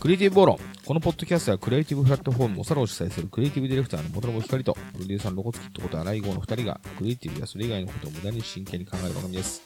[0.00, 0.58] クリエイティブボロン。
[0.86, 9.60] このポッドキャストはクリエイティブプラットフォームおさらを主催するクリエイティブディレクターの元信光と、プロデューサーのロコツキットこと荒井豪の二人が、クリエイティブやそれ以外のことを無駄に真剣に考える番組です。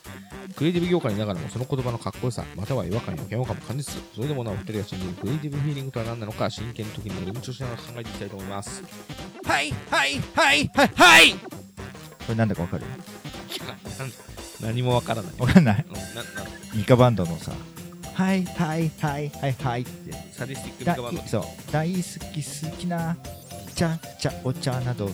[0.56, 8.82] クリエイティブ業界にいながらもその言葉のかっこよさ、または違和感や嫌悪感も感じつつ、それでもなお二人が信じるクリエイティブフィーリングとは何なのか、真剣に時に寄り道をしながら考えていきたいと思います。
[9.44, 11.38] はい、はい、はい、はい、はいこ
[12.30, 12.84] れなんだかわかる？
[14.60, 15.32] 何もわからない。
[15.38, 17.52] わかんないうんな、な、ミカバンドのさ、
[18.14, 20.12] はいはいはいはいはいって。
[20.32, 21.22] サディスティックミだカバンド。
[21.22, 21.42] そう
[21.72, 23.16] 大好き好きな
[23.74, 25.10] 茶茶お茶など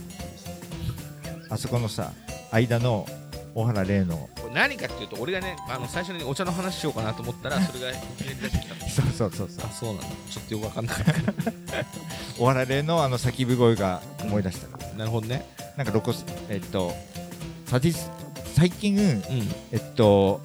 [1.48, 2.12] あそこのさ
[2.52, 3.06] 間の
[3.54, 8.74] 小原玲の何かっていうと、俺がね、あの最初にお茶の話しようかなと思ったら、 それが出てきた。
[8.88, 10.06] そうそうそうそうあ、そうなんだ。
[10.28, 11.12] ちょっとよくわかんなかった。
[12.38, 15.46] 小原玲のあの叫び声が思い出したなるほどね。
[15.76, 16.94] なんかロコスえっと
[17.66, 18.10] サディス
[18.56, 19.22] 最近うん。
[19.72, 20.40] えっと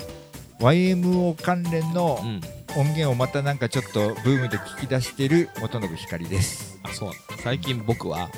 [0.59, 2.41] YMO 関連のうん。
[2.77, 7.11] 音源をまたなんかちょっとブームで聞き出してる元信光です、あ、そう。
[7.41, 8.29] 最近僕は、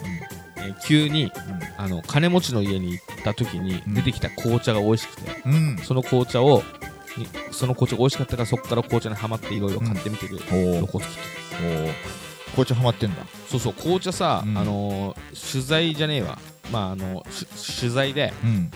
[0.57, 1.31] えー急に、う
[1.77, 3.93] あの、金持ちの家に行った時にうん。
[3.93, 6.61] 出てきた紅茶が美味しくて、ん、うん、その紅茶を、
[7.17, 10.39] にその紅茶が美味しかったから、そこから紅茶にハマっていろいろ買ってみてる。
[10.52, 11.15] おロコツキ
[11.55, 13.25] お紅茶ハマってんだ。
[13.49, 14.57] そうそう、紅茶さ、うん。
[14.57, 16.37] あのー取材じゃねえわ。
[16.71, 18.71] まあ、あの、し取材で、うん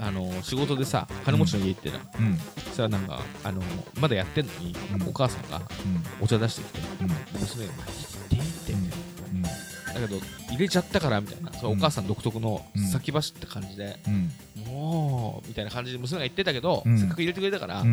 [0.00, 1.96] あのー仕事でさ、金持ちの家行ってな。
[2.18, 2.38] うん。
[2.38, 5.08] そしたらなんか、あのーまだやってんのに、うん。
[5.08, 6.24] お母さんがうん。
[6.24, 7.08] お茶出してきて、うん。
[7.40, 7.82] 娘が、って
[8.30, 9.42] 言って、うん。
[9.42, 9.50] だ
[9.94, 11.52] けど、入れちゃったから、みたいな。
[11.52, 12.86] それお母さん独特のうん。
[12.86, 14.30] 先走った感じで、うん。
[14.66, 16.98] もう、みたいな感じで娘が言ってたけど、うん。
[16.98, 17.84] せっかく入れてくれたから、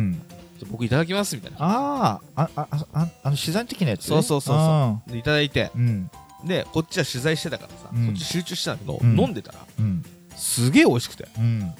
[0.70, 1.56] 僕いただきます、みたいな。
[1.60, 4.06] あーあああああの取材の時のやつ？
[4.06, 4.64] そうそうそうそう。
[4.64, 5.70] あでいただいて、
[6.44, 8.06] で、こっちは取材してたからさ、うん。
[8.06, 9.20] そっち集中してたんだけど、うん。
[9.20, 10.04] 飲んでたら、うん。
[10.36, 11.74] すげえ美味しくて、うん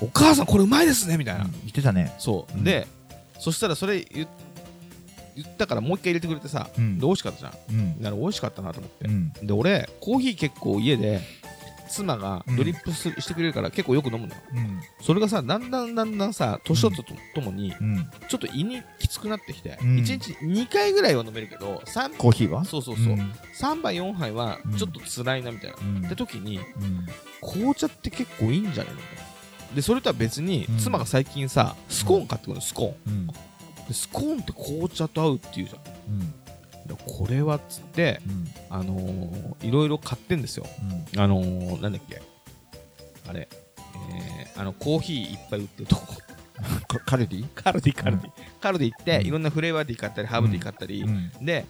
[0.00, 1.44] お母さんこれうまいですね、みたいな。
[1.44, 2.12] 言ってたね。
[2.18, 2.64] そう、うん。
[2.64, 2.86] で
[3.38, 4.26] そしたらそれ言
[5.36, 6.98] 言ったからもう一回入れてくれてさ、うん。
[6.98, 7.52] で美味しかったじゃん。
[7.70, 7.98] うん。
[7.98, 9.06] だから美味しかったなと思って。
[9.06, 9.32] う、ん。
[9.42, 11.20] で俺コーヒー結構家で
[11.90, 14.80] 妻がドリップすしてくれるから結構よく飲むのよ、うん。
[15.00, 18.10] それがさだんだんだんだんさ年取ったとともにうん。
[18.28, 19.96] ちょっと胃にきつくなってきて、うん。
[19.96, 22.64] 1日2回ぐらいは飲めるけど3コーヒーは？
[22.64, 23.32] そうそうそう、ん。
[23.60, 26.06] 3杯4杯はうんちょっと辛いなみたいな、うん。
[26.06, 27.06] って時にうん。
[27.42, 29.00] 紅茶って結構いいんじゃないの
[29.74, 30.78] でそれとは別に、うん。
[30.78, 33.12] 妻が最近さスコーン買ってくるのスコーン。
[33.12, 33.26] うん。
[33.26, 33.34] で
[33.92, 36.34] スコーンって紅茶と合うっていうじゃん。
[37.06, 38.48] これはっつって、うん。
[38.70, 40.66] あのー、いろいろ買ってんですよ。
[41.16, 42.22] あのー、なんだっけ。
[43.28, 43.48] あれ。
[44.12, 46.14] えー、あのコーヒーいっぱい売ってるとこ。
[46.88, 47.46] カ カルディ？
[47.54, 48.30] カルディカルディ、
[48.60, 49.26] カルディ行って、うん。
[49.26, 51.30] いろんなフレーバーティー買ったりハーブティー買ったり、うん。
[51.44, 51.66] で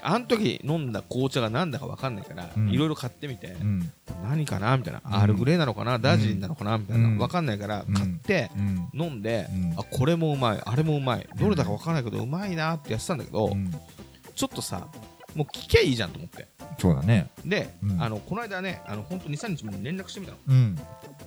[0.00, 2.70] あの時飲んだ紅茶が何だか分かんないからうん。
[2.70, 3.92] いろいろ買ってみて、うん。
[4.24, 5.14] 何かなみたいな、うん。
[5.14, 7.18] アールグレーなのかなダージリンなのかなみたいな、うん。
[7.18, 7.94] 分かんないからうん。
[7.94, 8.88] 買って、うん。
[8.94, 9.74] 飲んで、うん。
[9.78, 13.72] あこれもうまいあれもうまいどれだか分かんないけどうまいなってやってたんだけど、うん。
[14.34, 14.88] ちょっとさ
[15.34, 16.48] もう聞きゃいいじゃんと思って。
[16.78, 17.30] そうだね。
[17.44, 18.02] で、うん。
[18.02, 20.38] あのこの間ねあの本当に23日前に連絡してみたの。
[20.48, 20.78] うん。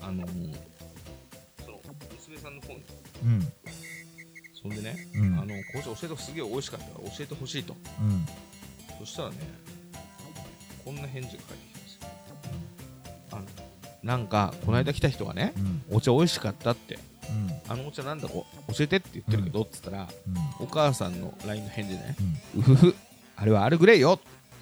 [0.02, 1.80] あのその
[2.18, 2.84] 娘さんの方に。
[3.24, 3.48] うん。
[4.62, 5.34] そんでね、うん。
[5.34, 7.76] あの紅茶教えてすげえ美味しかったから教えてほしいと。
[8.02, 8.26] うん
[9.00, 9.36] そしたらね
[10.84, 12.08] こんな返事が返ってきたんですよ。
[13.32, 13.46] あの
[14.04, 15.60] なんかこの間来た人がねう
[15.94, 15.98] ん。
[15.98, 17.00] お茶美味しかったって。
[17.30, 17.72] うん。
[17.72, 20.66] あのお茶なんだこ教えてって言ってるけど、っつったらうん。
[20.66, 22.16] お母さんの LINE の返事ね
[22.56, 22.96] うふふ
[23.36, 24.20] あれはアールグレイよ。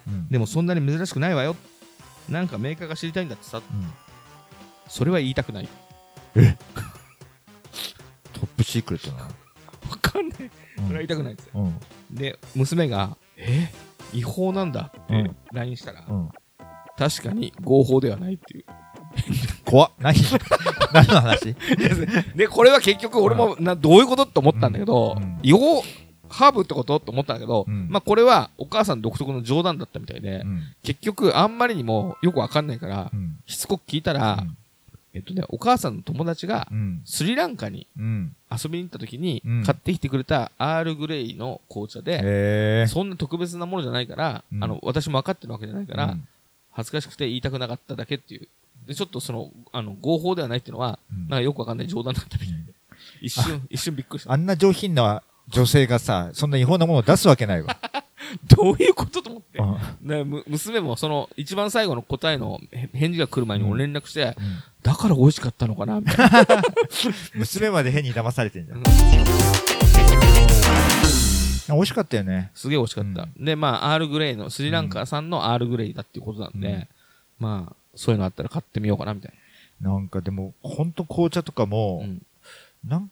[0.08, 0.28] うん。
[0.28, 1.56] でもそんなに珍しくないわよ。
[2.28, 3.58] なんかメーカーが知りたいんだってさ。
[3.58, 3.92] うん。
[4.88, 5.68] それは言いたくない。
[6.34, 6.40] ト
[8.40, 9.30] ップシークレットなわ
[10.00, 10.38] かんない。
[10.40, 10.48] うん。
[10.48, 12.16] それは言いたくないんですようん。
[12.16, 13.70] で娘が「え？
[14.12, 15.36] 違法なんだ」ってうん。
[15.52, 16.28] LINE したら、うん。
[16.96, 18.64] 確かに合法ではないっていう。
[19.64, 19.90] 怖っ。
[19.98, 20.16] 何？
[20.92, 21.54] 何の話？
[22.34, 25.38] でこれは結局俺もなどういうことって思ったんだけど、うん。
[25.42, 25.82] 違法
[26.28, 27.88] ハーブってことって思ったんだけど、うん。
[27.88, 30.62] まあこれはお母さん独特の冗談だったみたいで、うん。
[30.82, 33.38] 結局あんまりにもよくわかんないから、うん。
[33.46, 34.56] しつこく聞いたら、うん
[35.14, 37.00] えっとね、お母さんの友達がうん。
[37.04, 38.36] スリランカにうん。
[38.50, 39.64] 遊びに行った時にうん。
[39.64, 44.64] 買ってきてくれたアールグレイの紅茶で、そんな特別なものじゃないから、うん。
[44.64, 46.28] あの私も分かってるわけじゃないから、うん。
[46.72, 48.48] 恥ずかしくて言いたくなかっただけっていう。
[48.88, 51.28] で、ちょっとその、あの、合法ではないっていうのは、うん。
[51.28, 52.74] なんかよくわかんない冗談だったみたいで。
[53.20, 54.32] 一瞬、一瞬びっくりした。
[54.32, 57.76] あんな上品な女性がさそんな違法なものを出すわけないわ。
[58.56, 59.58] どういうことと思って。
[59.58, 60.08] うん。
[60.08, 66.62] でむ娘もその、一番最後の答えのへ返事が来る前に俺連絡して、うんだから美味しかったのかなみたいな。
[67.34, 68.84] 娘まで変に騙されてんじゃんうん
[71.66, 73.26] 美味しかったよねすげえ美味しかった。
[73.38, 76.88] で、まあ、アールグレイの、スリランカ産のアールグレイだっていうことなんで、うん
[77.38, 79.32] まあ、そういうのあったら買ってみようかなみたい
[79.80, 81.68] なんかでもほんと紅茶とかな。
[81.68, 82.22] もうん。
[82.86, 83.10] なん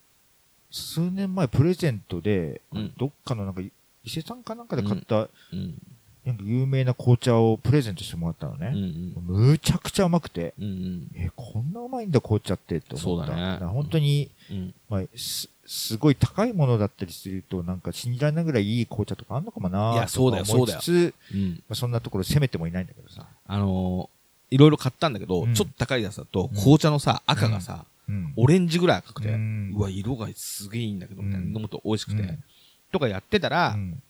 [0.70, 3.70] 数年前プレゼントで、うんどっかのなんか伊
[4.04, 5.75] 勢丹かなんかで買った、うん。
[6.24, 8.70] なんか有名な紅茶をプレゼントしてもらったのうんうね。
[8.70, 9.14] ん。
[9.50, 11.10] むちゃくちゃうまくて、うんうん。
[11.16, 13.26] え、こんなうまいんだ紅茶ってって思った。
[13.26, 14.74] そうだね本当に、うん。
[14.88, 21.50] まあ、す、すごい高いものだったりすると、なんか信じられないぐらいいい紅茶とかあんのかもないやそうだよとか思いつつうん。
[21.50, 23.26] まあ、そんなところ攻めてもいないんだけどさ。
[23.46, 28.32] あのー、いろいろ買ったんだけど、うんちょっと高いやつだと、うん紅茶のさ、赤がさ、うん。
[28.36, 31.46] オレンジぐらい赤くて、ううんわ、色がすげえいいんだけど、みたいな。
[31.46, 32.22] うん飲むと美味しくて。
[32.22, 32.44] うん
[32.92, 34.02] とかやってたら、うん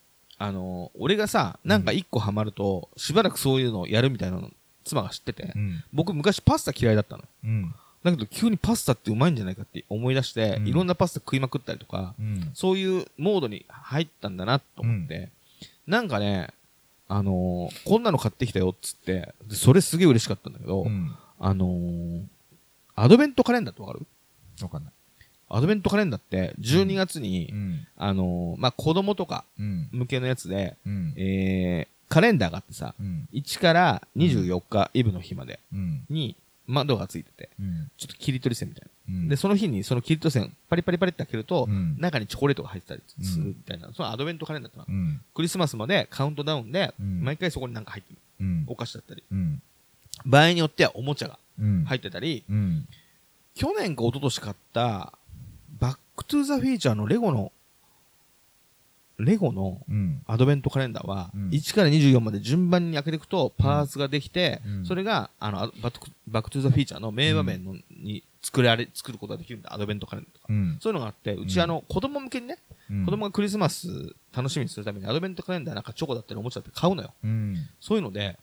[0.43, 4.51] あのー、俺がさ、なんか一個ハマると、しばらくそういうのをやるみたいなの、
[4.85, 5.85] 妻が知ってて、うん。
[5.93, 7.25] 僕昔パスタ嫌いだったの。
[7.45, 7.75] うん。
[8.03, 12.51] だけど急にパスタってうまいんじゃないかって思い出して、うんいろんなパスタ食いまくったりとか、うん。
[12.55, 15.29] そういうモードに入ったんだなと思って、
[15.87, 16.49] なんかね、
[17.07, 21.15] あのーこんなの買ってきたよっつって、でそれすげえ嬉しかったんだけど、うん。
[21.39, 22.23] あのー
[22.97, 24.05] アドベントカレンダーってわかる？
[24.63, 24.93] わかんない。
[25.55, 27.87] アドベントカレンダーって12月に、うん。
[27.97, 29.89] あのーまあ、子供とかうん。
[29.93, 31.15] 向けのやつで、うん。
[31.17, 33.29] えー、カレンダーがあってさ、うん。
[33.33, 36.05] 1から24日、イブの日までうん。
[36.09, 37.91] に窓がついてて、うん。
[37.99, 39.15] ちょっと切り取り線みたいな。
[39.15, 39.29] うん。
[39.29, 45.21] で、その日にその切り取り線パリパリパリって開けると、うん中にチョコレートが入ってたりするみたいな、そのアドベントカレンダーってのはうん。
[45.35, 48.19] クリスマスまでカウントダウンで、うん毎回そこになんか入ってる。
[48.41, 48.65] うん。
[48.69, 49.23] お菓子だったり。
[49.31, 49.63] うん。
[50.25, 51.85] 場合によってはおもちゃがうん。
[51.85, 52.87] 入ってたり、うん。
[53.55, 55.13] 去年か一昨年買った、
[56.17, 57.53] バックトゥザフューチャーのレゴの、
[59.19, 60.23] レゴのうん。
[60.27, 70.47] アドベントカレンダーは、うん1から24まで順番に開けていくとパーツができて、うんそれが、あの、あバックバックトゥザフューチャーの名場面の、に作られ、作ることができるんだ、アドベントカレンダーとか。
[70.49, 70.79] うん。
[70.81, 72.59] そういうのがあって、うちうんあの、子供向けにね、
[72.91, 73.89] うん子供がクリスマス
[74.37, 77.15] 楽しみにするためにアドベントカレンダーなんかチョコだったりおもちゃだったり買うのよ。
[77.25, 77.57] うん。
[77.81, 78.39] そういうので、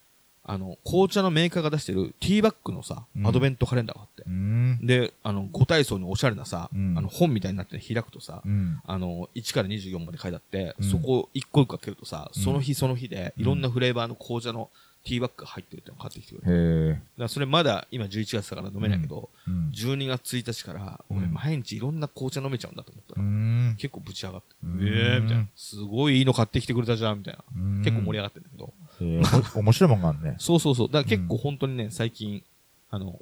[0.52, 4.30] あの、紅茶のメーカーが出してるティーバッグのさ、うんアドベントカレンダーがあってう。
[4.32, 4.80] ん。
[4.86, 8.80] で、あの、五体操におしゃれなさ、うんあの、本みたいになって開くとさ、うん。
[8.84, 14.70] あの、1から24まで書いてあって、うんそこを一個一個開けるとさ、うんその日その日で、いろんなフレーバーの紅茶の
[15.06, 17.02] ティーバッグが入ってるってのを買ってきてくれる。
[17.18, 19.72] だそれまだ今11月だから飲めないけど、うん。
[19.74, 23.76] 12月1日から、俺うん毎日いろんな紅茶飲めちゃうんだと思ったら、うん。
[23.78, 25.48] 結構ぶち上がって、うんええみたいな。
[25.56, 27.44] すごいいいの買ってきてくれたじゃん、みたいな。
[27.84, 28.74] 結構盛り上がってるんだけど。
[29.02, 29.22] へえ
[29.56, 30.36] お面白いもんがあるね。
[30.40, 30.88] そうそうそう。
[30.88, 32.44] だから結構本当にね、最近、
[32.90, 33.20] あの、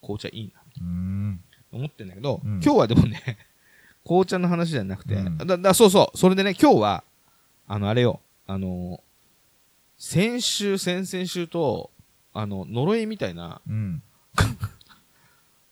[0.00, 1.38] 紅茶いいな、
[1.72, 3.38] 思ってんだけど、うん今日はでもね、
[4.04, 7.04] 紅茶の話じゃなくて、うんだ、だ、そうそう、それでね、今日は、
[7.66, 9.02] あの、あれよ、あの、
[9.98, 11.90] 先週、先々週と、
[12.32, 14.02] あの、呪いみたいなうん。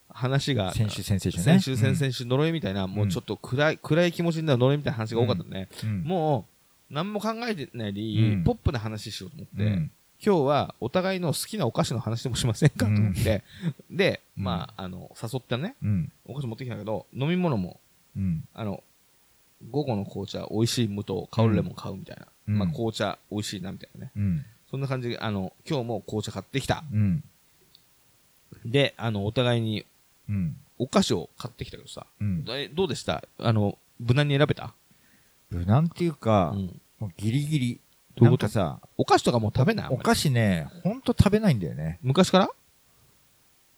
[0.08, 1.42] 話が、先週、先々週ね。
[1.42, 5.68] 先週、先々週、呪いみたいな、もうちょっと暗い、暗い気持ちになる呪いみたいな話が多かったね。
[5.82, 6.02] うん。
[6.02, 6.53] もう、
[6.94, 9.90] 何も考えてないでいい、うんポップな話しようと思って、うん
[10.24, 13.42] 今日はお互いの好きなお菓子の話でもしませんかと思って、
[13.90, 16.12] で、うんまあ、あの、誘ったね、うん。
[16.24, 17.78] お菓子持ってきたけど、飲み物も、
[18.16, 18.48] うん。
[18.54, 18.82] あの、
[19.70, 22.26] 午後の紅茶、美味しい無糖、香るレモン買うみたいな。
[22.48, 24.12] うんまあ、紅茶、美味しいな、みたいなね。
[24.16, 24.44] うん。
[24.70, 26.84] そんな感じで、あの、今日も紅茶買ってきた。
[26.90, 27.22] うん。
[28.64, 29.84] で、あの、お互いに
[30.28, 30.56] うん。
[30.78, 32.44] お菓子を買ってきたけどさ、うん。
[32.48, 33.22] えどうでした？
[33.38, 34.72] あの、無難に選べた？
[35.50, 36.80] 無難っていうかう、ん。
[36.98, 37.80] もうギリギリ。
[38.16, 38.44] どういうこと？
[38.46, 39.88] なんかさ、お菓子とかもう食べない？
[39.90, 41.98] お菓子ね、ほんと食べないんだよね。
[42.02, 42.48] 昔から？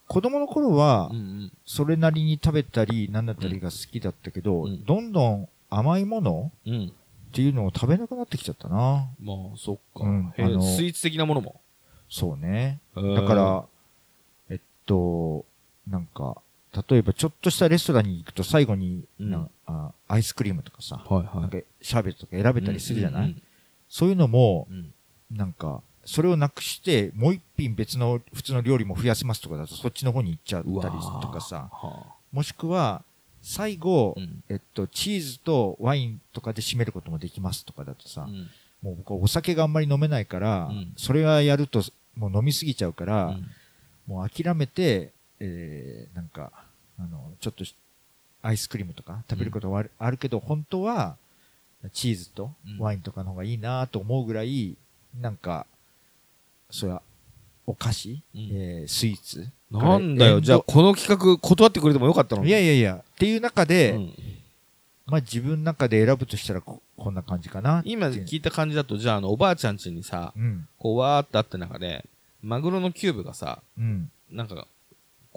[0.08, 1.52] 子供の頃はうんう、ん。
[1.64, 6.92] それなりに食べたり、なんだったりが好きだったけど、うんどんどん甘いものうん。
[7.28, 9.08] っていうのを食べなくなってきちゃったな。
[9.20, 10.04] まあ、そっか。
[10.04, 11.61] うんへえあのスイーツ的なものも？
[12.08, 12.78] そうね。
[12.94, 13.64] だだから、
[14.49, 15.44] えっと、
[15.88, 16.37] なんか、
[16.88, 19.49] 例えばちょっとしたレストランに行くと最後に、うん。
[20.09, 23.42] アイスクリームとかさ、はいはなんかシャーベットとか選べたりするじゃない、うん
[23.88, 24.92] そういうのもう、ん。
[25.30, 30.75] なんか、それをなくして、もう一品別の普通の料理も増やせますとかだと、そっちの方に行っちゃったうん。
[30.75, 30.80] り
[31.23, 33.02] とかさ、はもしくは、
[33.42, 34.42] 最後、あうん。
[34.49, 38.49] えっと、チーズとワインとかで締めることもできますとかだとさ、うん。
[38.83, 40.92] もう僕はお酒があんまり飲めないから、うん。
[40.97, 41.83] それはやると
[42.16, 43.47] もう飲みすぎちゃうから、うん。
[44.06, 46.50] もう諦めて、えー、なんか、
[46.98, 47.74] あの、ちょっとし
[48.42, 51.16] アイスクリームとか食べることはある,、けど、本当は、
[51.92, 54.76] チーズとうんワインとかの方がいいなと思うぐらい、
[55.20, 55.66] なんか、
[56.70, 57.02] それは、
[57.66, 59.48] お菓子、うんえースイーツ。
[59.70, 62.42] なんだよ、じゃあこの企画断ってくれてもよかったの？
[62.42, 62.48] に。
[62.48, 64.14] いやいやいや、っていう中で、うん
[65.08, 67.80] まあ自分の中で選ぶとしたらこ、こんな感じかな。
[67.84, 70.66] 今聞いた感じだと、じゃあ、あの、おばあちゃん家にさ、うん。
[70.80, 72.04] こう、わーってあった中で、
[72.42, 74.10] マグロのキューブがさ、うん。
[74.32, 74.66] なんか、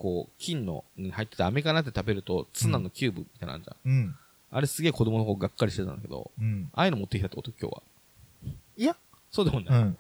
[0.02, 3.92] こう、金のに入ってて、飴かなって食べると、ツナのキューブみたいなのあるじゃん。
[3.92, 4.16] うん。
[4.52, 6.70] あれすげえ子供の方がっかりしてたんだけど、うん。
[6.74, 7.52] ああいうの持ってきたってこと？
[7.60, 7.82] 今日は。
[8.78, 8.96] いや、
[9.30, 9.82] そうでもない。
[9.82, 9.98] うん。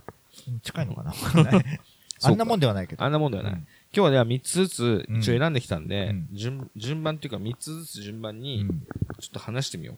[0.63, 1.13] 近いのかな？
[2.23, 3.03] あんなもんではないけど。
[3.03, 3.53] あんなもんではない。
[3.53, 8.69] うん今日はでは3つずつうん一応選んできたんで、うん順順番っていうか3つずつ順番うにん。
[9.19, 9.97] ちょっと話してみよ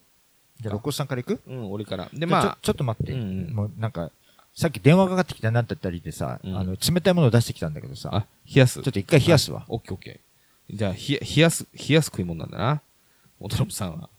[0.62, 1.42] じゃあ、六甲さんから行く？
[1.48, 2.10] うん、俺から。
[2.14, 3.12] で、で、まあまあ、ちょ、ちょっと待って。
[3.12, 4.12] うんうんもう、なんか、
[4.54, 8.82] さっき電話かかってきたなんだったりでさ、うんあの、冷たいものを出してきたんだけどさ、あ、冷やす。
[8.82, 9.66] ちょっと一回冷やすわ。
[9.70, 10.78] オッケーオッケー。
[10.78, 12.82] じゃあ、冷や冷やす、冷やす食い物なんだな。
[13.40, 14.10] 元信さんは。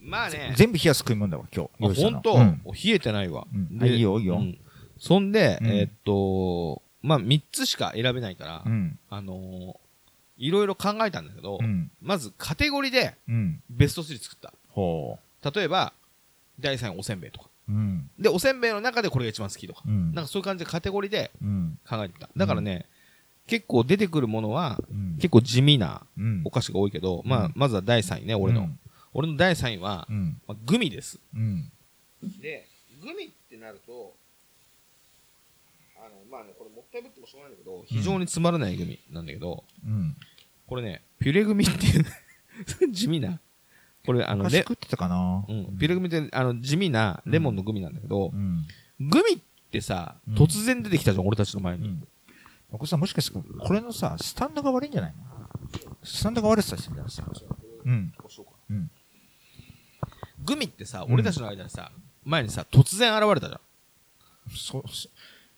[0.00, 0.52] まあね。
[0.56, 1.70] 全部冷やす食い物だわ、今日。
[1.80, 3.46] あ用意したの本当、うん冷えてないわ。
[3.52, 4.58] うんいいよいいようん
[4.98, 8.98] そんで、うんえーっと、まあ、3つしか選べないから、うん。
[9.10, 9.76] あのー
[10.38, 11.90] いろいろ考えたんだけど、うん。
[12.00, 13.62] まずカテゴリーでうん。
[13.70, 14.52] ベスト3作った。
[14.70, 15.18] ほ
[15.54, 15.92] 例えば、
[16.58, 17.48] 第3位おせんべいとか。
[17.68, 17.72] う。
[17.72, 18.10] うん。
[18.18, 19.82] で、おせんべいの中でこれが一番好きとか。
[19.86, 20.12] うん。
[20.14, 21.78] なんかそういう感じでカテゴリーでうん。
[21.88, 22.28] 考えてた。
[22.36, 22.86] だからね、
[23.46, 25.14] 結構出てくるものは、うん。
[25.16, 28.62] 結構地味なうんお菓子が多いけど、まあうん、まずは第3位ね、俺の。
[28.62, 28.78] うん
[29.14, 30.40] 俺の第3位は、うん。
[30.48, 31.20] まあ、グミです。
[31.36, 31.70] うん。
[32.40, 32.66] で、
[33.02, 34.11] グミってなると、
[36.32, 40.16] まあね、これもったいぶってもしょうがないんだけど、非常につまらないグミなんだけど、うん。
[40.66, 42.04] これね、ピュレグミっていう、
[42.90, 43.38] 地味な、
[44.06, 48.66] これあの、レ昔食ってたかなうん、ピュレグミってあの地味なレモンのグミなんだけどう、ん。
[48.98, 51.86] グミってさ、うん突然出てきたじゃん、俺たちの前に。
[51.86, 52.08] うん。
[52.70, 55.48] お子さんもしかして、これのさ、スタンドが悪いんじゃないの？
[56.02, 57.22] スタンドが悪さしてんじゃないさ。
[57.84, 58.14] うん。
[58.16, 58.90] こうしようかうん。
[60.44, 61.92] グミってさ、うん俺たちの間にさ、
[62.24, 63.60] 前にさ、突然現れたじゃ
[64.56, 65.08] そう、そ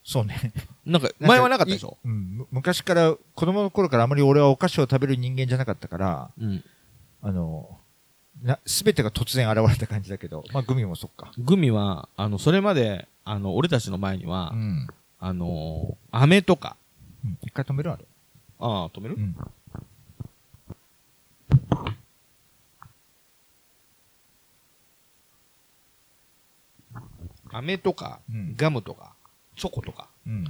[0.05, 0.53] そうね。
[0.87, 0.91] ん。
[0.91, 1.97] なんか、前はなかったでしょ？
[2.05, 2.37] いうん。
[2.37, 6.63] む昔から、子供の頃からあまり俺はお菓子を食べる人間じゃなかったから、うん。
[7.23, 7.79] あの、
[8.43, 11.31] な、すべてが突然現れた感じだけど、まあグミもそっか。
[11.39, 14.87] グミは、あの、それまで、あの、俺たちの前には、うん。
[15.19, 16.77] あのー、飴とか、
[17.23, 18.05] うん一回止めるあれ。
[18.59, 19.15] ああ、止める？
[19.15, 19.35] うん。
[27.51, 29.14] 飴とか、うんガムとか、
[29.55, 30.47] チョコとか、うん。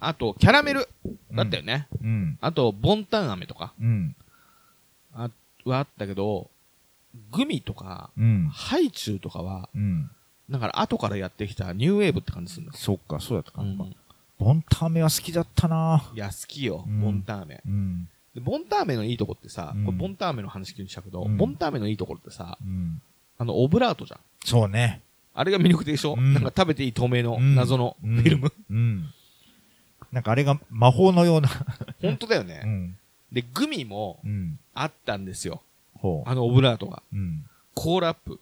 [0.00, 0.88] あと、キャラメル
[1.32, 1.88] だったよね。
[2.02, 2.38] うん。
[2.40, 4.14] あと、ボンタン飴とかうん。
[5.12, 5.30] は
[5.78, 6.50] あったけど、
[7.32, 8.48] グミとか、うん。
[8.52, 10.10] ハイチュウとかは、うん。
[10.50, 12.76] だから後からやってきたニューウェーブって感じするんだ。
[12.76, 13.62] そっか、そうだったか。
[13.62, 13.76] うん。
[14.38, 17.62] ボンタン飴は好きだったないや、好きよ、うんボンタン飴。
[18.42, 23.00] ボンタン飴のいいとこってさ、うんこれボンタン飴の話急にしたけど、うんボンタン飴のいいところってさ、うん。
[23.38, 24.20] あの、オブラートじゃん。
[24.44, 25.00] そうね。
[25.36, 28.52] あれが魅力的でしょ、うんなんか食べていい透明のうん謎のフィルム。
[28.70, 29.04] うん。
[30.10, 31.48] なんかあれが魔法のような。
[32.00, 32.62] 本当だよね。
[32.64, 32.96] うん。
[33.30, 34.58] で、グミもうん。
[34.72, 35.62] あったんですよ。
[36.24, 37.02] あのオブラートが。
[37.12, 37.44] うん。
[37.74, 38.40] コーラアップ。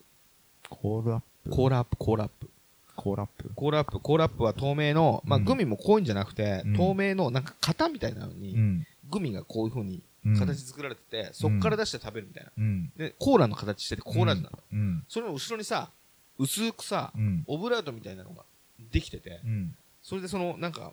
[0.68, 1.50] コールアップ？
[1.50, 2.48] コーラアップ、コーラアップ。
[2.96, 3.50] コールアップ？
[3.54, 8.86] コーラアップ、コーラアップは透明の、まあ、うんグミもこういうんじゃなくて、うん透明のなんか型みたいなのに、うん。
[9.10, 12.50] グミがこういう風にうん形作られてて、そっから出して食べるみたいな。
[12.56, 12.92] うん。
[12.96, 14.58] で、コーラの形しててコーラ味なの。
[14.72, 15.04] うん。
[15.08, 15.90] それの後ろにさ、
[16.38, 17.44] 薄くさ、うん。
[17.46, 18.44] オブラートみたいなのが
[18.92, 19.76] できてて、うん。
[20.02, 20.92] それでその、なんか、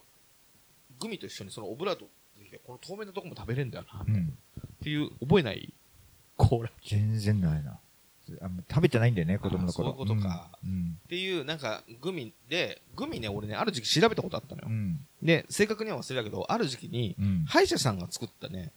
[1.00, 2.06] グミと一緒にそのオブラート
[2.38, 4.38] できて、この透明なとこも食べれるんだよな、っうん。
[4.84, 5.74] ていう、覚えない
[6.38, 6.72] コーラ。
[6.86, 7.80] 全然ないな。
[8.40, 9.90] あ食べてないんだよね、子供の頃。
[9.90, 10.98] あそういうことかうん。
[11.06, 14.72] っていう、なんか、グミで、グミね、俺ね、ある時期調べたことあったのよう。
[14.72, 15.06] ん。
[15.22, 17.46] で、正確には忘れたけど、ある時期に、うん。
[17.46, 18.72] 歯医者さんが作ったね。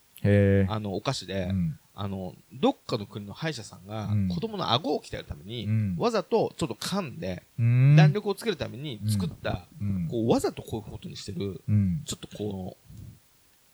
[0.69, 1.79] あの、お菓子で、うん。
[1.97, 7.97] あの、どっかの国の歯医者さんがうん、子供の顎を鍛えるために、うんわざとちょっと噛んで、うん。
[7.97, 10.09] 弾力をつけるために作った、うん。
[10.11, 12.03] こう、わざとこういうことにしてる、うん。
[12.05, 13.01] ちょっとこう、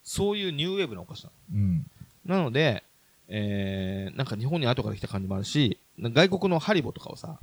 [0.02, 1.86] そういうニューウェーブなお菓子なうん。
[2.26, 2.36] の。
[2.36, 2.84] なので、
[3.28, 7.38] えー、なんか日本に後から来た感じもあるし、外国のハリボとかはさ、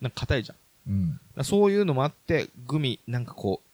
[0.00, 0.54] なんか硬いじゃ
[0.90, 1.44] ん。
[1.44, 3.68] そういうのもあって、グミ、なんかこう、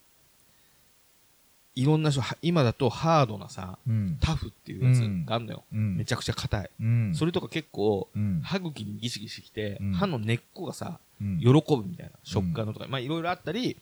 [1.79, 4.19] いろんな人、は今だとハードなさ、うん。
[4.21, 5.63] タフっていうやつがあるのよ。
[5.73, 5.97] うん。
[5.97, 6.71] めちゃくちゃ硬い。
[6.81, 7.15] うん。
[7.15, 8.41] それとか結構、うん。
[8.43, 11.39] 歯茎にギシギシきて、うん歯の根っこがさ、うん。
[11.39, 13.77] 喜ぶみたいな食感のとか、まあいろいろあったり、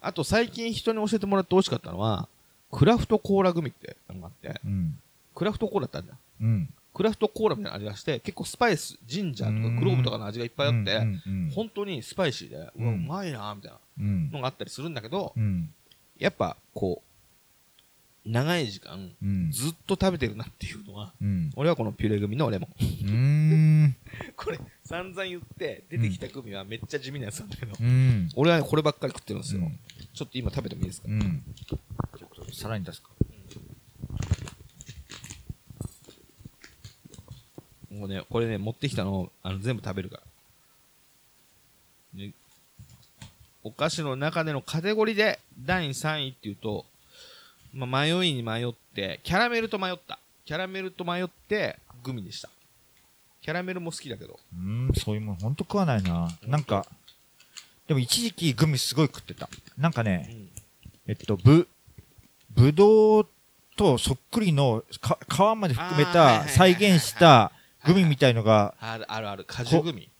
[0.00, 2.28] あと最近人に教えてもらって美味しかったのは、
[2.72, 4.98] クラフトコーラグミってのがあって、うん。
[5.32, 6.48] クラフトコーラってあるじゃん。
[6.48, 6.68] うん。
[6.92, 11.52] クラフトコーラみたいな味がして、結構スパイス、ジンジャーとかクローブとかの味がいっぱいあって、うん。
[11.54, 14.30] 本当にスパイシーで、うわ、うまいなみたいなうん。
[14.32, 15.70] のがあったりするんだけど、うん。
[16.18, 17.06] やっぱこう、
[18.26, 19.50] 長い時間、うん。
[19.52, 21.50] ずっと食べてるなっていうのは、うん。
[21.54, 22.70] 俺はこのピュレグミのレモン。
[22.80, 23.96] うーん。
[24.36, 28.28] これ、散々言って、出てきたグミはめっちゃ地味なやつなんだけど、うん。
[28.34, 29.60] 俺はねこればっかり食ってるんですよ。
[29.62, 29.78] うん
[30.16, 31.42] ちょっと今食べてもいいですか、うん。
[32.54, 33.10] さらに出すか。
[37.90, 40.22] もうね、これね、持ってきたのをあの全部食べるか
[42.16, 42.22] ら。
[42.24, 42.32] ね、
[43.62, 46.86] お菓子の中でのカテゴリーで第3位っていうと、
[47.72, 50.18] まあ、迷いに迷って、キャラメルと迷った。
[50.44, 52.48] キャラメルと迷って、グミでした。
[53.40, 54.38] キャラメルも好きだけど。
[54.54, 56.28] うん、そういうもんほんと食わないな。
[56.46, 56.86] なんか、
[57.86, 59.48] でも一時期グミすごい食ってた。
[59.78, 60.48] なんかうね、ん。
[61.06, 61.68] えっと、ぶ、
[62.50, 63.28] ぶどう
[63.76, 67.52] とそっくりのか皮まで含めた再現した
[67.84, 69.44] グミみたいのが、あるあるある。
[69.44, 70.10] 果汁グミ。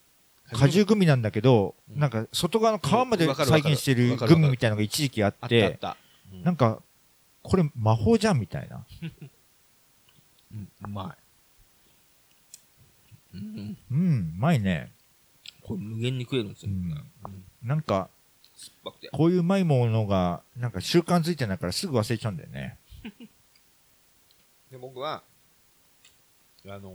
[0.52, 5.78] 果汁グミなんだけど、うんなんか外側の皮まで再現してるグミみたいのが一時期あって
[6.44, 6.80] なんか、
[7.48, 8.84] これ魔法じゃんみたいな。
[10.52, 11.14] うんうま
[13.34, 13.36] い。
[13.36, 13.76] うん。
[13.90, 14.92] うん、うまいね。
[15.62, 16.72] これ無限に食えるんですよ。
[16.72, 18.10] うんうんなんか。
[19.12, 22.78] こういううまいものが、なんか習慣づいてないからすぐ忘れちゃうんだよね。
[24.70, 25.22] で、僕は、
[26.66, 26.94] あの、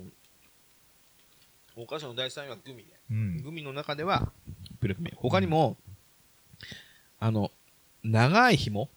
[1.76, 2.94] お菓子の第3位はグミで。
[3.12, 3.42] うん。
[3.44, 4.32] グミの中では、
[4.80, 5.14] プルグミ。
[5.16, 5.78] 他にも、
[7.20, 7.52] あの、
[8.04, 8.90] 長い紐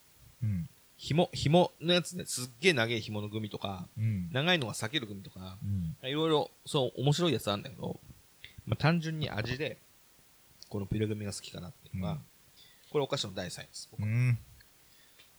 [0.42, 0.68] うん。
[1.04, 4.30] 紐、紐のやつですっげえ長い紐のグミとか、うん。
[4.32, 5.66] 長いのが避けるグミとか、う
[6.06, 6.08] ん。
[6.08, 8.00] いろいろ、そう、面白いやつあるんだけど、
[8.64, 9.76] まあ、単純に味で、
[10.70, 12.18] このピルグミが好きかなっていうのが、うん
[12.90, 13.88] これお菓子の第3位です。
[13.90, 14.38] 僕うん。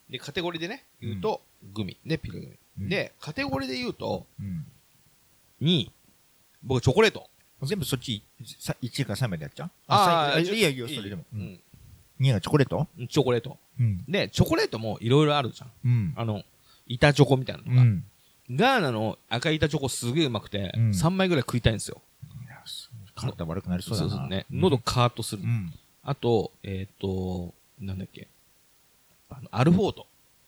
[0.09, 1.41] で、カテゴリーでね、言うと、
[1.73, 1.97] グミ。
[2.05, 2.53] で、ピルグミ。
[2.81, 4.65] うんで、カテゴリーで言うと、うん。
[5.61, 5.91] 2位、
[6.61, 7.29] 僕、チョコレート。
[7.63, 8.21] 全部そっち、
[8.59, 9.71] さ1位から3位までやっちゃう？
[9.87, 11.23] あー最いいよいいよ、それでも。
[11.33, 11.59] ううんん。
[12.19, 12.87] 2位がチョコレート？
[13.09, 13.57] チョコレート。
[13.79, 14.03] うん。
[14.07, 15.71] で、チョコレートもいろいろあるじゃん。
[15.83, 16.13] うん。
[16.15, 16.43] あの、
[16.87, 17.81] 板チョコみたいなのが。
[17.81, 18.03] うん。
[18.51, 22.01] ガーナの赤い板チョコすげえうまくて、うん3枚ぐらい食いたいんですよ。
[23.15, 24.27] 体悪くなりそうだな。
[24.27, 24.45] ね。
[24.51, 25.43] 喉カーッとする。
[25.43, 25.73] うん。
[26.03, 28.27] あと、えっ、と、なんだっけ。
[29.29, 30.07] あの、アルフォート。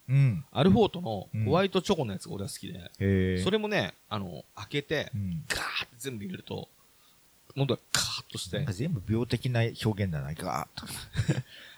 [0.10, 0.46] うん。
[0.52, 3.42] アルフォートのうんホワイトチョコのやつが俺は好きで、へえ。
[3.44, 5.44] それもね、あの、開けてう、ん。
[5.48, 6.68] ガーって全部入れると、
[7.58, 10.86] 喉がカーッとして全部病的な表現だな、ガーッと。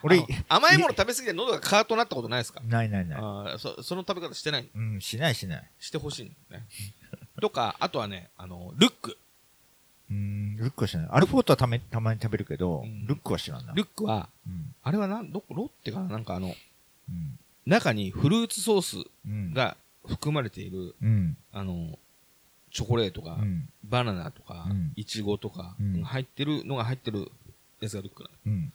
[0.02, 2.60] 俺 俺、、甘いもの食べ過ぎて喉がカーッとなったことないですか？
[2.60, 3.18] ないないない。
[3.18, 5.70] あーそその食べ方してないうん、しないしない。
[5.80, 6.68] してほしいんだよね。
[7.40, 9.16] とか、あとはね、あの、ルック。
[10.10, 11.08] うん、ルックはしない。
[11.10, 13.72] アルフォートはためたまに食べるけど、うんルックは知らんな。
[13.74, 14.74] ルックは、うん。
[14.82, 16.08] あれはなん、どこ、ロッテかな？
[16.08, 16.48] なんかあの、
[17.08, 17.38] うん。
[17.66, 19.54] 中にフルーツソースうん。
[19.54, 21.36] が含まれている、うん。
[21.52, 21.98] あの、
[22.70, 23.68] チョコレートが、うん。
[23.84, 27.30] バナナとかうん、イチゴとかうん、入ってるのが入ってる
[27.80, 28.46] やつがルックなの。
[28.46, 28.72] うん。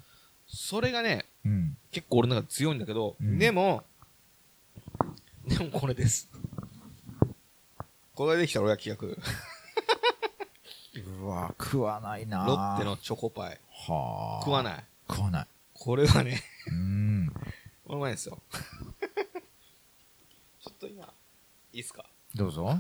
[0.48, 1.78] それがね、うん。
[1.92, 3.84] 結構俺の中で強いんだけど、うんでも、
[5.48, 6.30] でもこれです。
[8.14, 9.18] これができたら俺は気が食う。
[11.22, 13.60] うわ食わないなロッテのチョコパイ。
[13.88, 14.40] はあ。
[14.42, 14.46] い。
[14.46, 14.86] 食わない。
[15.10, 15.48] 食わない。
[15.74, 17.34] これはね、うん。
[17.88, 18.42] うまいですよ。
[20.62, 21.14] ちょっと今、
[21.74, 22.06] いいっすか？
[22.34, 22.80] どうぞ。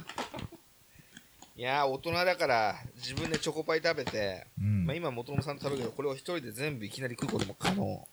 [1.57, 8.05] いやー、大人だから、自分でチョコパイ食べて、うんまあ今、元友さんと食べるけど、これを一人で全部いきなり食うことも可能。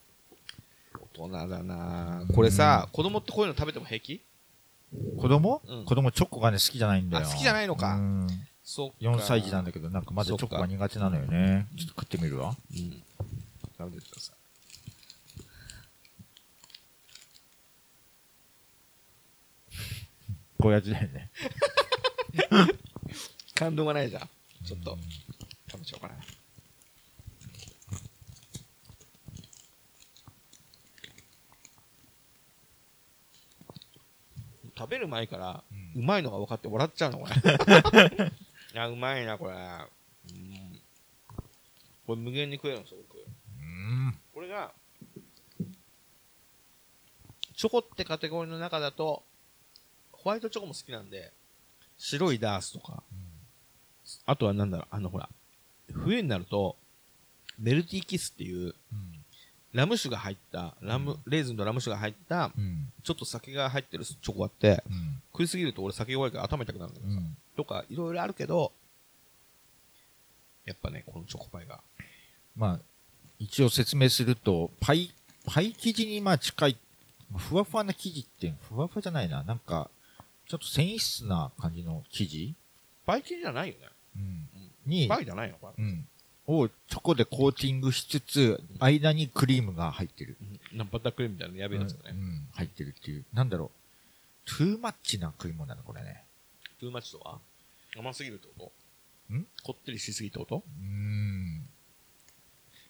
[1.15, 4.21] 大人だなこれさ、子供ってこういうの食べても平気？
[5.17, 7.25] 子供、うん子供チョコがね、好きじゃないんだよ。
[7.25, 8.27] あ好きじゃないのかうん。
[8.63, 8.95] そうか。
[9.11, 11.67] 4歳児なんだけど、なんかまだチョコが苦手なのよね。
[11.77, 12.55] ちょっと食ってみるわ。
[12.71, 13.03] うん。
[13.77, 14.35] 食べてください。
[20.61, 21.29] こういうやつだよね。
[23.55, 24.29] 感動がないじゃん。
[24.65, 24.97] ちょっと、
[25.69, 26.15] 食べちゃおうかな。
[34.75, 35.63] 食べる前から、
[35.95, 37.33] うまいのが分かって笑っちゃうの、これ。
[38.73, 39.53] いや、うまいな、これ。
[39.53, 40.81] うん。
[42.07, 43.19] これ無限に食えるんですよ、僕。
[43.19, 44.19] うん。
[44.33, 44.73] これが、
[47.55, 49.23] チョコってカテゴリーの中だと、
[50.11, 51.31] ホワイトチョコも好きなんで、
[51.97, 53.03] 白いダースとか、
[54.25, 55.29] あとはなんだろう、あのほら、
[55.91, 56.77] 冬になると、
[57.59, 58.73] メルティーキスっていう、
[59.73, 62.91] ラム酒が入った、ラム、レーズンとラム酒が入った、うん。
[63.03, 65.21] ちょっと酒が入ってるチョコがあって、うん。
[65.31, 67.37] 食いすぎると俺酒弱いから頭痛くなるんだけどさ、うん。
[67.57, 68.71] とか、いろいろあるけど、
[70.65, 71.81] やっぱね、このチョコパイが。
[72.55, 72.79] まあ、
[73.39, 75.11] 一応説明すると、パイ、
[75.45, 76.77] パイ生地にまあ近い、
[77.35, 79.43] ふわふわな生地って、ふわふわじゃないな。
[79.43, 79.89] なんか、
[80.47, 82.55] ちょっと繊維質な感じの生地
[83.05, 83.79] パイ生地じゃないよね。
[84.15, 84.49] うん。
[84.85, 85.83] に、パイじゃないのこれ。
[85.83, 86.07] うん。
[86.45, 90.37] をチョコでコーティングしつつ、間にクリームが入ってる。
[90.41, 92.17] うんなんバタークリームみたいなのやべえやつだね。
[92.17, 93.25] うん、入ってるっていう。
[93.33, 93.71] なんだろ
[94.45, 94.49] う。
[94.49, 96.23] トゥーマッチな食い物なの、これね。
[96.79, 97.39] トゥーマッチとは？
[97.95, 98.71] 甘すぎるってこ
[99.29, 99.33] と？
[99.33, 99.45] ん？
[99.63, 100.63] こってりしすぎってこと？
[100.81, 101.69] うーん。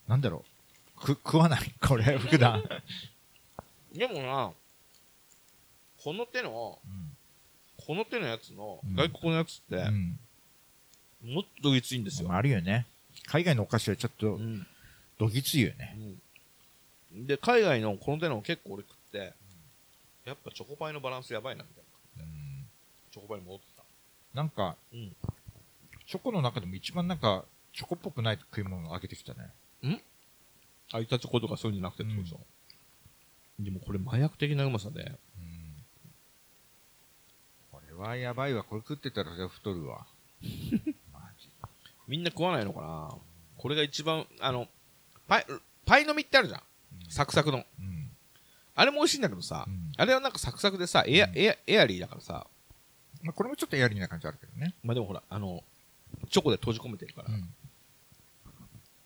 [0.08, 0.43] なんだろ
[0.97, 1.06] う。
[1.06, 1.73] く、食わない？
[1.86, 2.63] これ、普段。
[3.93, 4.52] でもな、
[6.04, 6.80] この手の、
[7.85, 10.19] この手のやつの、うん外国のやつって、うん。
[11.33, 12.31] もっとどぎついんですよ。
[12.31, 12.85] あるよね。
[13.27, 14.65] 海外のお菓子はちょっとう、ん
[15.17, 15.95] どぎついよね。
[15.97, 16.19] うん
[17.27, 19.33] で、海外のこの手の結構俺食って、
[20.25, 21.83] やっぱチョコパイのバランスやばいなみたい
[22.17, 22.23] な。
[22.23, 22.65] うん。
[23.11, 23.83] チョコパイに戻ってた。
[24.33, 25.15] なんか、うん。
[26.07, 29.51] チョコの中でも一番なんか、チョコっぽくない食い物をあげてきたね。
[30.91, 32.39] あいたチョコとかそういうんじゃなくてってことでしょ？
[33.59, 35.11] でもこれ麻薬的なうまさで、
[38.03, 38.09] うん。
[38.09, 38.63] これはやばいわ。
[38.63, 40.05] これ食ってたらそれは太るわ。
[41.13, 41.49] マジ
[42.07, 43.15] みんな食わないのかな？
[43.57, 44.67] これが一番、あの、
[45.27, 45.45] パイ、
[45.85, 46.61] パイの実ってあるじゃん。
[47.09, 47.59] サクサクの。
[47.79, 48.11] うん。
[48.75, 52.47] あれも美味しいんだけどさ、うんあれはなんかサクサクでさ、エア、うんエア、エアリーだからさ、
[53.21, 54.73] まあ、これもちょっとエアリーな感じあるけどね。
[54.83, 55.63] まあでもほら、あの、
[56.29, 57.29] チョコで閉じ込めてるから。
[57.29, 57.53] うん。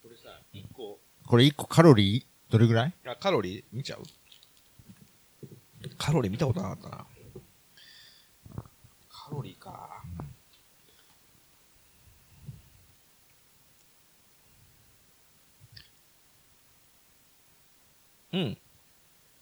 [0.02, 2.26] これさ、1個、これ1個カロリー？
[2.50, 2.94] どれぐらい？
[3.06, 3.64] あカロリー？
[3.74, 4.04] 見ちゃう？
[5.98, 7.06] カロリー見たことなかったな。
[9.28, 10.04] カロリーか。
[18.32, 18.58] うん。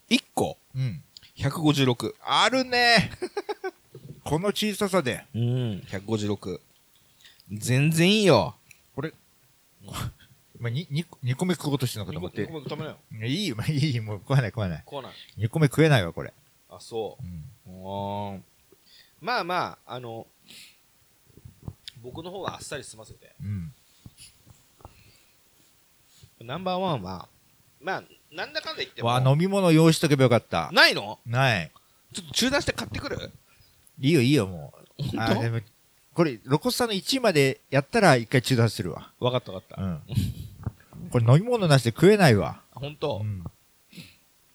[0.09, 1.03] 1個、うん。
[1.37, 2.15] 156。
[2.23, 3.11] あるね
[4.23, 5.23] この小ささで。
[5.35, 5.41] うん、
[5.87, 6.59] 156。
[7.51, 8.55] 全然いいよ。
[8.95, 9.13] これ、
[10.59, 12.47] まあ、に 2, 2個目食おうとしてるのかと思って。
[12.47, 12.97] 食べなよ。
[13.27, 14.83] いいよ、まあ、いいよ、もう食わない食わない。
[14.83, 15.11] こうなん。
[15.37, 16.33] 2個目食えないわ、これ。
[16.69, 17.73] あ、そうん。
[17.75, 17.85] う。
[17.85, 18.54] おー
[19.25, 20.27] まあまあ、あの、
[22.03, 23.33] 僕の方はあっさり済ませて。
[23.41, 23.73] うん。
[26.45, 27.27] ナンバーワンは、
[27.81, 29.07] まあ、なんだかんだ言っても。
[29.07, 30.69] わあ、飲み物用意しとけばよかった。
[30.71, 31.17] ないの？
[31.25, 31.71] ない。
[32.13, 33.31] ちょっと中断して買ってくる？
[33.99, 35.03] いいよ、いいよ、もう。
[35.17, 35.59] 本あ、でも、
[36.13, 39.11] これ、ロコスさんの1位までやったら一回中断するわ。
[39.19, 39.81] 当わかったわかった。
[39.81, 40.01] うん。
[41.09, 42.61] これ飲み物なしで食えないわ。
[42.75, 43.43] 本当、うん。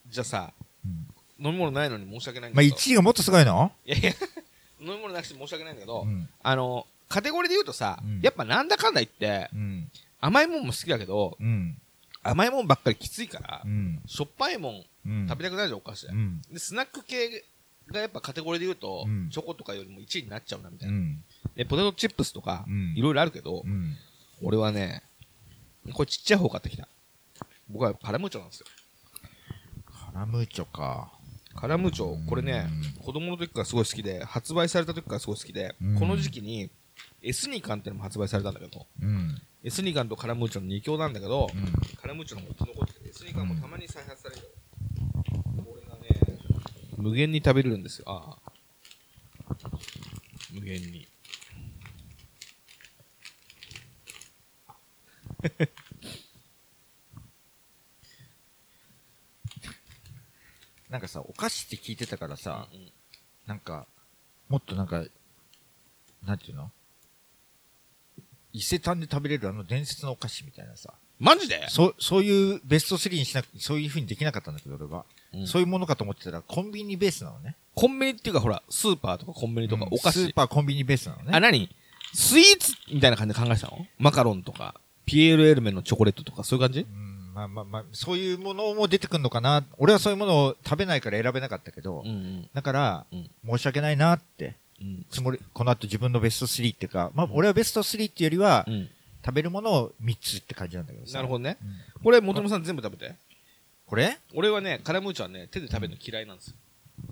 [0.09, 0.53] じゃあさ、
[0.85, 1.07] うん
[1.43, 2.77] 飲み物ないのに申し訳ないんまあ、だけど。
[2.77, 3.73] 1位がもっとすごいの？
[3.87, 4.13] いやいや、
[4.81, 6.29] 飲み物なくて申し訳ないんだけど、うん。
[6.43, 9.91] あの、カテゴリーで言うとさ、うんやっぱなんだかんだ言って、うん。
[10.21, 11.77] 甘いもんも好きだけど、うん。
[12.23, 14.01] 甘いもんばっかりきついから、うん。
[14.07, 15.27] しょっぱいもんうん。
[15.29, 16.13] 食べたくなるじゃん、お菓子で。
[16.59, 17.45] スナック系
[17.89, 20.99] がやっぱカテゴリーで言うと、うんチョコとかよりも1位になっちゃうな、みたいうな。
[20.99, 21.25] ん。
[21.57, 23.97] で、ポテトチップスとかう、んいろいろあるけど、うん。
[24.43, 25.03] 俺はね、
[25.93, 26.87] これちっちゃい方買ってきた。
[27.69, 28.67] 僕はカラムーチョなんですよ。
[29.87, 31.13] カラムーチョか。
[31.55, 32.69] カラムーチョ、これね
[33.01, 36.71] う、子供の時からすごい好きで、発売された時からすごい好きでうん、この時期に、
[37.23, 39.41] エスニカンってのも発売されたんだけど、うん。
[39.63, 41.97] エスニカンとカラムーチョの2強なんだけど、うん。
[41.97, 44.49] カラムーチョの方が残ってて、エスニカンもたまに再発されるよ。
[45.65, 46.39] これがね、
[46.97, 48.05] 無限に食べれるんですよ。
[48.09, 48.53] ああ。
[50.53, 51.07] 無限に。
[60.91, 62.93] なんかさ、お菓子って聞いてたからさ、うんうん
[63.47, 63.87] なんか、
[64.49, 65.03] もっとなんか、
[66.25, 66.71] なんていうの？
[68.53, 70.93] 伊勢丹で食べれるあの伝説のお菓子みたいなさ。
[71.19, 71.67] マジで？
[71.69, 75.05] そう、そういうベスト3にしなく、そういう風にできなかったんだけど、俺は。
[75.33, 77.57] うんそういうものかと思ってたら、コンビニベースなのね。
[77.75, 80.27] コンビニっていうかほら、スーパーとかコンビニとかうんお菓子。
[80.27, 81.31] スーパーコンビニベースなのね。
[81.33, 81.69] あ、何？
[82.15, 83.85] スイーツみたいな感じで考えてたの？
[83.99, 84.75] マカロンとか、
[85.07, 86.81] ピエール・エルメンのチョコレートとか、そういう感じ？
[86.81, 89.65] うん、まあまあまあ、そういうものも出てくるのかな。
[89.79, 92.49] 俺はそういうものを食べないから選べなかったけど、うんうん。
[92.53, 95.07] だから、うん申し訳ないなって、うん。
[95.11, 98.89] つもり、この後自分のベスト3っていうか、まあ俺はベスト3っていうよりは、うん。
[99.25, 101.19] 食べるものを3つって感じなんだけどさ。
[101.19, 101.57] なるほどね。
[101.63, 103.15] うんこれ、元野さん全部食べて。
[103.87, 106.55] これ、俺はね、カラムーチョはね、手で食べるの嫌いなんですよ。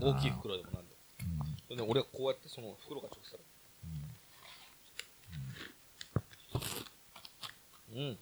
[0.01, 0.95] 大きい袋でもなんで
[1.71, 1.85] うんも。
[1.85, 3.39] で俺はこうやってその袋が直接
[7.95, 8.05] うん。
[8.05, 8.17] うま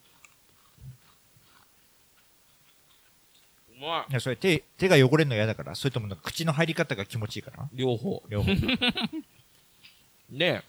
[4.09, 4.11] い。
[4.11, 8.22] いや、それ手、手が汚れるの嫌だから、それともなんか口の入り方が気持ちいいから両方。
[8.29, 8.53] 両方。
[10.31, 10.62] で、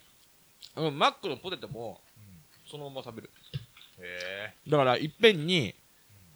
[0.74, 2.00] あのマックのポテトも、
[2.70, 3.30] そのまま食べる。
[4.00, 5.74] へだから、いっぺんに、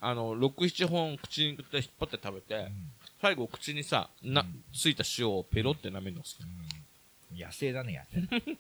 [0.01, 2.73] あの、6、7本口に引っ張って食べて、え。
[3.21, 6.39] 最後口にさ、なうん、ついた塩をペロって舐めるの好き。
[6.43, 7.39] うん。
[7.39, 8.59] 野生だね、野生。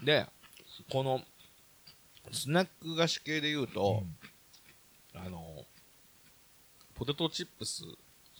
[0.02, 0.26] で、
[0.90, 1.22] この、
[2.32, 4.02] スナック菓子系で言うと、
[5.14, 5.66] あの、
[6.94, 7.82] ポテトチップス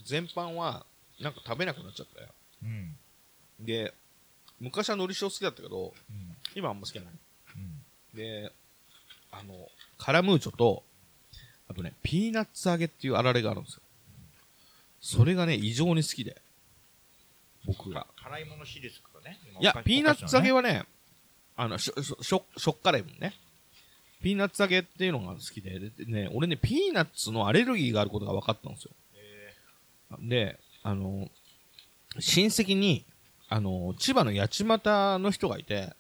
[0.05, 0.85] 全般は、
[1.21, 2.29] なんか食べなくなっちゃったよ。
[2.63, 2.97] うん。
[3.61, 3.95] で、
[4.61, 6.37] 昔は海苔塩好きだったけど、うん。
[6.55, 7.13] 今あんま好きじゃない。
[7.57, 8.17] うん。
[8.17, 8.53] で、
[9.31, 10.85] あの、カラムーチョと、
[11.69, 13.81] あとね、ピーナッツ揚げっていうあられがあるんですよ。
[15.01, 16.41] それがね、異常に好きで。
[17.67, 18.07] 僕が。
[18.23, 19.39] 辛いものシリーズとかね。
[19.61, 20.85] いや、ピーナッツ揚げは、はね、
[21.57, 23.35] あの、しょ、しょ、しょっからいもんね。
[24.25, 28.91] ピーナッツ揚げっていうのが好きで、でね、俺ね、ピーナッツのアレルギーがあることが分かったんですよ。
[30.19, 31.29] で、あの、
[32.19, 33.05] 親戚に、
[33.51, 34.81] あの、千葉の八街
[35.19, 35.93] の人がいて、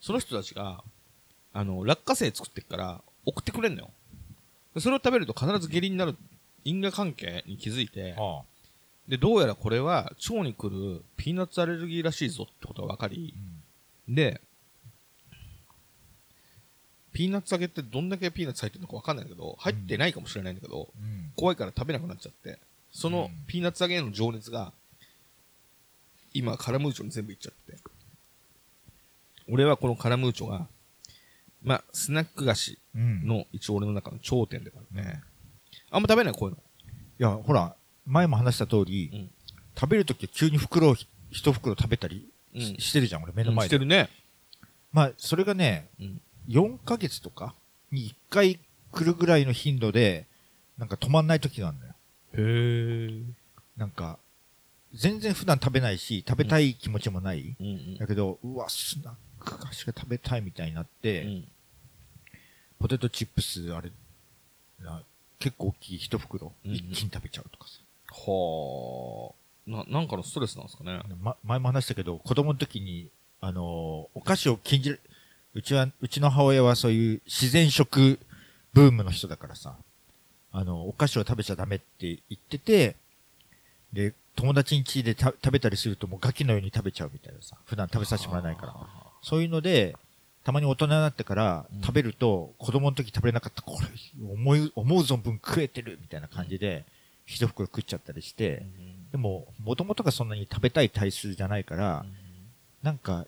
[0.00, 0.84] その人たちが、
[1.52, 3.90] あの、落花生作ってっから、送ってくれんのよ。
[4.74, 6.16] でそれを食べると必ず下痢になる
[6.64, 8.42] 因果関係に気づいて、ああ。
[9.08, 13.34] で、どうやらこれは腸に来るピーナッツアレルギーらしいぞってことが分かり、
[14.08, 14.40] で、
[17.12, 21.32] ピーナッツ揚げってどんだけピーナッツ入ってるのかわかんないけど、入ってないかもしれないんだけど、うん。
[21.36, 22.58] 怖いから食べなくなっちゃって、
[22.90, 24.72] そのうんピーナッツ揚げへの情熱が、
[26.34, 27.78] 今、カラムーチョに全部いっちゃって。
[29.48, 30.66] 俺はこのカラムーチョが、
[31.62, 33.26] まあ、スナック菓子うん。
[33.26, 35.20] の一応俺の中の頂点だからね。
[35.90, 36.62] あんま食べない、こういうの。
[37.18, 39.30] いや、ほら、前も話した通り、うん
[39.74, 43.68] 食べるときは急に袋をひ一袋食べたりうんし,、してるじゃん、俺目の前で。
[43.68, 44.10] してるね。
[44.92, 47.54] まあ、それがね、うん4ヶ月とか？
[47.90, 48.58] に1回
[48.92, 50.26] 来るぐらいの頻度で、
[50.78, 51.92] なんか止まんない時があるのよ。
[52.34, 53.22] へえ。
[53.76, 54.18] なんか、
[54.94, 57.54] 全然普段食べないし、食べたい気持ちもない。
[57.58, 61.48] うんうんだけど、うわ、スナック菓子が食べたいみたいになって、うん
[62.78, 63.92] ポテトチップス、あれ、
[64.80, 65.02] な
[65.38, 67.78] 結構大きい一袋、うんうん一気に食べちゃうとかさ。
[68.10, 69.32] は
[69.68, 69.70] あ。
[69.70, 71.00] な、なんかのストレスなんですかね。
[71.22, 73.08] ま、前も話したけど、子供の時に、
[73.40, 73.64] あのー
[74.14, 75.00] お菓子を禁じる、
[75.54, 78.18] うちは、うちの母親はそういう自然食
[78.72, 79.76] ブームの人だからさ、
[80.50, 82.96] あの、お菓子を食べちゃダメって言ってて、
[83.92, 88.74] で、友達ん家でた食べたりするともうガキのように食べちゃうみたいなさ、普段食べさせてもらえないから。
[89.22, 89.94] そういうので、
[90.44, 91.80] たまに大人になってからうん。
[91.82, 93.88] 食べると、子供の時食べれなかった、これ、
[94.26, 96.84] 思い、思う存分食えてるみたいな感じで、
[97.26, 98.64] 一袋食っちゃったりして、
[99.12, 102.04] でも、もともとがそんなに食べたい体質じゃないから、
[102.82, 103.26] なんか、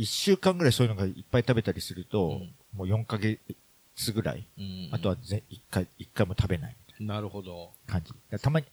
[0.00, 7.72] 一週間ぐらいそういうのがいっぱい食べたりすると、うんもう4ヶ月ぐらい、うんあとはぜ一回、一回も食べないなるほど。
[7.86, 8.12] 感じ。
[8.38, 8.66] たまに、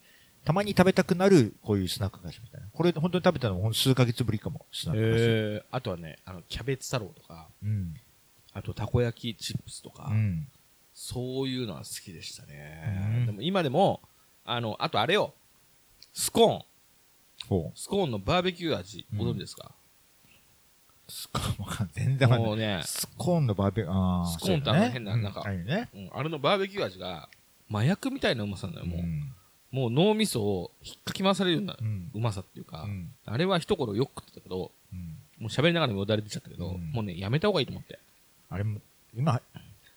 [0.45, 2.67] たまに食べたくなる、こういうスナック菓子みたいな。
[2.71, 5.75] これ本当に食べたのも数ヶ月ぶりかも、スナック菓子。
[5.75, 7.95] あとはね、あの、キャベツ太郎とか、うん。
[8.53, 10.47] あとたこ焼きチップスとか、うん。
[10.93, 13.15] そういうのは好きでしたね。
[13.17, 14.01] うんでも今でも、
[14.45, 15.33] あの、あとあれよ、
[16.13, 17.71] スコーン。
[17.75, 19.73] スコーンのバーベキュー味、うんご存知ですか、
[21.09, 22.49] スコーン全然わかんない。
[22.49, 25.89] もうね、スコーンのバーベキュー、あースコーンってあの変ななんかね。
[25.93, 27.29] うん、あれのバーベキュー味が、
[27.71, 29.01] 麻薬みたいなうまさなのよ、もう。
[29.01, 29.33] ん。
[29.71, 31.77] もう脳みそを引っかき回されるような
[32.13, 33.11] うまさっていうか、うん。
[33.25, 34.99] あれは一頃よく食ってたけど、うん。
[35.39, 37.99] もう喋りながらもよだれ出ちゃったけど、うんもうね、やめた方がいいと思って。
[38.49, 38.79] あれも、
[39.15, 39.41] 今、な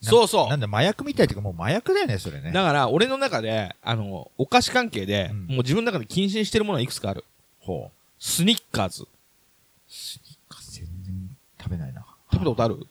[0.03, 2.53] そうそうなんだ、麻薬みたいというかもう麻薬だよね、それね。
[2.53, 7.25] だから、俺の中で、あの、お菓子関係で、うんもう自分の中で禁止にしてるものはいくつかある。
[7.61, 7.97] ほう。
[8.19, 9.07] スニッカーズ。
[9.89, 10.30] スニッカー全然
[11.63, 12.05] 食べないな。
[12.33, 12.87] 食べたことある？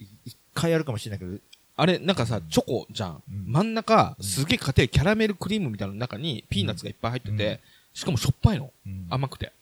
[0.00, 1.38] い一回やるかもしれないけど、
[1.76, 3.22] あれ、なんかさ、チョコじゃん。
[3.30, 7.58] うん真ん中、うんすげえ硬いキャラメルクリームみたいなの中にピーナッツがいっぱい入ってて、うん
[7.94, 8.70] しかもしょっぱいの。
[8.86, 9.52] うん甘くて。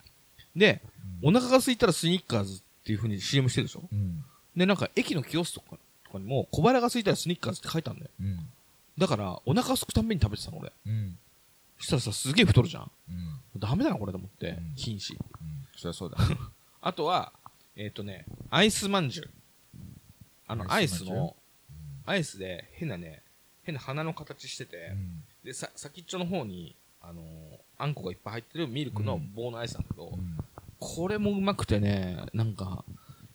[0.56, 0.80] で、
[1.22, 3.82] お腹が空いたらスニッカーズっていう風に CM してるでしょ？
[3.92, 4.24] うん。
[4.56, 8.12] で、なんか駅のキオストとかとかにも、小腹が空いたらスニッカーズって書いてあるんだよ。
[8.20, 8.38] うん。
[8.98, 10.72] だから、お腹空くたんびに食べてたの、俺。
[10.86, 11.18] うん。
[11.78, 12.90] そしたらさ、すげえ太るじゃん。
[13.10, 13.60] うん。
[13.60, 14.74] ダメだな、これと思ってうん。
[14.76, 15.16] 禁止。
[15.76, 16.16] そりゃそうだ。
[16.82, 17.32] あとは、
[17.76, 19.30] えっ、とね、アイスまんじゅう。
[20.46, 21.36] あの、アアイスの、
[22.06, 23.22] アイスで変なね、
[23.62, 24.92] 変な花の形してて、
[25.42, 27.24] で、さ、先っちょの方に、あのー
[27.76, 30.36] あんこがいっぱい入ってるミルクの棒のアイスなんだけど、うん。
[30.78, 32.84] これもうまくてね、なんか、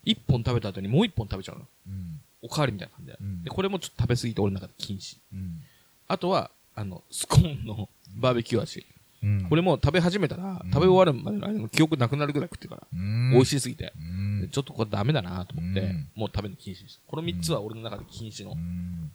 [0.03, 1.67] 一本食べた後にもう一本食べちゃうの。
[1.87, 2.21] うん。
[2.41, 3.17] おかわりみたいな感じで。
[3.19, 5.17] うんで、これもちょっと食べ過ぎて俺の中で禁止。
[5.33, 5.61] うん。
[6.07, 8.85] あとは、あの、スコーンのバーベキュー味。
[9.23, 9.45] うん。
[9.49, 13.93] これもう食べ始めたら、うん食べ終わるまでの間の記憶なくなるぐらい食ってるから、うん、美味しすぎて。
[13.97, 14.41] うん。
[14.41, 17.01] でちょっとこれダメだなと思って、うんもう食べるの禁止にした。
[17.07, 18.51] この3つは俺の中で禁止の。
[18.51, 19.11] うん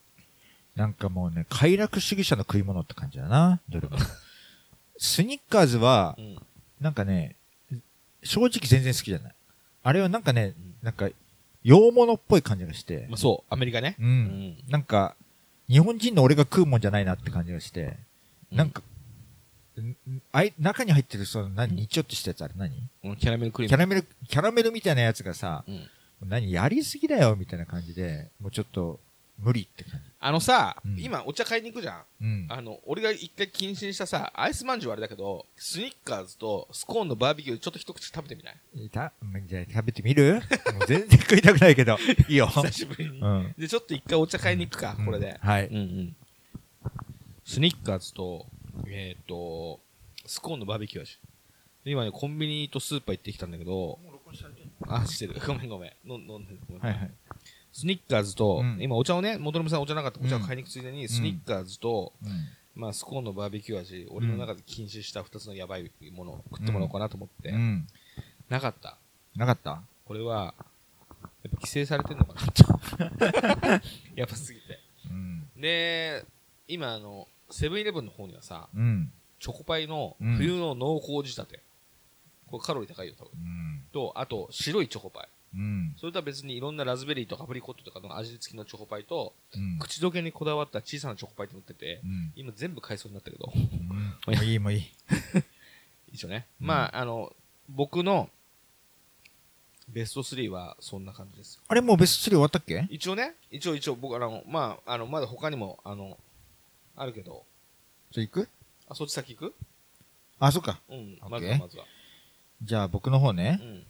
[0.77, 3.97] なんかもうね、快楽主義者の食い物って感じだな、どれも。
[4.99, 6.37] スニッカーズはう、ん。
[6.81, 7.37] なんかね、
[8.25, 9.35] 正直全然好きじゃない。
[9.85, 11.09] あれはなんかねん、なんか、
[11.63, 13.97] 洋物っぽい感じがしてまあ、、そう、アメリカね。
[14.01, 14.03] う。
[14.03, 14.57] うんん。
[14.69, 15.15] なんか、
[15.69, 17.97] 日本人の俺が食うもんじゃないなって感じがして、
[18.51, 18.83] なんか、
[20.33, 22.73] あい、中に入ってる、その、何、にちょっとしたやつあれ何？
[23.05, 23.71] うん、キャラメルクリーム。
[23.71, 25.89] キャラメル、キャラメルみたいなやつがさ、うん。
[26.29, 29.01] 何、やりすぎだよ、みたいな感じで、もうちょっと、
[29.37, 30.11] 無理って感じ。
[30.21, 32.03] あのさ、うん今お茶買いに行くじゃん。
[32.21, 32.47] うん。
[32.49, 38.89] あの、俺が一回禁止にしたさ、アイスまんじゅうはあれだけど、スニッカーズとスコーンのバーベキューちょっと一口食べてみない？
[38.91, 39.13] た？
[39.49, 40.35] じゃあ食べてみる？
[40.73, 41.99] もう全然食いたくないけど。
[42.29, 42.47] いいよ。
[42.47, 43.19] 久しぶりに。
[43.19, 43.55] うん。
[43.59, 45.37] で、ちょっと一回お茶買いに行くか、これで。
[45.43, 45.67] はい。
[45.67, 46.17] うんうん。
[47.45, 48.47] スニッカーズと、
[48.89, 49.81] えっ、と、
[50.27, 51.19] スコーンのバーベキュー味。
[51.85, 53.99] で今ね、コンビニとスーパー行ってきたんだけど、
[54.89, 55.35] あ、してる。
[55.47, 56.11] ごめんごめん。
[56.11, 56.61] 飲んでる。
[56.69, 57.11] ごめんはいはい。
[57.73, 62.31] スニッカーズと、うん今お茶をね、元信さんお茶なかったお茶を買いに行くついでに、んスニッカーズと、うん。
[62.75, 67.87] まあ、スコーンのバーベキュー味、俺の中で禁止した二つのやばいものを食ってもらおうかなと思って、うん。
[68.49, 68.99] なかった。
[69.37, 69.83] なかった？
[70.05, 73.11] これは、やっぱ規制されてんのかな
[73.81, 73.87] と。
[74.17, 74.81] やばすぎて。
[75.11, 75.49] うん。
[75.57, 76.25] で、
[76.67, 79.13] 今あの、セブンイレブンの方にはさ、うん。
[79.41, 81.61] チョコパイのうん冬の濃厚仕立て。
[82.47, 83.31] これカロリー高いよ、多分。
[83.35, 83.83] うん。
[83.93, 85.29] と、あと、白いチョコパイ。
[85.57, 85.95] うん。
[85.99, 89.79] それとは別にいろんなラズベリーとかアプリコットとかの味付きのチョコパイと、うん。
[89.79, 92.33] 口どけにこだわった小さなチョコパイって乗ってて、うん。
[92.37, 93.63] 今全部買いそうになったけど、うん。
[94.35, 94.83] もういい、もういい。
[96.13, 96.47] 一応ね。
[96.61, 97.35] うんまあ、あの、
[97.69, 98.29] 僕の
[99.89, 101.61] ベスト3はそんな感じです。
[101.69, 102.87] あれもうベスト3終わったっけ？
[102.91, 106.19] 一応ね、一応一応僕あの、まあ、あの、まだ他にも、あの、
[106.97, 107.45] あるけど、
[108.13, 108.49] じゃあ行く？
[108.89, 109.55] あ、そっち先行く？
[110.39, 110.81] あ、そっか。
[110.89, 111.85] うん、まずはまずは。
[112.63, 113.65] じゃあ僕の方ねう。
[113.65, 113.83] ん。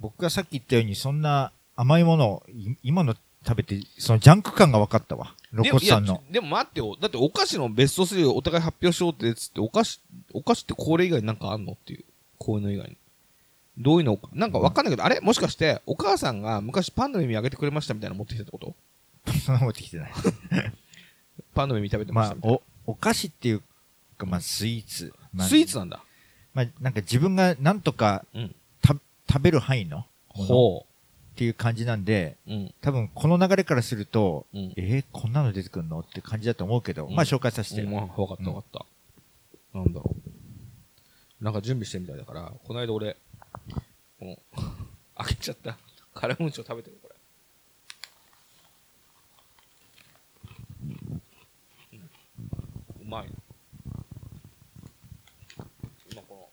[0.00, 3.14] 僕がさっき言ったように、そんな甘いものをい今の
[3.46, 5.34] 食べて、そのジャンク感が分かったわ。
[5.50, 6.48] 露骨さんのでも。
[6.48, 6.96] 待ってよ。
[7.00, 10.00] だってお菓子のベスト3をお互い発表しようってつって、お菓子、
[10.32, 12.04] お菓子ってこれ以外になんかあんのっていう。
[12.38, 12.96] こういうの以外に。
[13.78, 15.20] どういうのなんかわかんないけど、あれ？
[15.20, 18.74] もしかして、お母さんが昔パンの耳あげてくれましたみたいなの持ってきたってこと？
[19.44, 20.12] そんな持ってきてない。
[21.54, 22.56] パンの耳食べてままあしたみ、たいな。
[22.86, 23.62] お、お菓子っていう
[24.18, 25.12] か、まあ、スイーツ。
[25.32, 26.02] まあスイーツなんだ。
[26.54, 28.54] まあ、なんか自分がなんとかうん。
[28.80, 28.94] た
[29.28, 30.04] 食べる範囲のも
[30.38, 30.86] のっほ
[31.36, 32.52] ていう感じなんで、う。
[32.52, 32.74] うん。
[32.80, 34.72] 多分この流れからすると、うん。
[34.76, 37.88] えー、こんなの出てくるのって感じだと思うけど、うんまあ紹介させてよ。
[37.88, 38.84] うん、わかったわかっ
[39.72, 39.78] た。
[39.78, 40.14] なんだろ
[41.40, 41.44] う。
[41.44, 43.16] なんか準備してるみたいだから、この間俺、
[44.18, 44.38] この、
[45.16, 45.76] 開けちゃった。
[46.14, 47.14] カラムーチョ食べてる、これ。
[53.12, 53.26] まい。
[56.10, 56.48] 今この、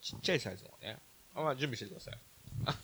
[0.00, 0.98] ちっちゃいサイズのね。
[1.34, 2.18] あ、まあ準備してください。
[2.64, 2.74] あ、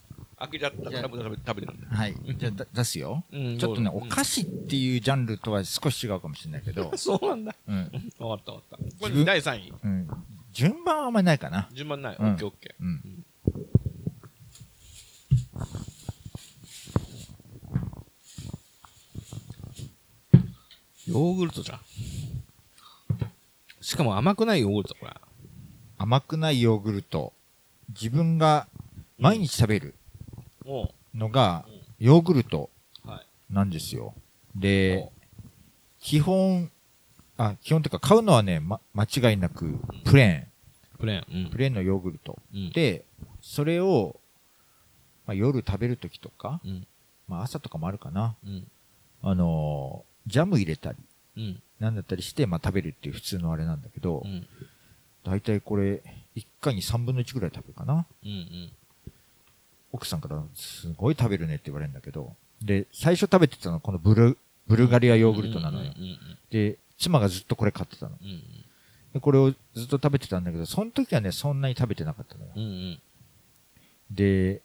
[0.41, 0.91] 開けちゃった。
[0.91, 1.19] じゃあ食べ
[1.62, 1.87] てるんで。
[1.87, 2.14] はい。
[2.37, 3.25] じゃあだ出すよ。
[3.33, 7.57] うんちょっとね、お菓子っていうジャンルとは少し違うかもしれないけど、 そうなんだ。
[7.67, 8.12] うん。
[8.19, 8.99] わかったわかった。
[9.01, 9.73] これ第3位。
[9.83, 10.09] うん。
[10.53, 11.69] 順番はあんまりないかな。
[11.73, 12.17] 順番ない。
[12.19, 12.85] オうんッケーオッケー。
[12.85, 13.25] うん。
[21.07, 21.81] ヨーグルトじゃん。
[23.88, 25.14] しかも甘くないヨーグルト、これ。
[25.96, 27.33] 甘くないヨーグルト。
[27.88, 28.68] 自分が
[29.18, 29.94] 毎日食べる
[30.66, 32.68] ものがうん、ヨーグルト。
[33.48, 34.12] なんですよ。
[34.55, 35.11] で、
[36.01, 36.70] 基本、
[37.38, 40.48] あ、基本っていうか買うのはね、ま、間違いなく、プレ
[40.98, 41.44] プレーン。
[41.44, 42.38] ーン、プレーンのヨーグルト。
[42.53, 42.70] うん。
[42.72, 43.07] で、
[43.40, 44.20] それを、
[45.27, 46.87] まあ、夜食べるときとか、うん。
[47.27, 48.37] まあ、朝とかもあるかな。
[48.44, 48.66] うん。
[49.22, 51.08] あのージャム入れたり、うん。
[51.81, 54.46] なんだったりして、まあ、食べるっていう普通のあれなんだけどう、ん。
[55.24, 56.03] だいたいこれ、
[56.37, 58.07] 1回に3分の1ぐらい食べるかな。
[58.24, 58.31] うん。
[58.31, 58.72] うん。
[59.92, 65.92] 奥さんから、すごい食べるねって言われるんだけど、で、最初食べてたのはこのブル、ブルガリアヨーグルトなのよ。
[65.96, 66.05] うん。
[66.05, 66.18] うん。
[66.51, 68.16] で、妻がずっとこれ買ってたの。
[68.20, 68.42] うん。
[69.12, 72.51] で、これをずっと食べてたんだけど、その時はね、そんなに食べてなかったのよ。
[72.57, 72.62] うん。
[72.62, 72.98] うん。
[74.11, 74.62] で、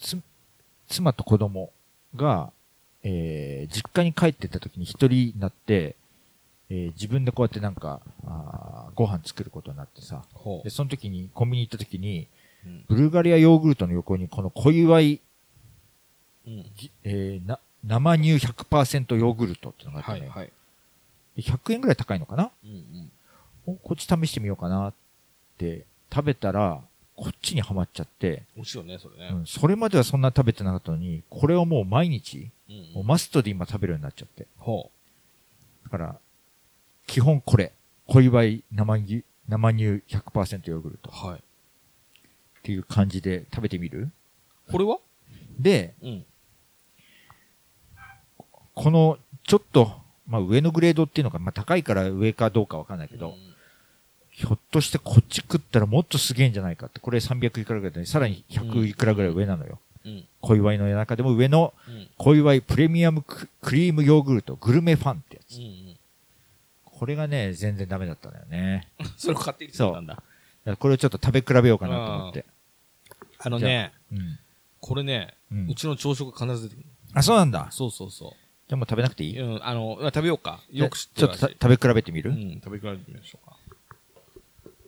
[0.00, 0.18] つ、
[0.88, 1.70] 妻と子供
[2.14, 2.52] が、
[3.02, 5.96] えー、実家に帰ってった時に一人になって、
[6.70, 10.22] えー、自分でこうやってなんか、あーご飯作ることになってさ。
[10.34, 12.26] ほで、その時に、コンビニ行った時に、
[12.66, 12.68] う。
[12.68, 12.84] うん。
[12.88, 15.20] ブルガリアヨーグルトの横にこの小祝い、
[16.46, 16.66] うん。
[16.76, 20.38] ぎえー、な、生乳100%ヨーグルトってのがあってね、はい。
[20.40, 20.52] はい。
[21.36, 22.50] で100円ぐらい高いのかな？
[22.64, 22.70] うん。
[22.70, 23.12] うん。
[23.66, 24.94] おこっち試してみようかなっ
[25.56, 26.80] て食べたら、
[27.16, 29.30] こっちにはまっちゃって、美味しいよね、それね。
[29.32, 32.92] うん、それまではそんな食べてなかったのに、これをもう毎日、うん。
[32.94, 34.46] もうマストで今食べるようになっちゃって。
[34.58, 34.90] ほ
[35.84, 36.18] だから、
[37.06, 37.72] 基本これ。
[38.06, 41.26] 小祝い生乳、生乳100%ヨーグルトう。
[41.26, 41.38] はい。
[41.38, 41.42] っ
[42.62, 44.10] ていう感じで食べてみる？
[44.70, 44.98] これは？
[45.58, 46.24] で、うん。
[48.74, 49.92] この、ちょっと、
[50.26, 53.34] まあ上のグレードっていうのが、まあ高いから上かどうかわかんないけど、
[54.30, 59.80] ひょっとしてこっち食ったらもっとすげえんじゃないかって、これ300いくらぐらいで、さらに100いくらぐらい上なのよ。
[60.08, 60.24] うん。
[60.40, 62.08] 小祝いの中でも上のうん。
[62.16, 65.58] 小祝いプレミアムククリームヨーグルトグルメファンってやつ。
[65.58, 65.96] うん。
[66.84, 68.88] これがね、全然ダメだったんだよね。
[69.16, 70.22] それを買ってきてたんだ。
[70.78, 72.44] これをちょっと食べ比べようかなと思って。
[73.38, 74.38] あのね、うん。
[74.80, 76.86] これね、うんうちの朝食必ず出てくる。
[77.14, 77.68] あ、そうなんだ。
[77.70, 78.30] そうそうそう。
[78.68, 79.40] じゃあもう食べなくていい？
[79.40, 80.60] うん、あの、食べようか。
[80.70, 83.56] よく知ってちょっとた食べ比べてみる、うん、食べ比べてみましょうか。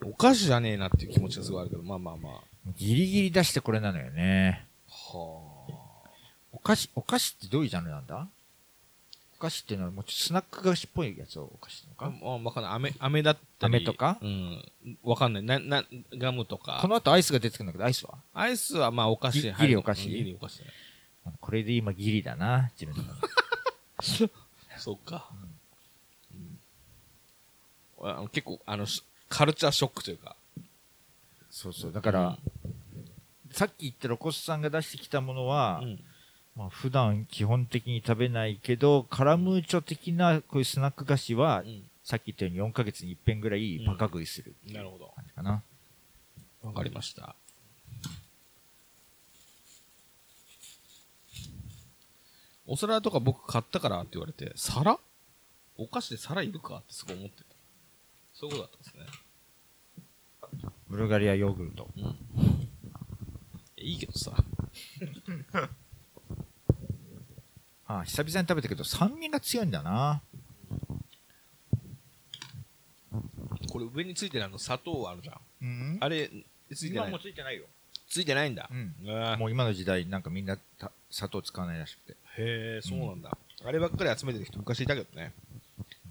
[0.04, 2.33] お菓子じゃねえなっていう気持ちがすごいあるけど、まあまあまあ。
[2.76, 4.66] ギリギリ出してこれなのよね。
[5.19, 5.50] は
[6.52, 8.27] お菓子、お菓子ってどういうジャンルなんだ？
[9.38, 12.19] お菓子っていうのはもうちょっとスナック菓子っぽいやつをお菓子なのあ。
[12.21, 12.73] かあ、わかんない。
[12.73, 13.77] 飴、飴だったり。
[13.77, 14.19] 飴とか？
[14.21, 14.63] うん。
[15.02, 15.42] わかんない。
[15.42, 15.85] な、な、
[16.15, 16.79] ガムとか。
[16.83, 18.19] この後アイスが出てくるんだけど、アイスは？
[18.35, 20.06] アイスはまあお菓子ギリお菓子？
[20.08, 20.63] うんギリお菓子。
[21.40, 23.33] これで今ギリだな、自分の中で。
[24.79, 25.29] そっか。
[25.33, 25.50] うん
[28.33, 30.35] 結構、あの、しカルチャーショックというか。
[31.50, 31.92] そうそう。
[31.92, 32.38] だから、
[33.53, 36.05] さっき言ったロコスさんが出してきたものは、うん
[36.57, 45.13] まあ、普段基本的に食べないけど、カラムーチョ的なこういうスナック菓子は、うん、さっき言ったように4ヶ月に一遍ぐらいバカ食いする、うん、なるほど。
[45.17, 45.63] 感じかな。
[46.63, 47.35] わかりました。
[52.67, 54.98] お皿とか僕買ったからって言われて、皿？
[55.77, 57.44] お菓子で皿いるかってすごい思ってた。
[58.35, 60.75] そういうことだったんですね。
[60.88, 61.88] ブルガリアヨーグルト。
[61.96, 62.19] うん
[63.83, 64.33] いいけどさ。
[67.87, 70.22] あ久々に食べたけど、酸味が強いんだな。
[73.72, 75.40] これ上についてるあの砂糖あるじゃん。
[75.62, 75.98] うん？
[76.00, 76.31] あれ、
[76.74, 77.08] ついてない？
[77.08, 77.18] 今も。
[77.18, 77.64] ついてないよ。
[78.08, 78.68] ついてないんだ。
[78.70, 78.94] うん。
[79.38, 82.12] もう今の時代、なんかみんな砂糖使わないらしくて。
[82.12, 82.16] へ
[82.78, 83.37] え、そうなんだ。
[83.64, 85.33] あればっかり集めてる人昔いたけどね。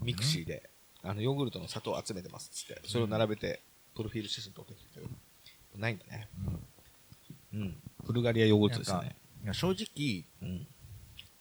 [0.01, 0.69] ミクシーで、
[1.03, 3.61] あの、ヨーグルトの砂糖を集めてますっつって、それを並べて、
[3.95, 5.09] プロフィール写真撮ってきてたけど、
[5.77, 6.27] ないんだね。
[7.59, 7.75] うん。
[8.05, 9.15] ブルガリアヨーグルトですね。
[9.43, 10.67] いや正直、うん。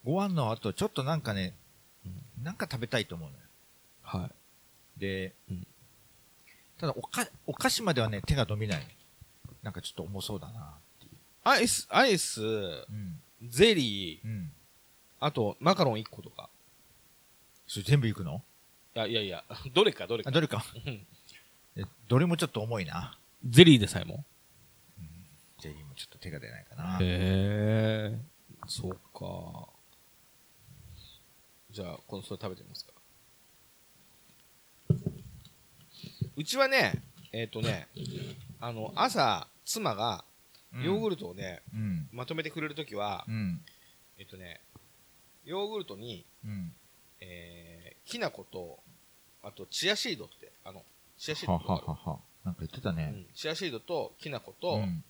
[0.03, 1.55] ご飯の後、ちょっとなんかね、
[2.43, 3.41] なんか食べたいと思うのよ。
[4.01, 4.29] は
[4.97, 4.99] い。
[4.99, 5.67] で、うん
[6.77, 8.87] ただおか、お菓子まではね、手が伸びない。
[9.63, 10.63] なんかちょっと重そうだなっ
[11.01, 11.09] てい
[11.43, 12.39] アイス、アイス。
[13.45, 14.51] ゼリー、うん。
[15.19, 16.49] あと、マカロン1個とか。
[17.67, 18.41] それ全部いくの？
[18.95, 19.43] いやいやいや、
[19.73, 20.29] どれかどれか。
[20.29, 20.63] あ、どれか。
[22.07, 23.17] どれもちょっと重いな。
[23.45, 24.23] ゼリーでさえも。
[25.99, 26.97] ちょっと手が出ないかな。
[27.01, 28.17] へえ、
[28.67, 29.67] そうか。
[31.71, 32.93] じゃあ、このそれ食べてみますか。
[36.37, 37.89] うちはね、えっ、とね、
[38.61, 40.23] あの、朝、妻が
[40.81, 42.07] ヨーグルトをね、うん。
[42.13, 43.61] まとめてくれるときは、うん。
[44.17, 44.61] えっ、とね、
[45.43, 46.71] ヨーグルトに、うん。
[47.19, 48.79] えー、きな粉と、
[49.43, 50.85] あと、チアシードって、あの、
[51.17, 52.19] チアシーはドとかははは。
[52.45, 53.11] なんか言ってたね。
[53.13, 55.03] うん、チアシードときな粉と、うん。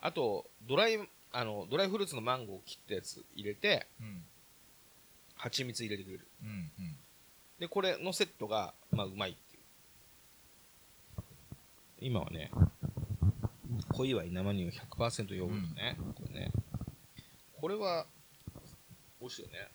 [0.00, 0.98] あと、ドライ、
[1.32, 4.22] あの、ドライフルーツのマンゴーを切ったやつ入れて、うん。
[5.36, 6.26] 蜂蜜入れてくれる。
[6.42, 6.48] うん。
[6.48, 6.96] うん。
[7.58, 9.62] で、これのセットが、まあ、うまいっていう。
[12.00, 12.50] 今はね、
[13.92, 15.96] 小祝い生乳100%ヨーグルトね。
[16.14, 16.50] これね。
[17.60, 18.06] これは、
[19.20, 19.68] 美味しいよね。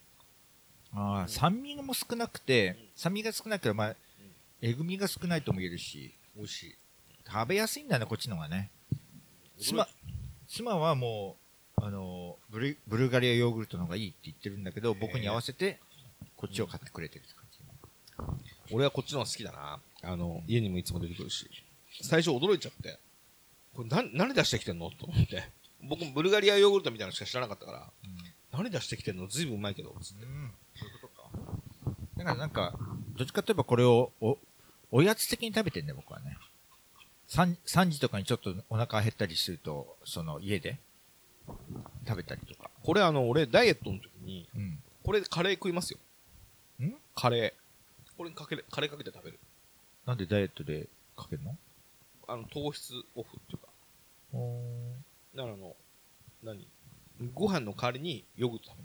[0.96, 3.96] ああ、酸味も少なくてうん、酸味が少ないから、まあ、
[4.62, 6.76] えぐみが少ないとも言えるし、美味しい。
[7.30, 8.70] 食べやすいんだね、こっちの方がね。
[9.64, 9.88] 妻、
[10.48, 11.38] 妻はも
[11.78, 15.80] う、あの、ブルブルガリアヨーグルトの方がいいって言ってるんだけど、僕に合わせて、
[16.36, 18.74] こっちを買ってくれてるって感じ。
[18.74, 19.80] 俺はこっちの方が好きだな。
[20.04, 21.50] あの、家にもいつも出てくるし。
[22.02, 23.00] 最初驚いちゃって。
[23.74, 24.92] これな、何出してきてんの？
[24.92, 25.50] と思って。
[25.82, 27.92] 僕もブルガリアヨーグルトみたいなのしか知らなかったから、
[28.52, 29.28] 何出してきてんの？
[29.28, 30.26] ずいぶんうまいけど、つって。
[30.26, 31.30] うん、そういうことか。
[32.18, 32.78] だからなんか、
[33.18, 34.38] どっちかといえばこれを、お、
[34.92, 36.38] おやつ的に食べてんね、僕はね。
[37.34, 40.78] 3, 3時とかにちょっとお腹減ったりすると、その家で？
[42.08, 42.70] 食べたりとか。
[42.84, 44.78] これあの、俺ダイエットの時に、うん。
[45.04, 46.00] これでカレー食いますよ。
[46.80, 46.94] ん？
[47.16, 48.12] カレー。
[48.16, 49.40] これにかける、カレーかけて食べる。
[50.06, 51.58] なんでダイエットでかけるの？
[52.28, 53.68] あの、糖質オフっていうか。
[55.36, 55.76] だからあの、
[56.44, 56.68] 何？
[57.34, 58.78] ご飯の代わりにヨーグルト食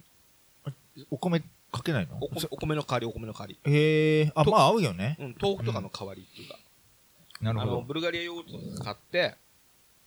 [0.96, 1.06] べる。
[1.10, 1.40] お米
[1.70, 2.16] かけないの？
[2.16, 3.58] お米お米の代わり、お米の代わり。
[3.64, 5.18] へえあ、とまあ合うよね。
[5.20, 6.54] うん、豆腐とかの代わりっていうか。
[6.54, 6.67] あの、
[7.40, 7.82] なるほど。
[7.82, 9.36] ブルガリアヨーグルト買って、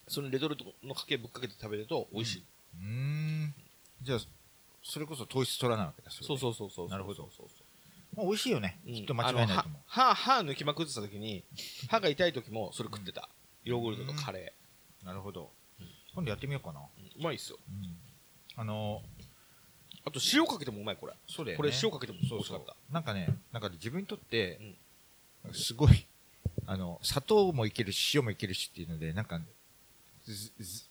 [0.07, 2.43] そのレトルトのかけぶっかけて食べると美味しい。
[2.79, 3.53] うーん。
[4.01, 4.19] じゃあ、
[4.83, 6.11] それこそ糖質取らないわけだ。
[6.11, 6.89] そうそうそうそう。
[6.89, 7.47] なるほどそうそう
[8.15, 8.77] まあ、美味しいよね。
[8.85, 8.93] そう。
[8.95, 9.61] きっと間違いないと思う。
[9.61, 11.43] あの歯、歯歯抜きまくってた時に、
[11.89, 13.29] 歯が痛い時もそれ食ってた。
[13.63, 14.53] ヨーグルトとカレ
[15.05, 15.87] なるほどうん。
[16.15, 16.79] 今度やってみようかな。
[16.79, 16.83] ー。
[16.83, 17.57] うんうまいっすよ。
[18.57, 19.01] あの、
[20.03, 21.13] あと塩かけてもうまい、これ。
[21.27, 21.57] そうだよね。
[21.57, 22.93] これ塩かけても美そうそう味しかった。。
[22.93, 24.59] なんかね、なんか自分にとって、
[25.53, 26.05] すごい、
[26.71, 29.41] あの、砂糖もいけるし、塩もいけるしっていうので、なんか、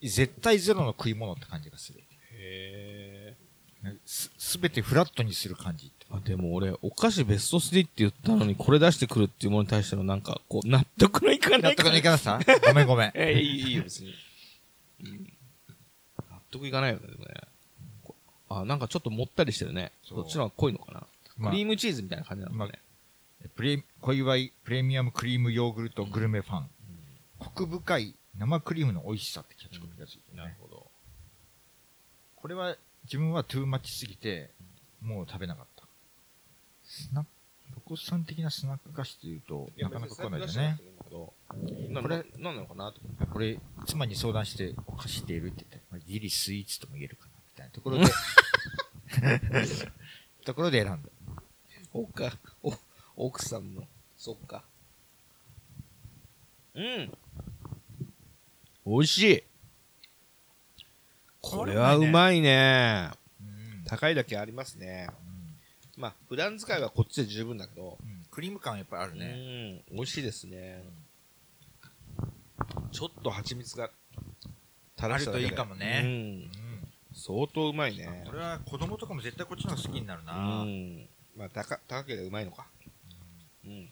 [0.03, 2.01] 絶対ゼロの食い物って感じがする。
[2.35, 3.35] へ
[4.05, 6.05] す、すべてフラットにする感じって。
[6.11, 6.17] ー。
[6.19, 12.39] あ、でも俺、お菓子ベスト3って言ったのに、これ出してくるっていうものに対してのなんか、こう、納得のいかない納得のいかなさ？
[12.67, 13.13] ごめんごめん。
[13.17, 14.15] えいい、いいよ、別に。
[15.03, 15.33] うん
[16.29, 17.35] 納得いかないよね、でもね。
[18.05, 18.15] こ
[18.51, 19.93] あ、なんかちょっともったりしてるね。
[20.07, 21.07] そっちの方が濃いのかな。
[21.39, 22.79] まあクリームチーズみたいな感じなのかね。
[23.49, 26.71] プレ小祝いプレミアムクリームヨーグルトグルメファン。
[27.39, 30.43] コク深い生クリームの美味しさってキャッチコピーがついてるね。
[30.43, 30.87] なるほど。
[32.37, 34.51] これは自分はトゥーマッチすぎて、
[35.01, 35.85] もう食べなかった。
[36.85, 37.31] スナック、
[37.75, 40.79] ロコさん的なスナック菓子っていうと、なかなか来ないですね。。
[41.91, 43.01] なこれこれ、なんなのかなと。
[43.27, 48.07] これ、妻に相談して、お菓子っているって言って、まあギリスイーツとも言えるかな、みたいなところで、
[50.45, 51.09] ところで選んだ。
[51.93, 52.33] おか、
[52.63, 52.73] お、
[53.23, 53.83] 奥さんの、
[54.17, 54.65] そっか。
[56.75, 57.13] うん。
[58.87, 59.43] 美味しい。
[61.43, 63.11] これはうまいね。
[63.41, 65.11] うん高いだけありますね。
[65.97, 69.83] まあ、普段使いはこっちで十分だけど、うんクリーム感やっぱりあるね。
[69.91, 70.83] うん、美味しいですね。
[72.93, 73.91] ちょっと蜂蜜が
[74.97, 76.49] 垂らしただけであるといいかもね
[77.13, 80.35] 相当うまいねこれは子供とかも絶対こっちの方が好きになるうな。
[80.65, 82.67] んまあ高高ければうまいのか
[83.65, 83.89] うん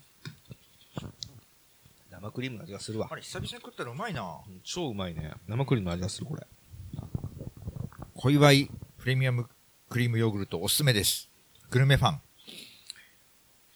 [2.10, 4.22] 生クリームの味がするわあれ、久々に食ったらうまいな。
[4.22, 6.42] うん超うまいね生クリームの味がするこれ
[8.14, 9.48] 小祝プレミアム
[9.88, 11.28] クリームヨーグルトおすすめです。
[11.70, 12.20] グルメファン。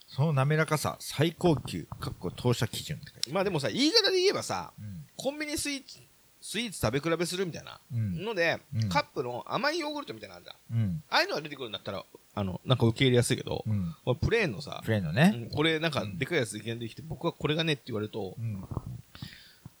[0.07, 2.99] その滑らかさ、最高級、かっこ当社基準
[3.31, 5.97] まあでもさ言い方で言えばさあるコンビニスイーツ
[6.39, 8.23] スイーツ食べ比べするみたいなうん。
[8.25, 11.03] ので、うんカップの甘いヨーグルトみたいなのあるじゃんうん。
[11.09, 12.03] ああいうのが出てくるんだったら
[12.35, 13.95] あのなんか受け入れやすいけど、うん。
[14.05, 15.33] これプレーンのさプレーンのね。
[15.35, 18.63] うんこれなんかでかいやついきなりできて、僕はこれがねって言われると、うん。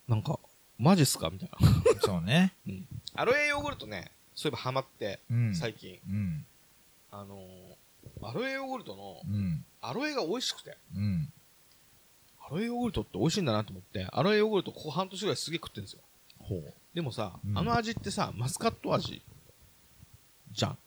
[0.07, 0.39] なんか、
[0.77, 1.57] マジっすかみたいな。
[2.01, 2.53] そうね。
[3.15, 5.55] アロエヨーグルトね、そういえばハマって、うん。
[5.55, 5.99] 最近。
[6.07, 6.45] うん。
[7.11, 9.65] あのー、アロエヨーグルトの、うん。
[9.81, 11.31] アロエが美味しくて、うん。
[12.45, 16.01] アロエヨーグルトって美味しいんだなと思って、アロエヨーグルトここ半年ぐらいすげえ食ってるんですよ。
[16.39, 16.73] ほう。
[16.93, 19.21] でもさ、うんあの味ってさ、マスカット味
[20.51, 20.77] じゃん。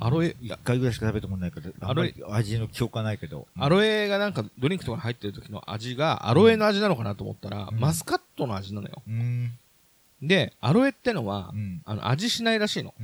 [0.00, 3.46] アロエ、いや、一回ぐらいしか食べたことないから、あんまり味の記憶はないけど。
[3.56, 9.02] アロエがなんかドリンクとかに入ってる時の味がアロエの味なのかなと思ったら、うんマスカットの味なのよ。
[9.06, 9.52] うん。
[10.22, 11.82] で、アロエってのは、うん。
[11.84, 12.94] あの味しないらしいの。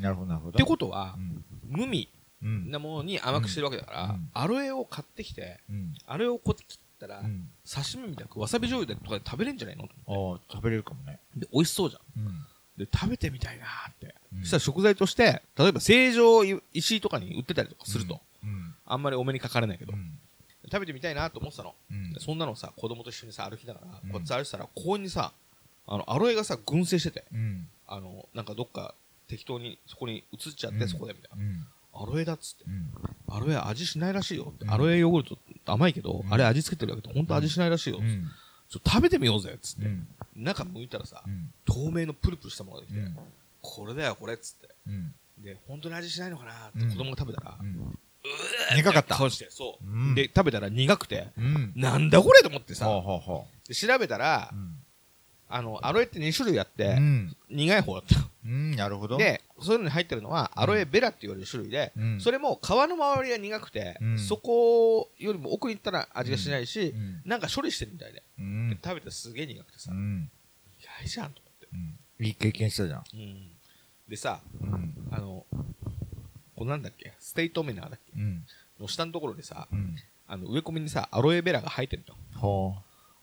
[0.00, 0.56] なるほど、なるほど。
[0.58, 1.44] てことはう、ん。
[1.68, 2.08] 無味
[2.42, 2.70] うん。
[2.70, 5.94] なものに甘くしてるわけだから、うんアロエを買ってきて、うん。
[6.06, 7.48] アロエをこう切ったら、うん。
[7.68, 11.18] 刺身みたいなわさび醤油でとかで食べれんじゃないのああ、食べれるかもね。
[11.36, 12.46] で、美味しそうじゃん。
[12.78, 12.84] うん。
[12.84, 14.14] で、食べてみたいなーって。
[14.32, 18.74] うんそしたら食材として、例えば成城石井とかに売ってたりとかすると、うん。
[18.86, 20.18] あんまりお目にかかれないけど、うん。
[20.70, 21.74] 食べてみたいなと思ってたの。
[22.18, 25.32] そんなのさ、子供と一緒にさ、歩きながら、うんこっち歩いてたら、公園にさ、
[25.86, 27.68] あの、アロエがさ、群生してて、うん。
[27.86, 28.94] あの、なんかどっか
[29.28, 31.44] 適当にそこに移っちゃって、うんそこでみたいな。
[31.44, 31.66] うん。
[31.94, 32.64] アロエだっつって。
[32.66, 32.92] うん。
[33.28, 34.64] アロエ味しないらしいよって。
[34.66, 37.98] うんアロエヨーグルトって甘いけど、うんあれ味付けてるわけで、本当味しないらしいよ。
[37.98, 38.30] うん。
[38.68, 39.86] ちょっと食べてみようぜっつって。
[39.86, 40.06] うん。
[40.36, 41.50] 中剥いたらさ、うん。
[41.64, 43.16] 透明のプルプルしたものができて、うん。
[43.60, 44.74] これだよ、これっつって。
[44.86, 45.14] うん。
[45.38, 51.72] で、本当に味しないのかなってうん子供が食べたら、う苦かった顔して、そう、うんで、食べたら苦くて、うん。
[51.76, 54.52] なんだこれと思ってさ、調べたら。
[55.50, 57.36] あの、アロエって2種類あって、うん。
[57.48, 58.16] 苦い方だった。
[58.48, 58.70] うん。
[58.72, 62.20] なるほど。、で、そういうのに入ってるのは、アロエベラって言われる種類で、うん。
[62.20, 67.22] それも皮の周りが苦くて、うんそこよりも奥に行ったら味がしないし、うん。
[67.24, 68.78] なんか処理してるみたいで、うん。
[68.82, 70.30] 食べたらすげえ苦くてさ、うん。
[70.80, 71.42] 嫌いじゃんと
[71.72, 72.24] うん。
[72.24, 73.04] いい経験したじゃん。
[74.08, 74.94] でさ、うん。
[75.10, 75.44] あの、
[76.56, 78.44] これなんだっけステイトメナーだっけうん。
[78.80, 79.96] の下のところにさ、うん。
[80.26, 82.14] あの植え込みにさ、アロエベラが生えてるの。
[82.40, 82.74] ほ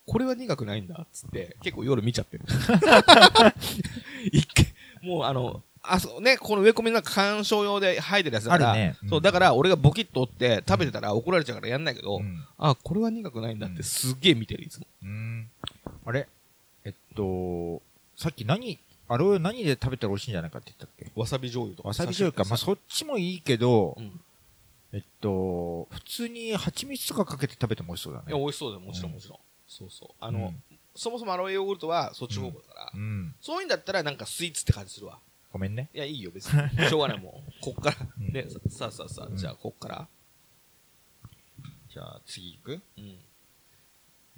[0.08, 2.46] これは苦くないんだっつって、結構夜見ちゃってる。
[4.32, 4.66] 一回、
[5.06, 12.20] もうあの、あそうね、この植え込みの中観賞用で生えてるやつだから、あるねうんそう、だから俺がボキッと折って食べてたら怒られちゃうからやんないけど、う。
[12.20, 12.44] うん。
[12.58, 14.88] あ、これは苦くないんだってすっげえ見てる、いつも。
[15.04, 15.50] うん。
[16.06, 16.28] あれ？
[16.84, 17.82] えっと、
[18.18, 21.20] さっき何、アロエ何で食べたら美味しいんじゃないかって言ったっけ？
[21.20, 21.90] わさび醤油とか。
[21.90, 22.50] わさび醤油か。
[22.50, 24.20] まあ、そっちもいいけどう、ん。
[24.94, 28.40] えっと、普通に蜂蜜とかかけて食べても美味しそうだいや、ね。
[28.40, 29.40] 美味しそうだよ、もちろんうんもちろん。
[29.68, 30.10] そうそう。
[30.20, 30.54] あの、
[30.96, 33.36] そもそもアロエヨーグルトはそっち方向だから、うん。
[33.42, 35.20] そういうんだったらなんかスイーツって感じするわ。
[35.52, 35.90] ごめんね。
[35.94, 36.70] いや、いいよ、別に。
[36.90, 37.52] しょうがない、もう。
[37.62, 37.98] こっから。
[38.20, 40.08] うんで、ささあさあさあ、うんじゃあ、こっから。
[41.90, 42.82] じゃあ次行く？
[42.98, 43.08] うん。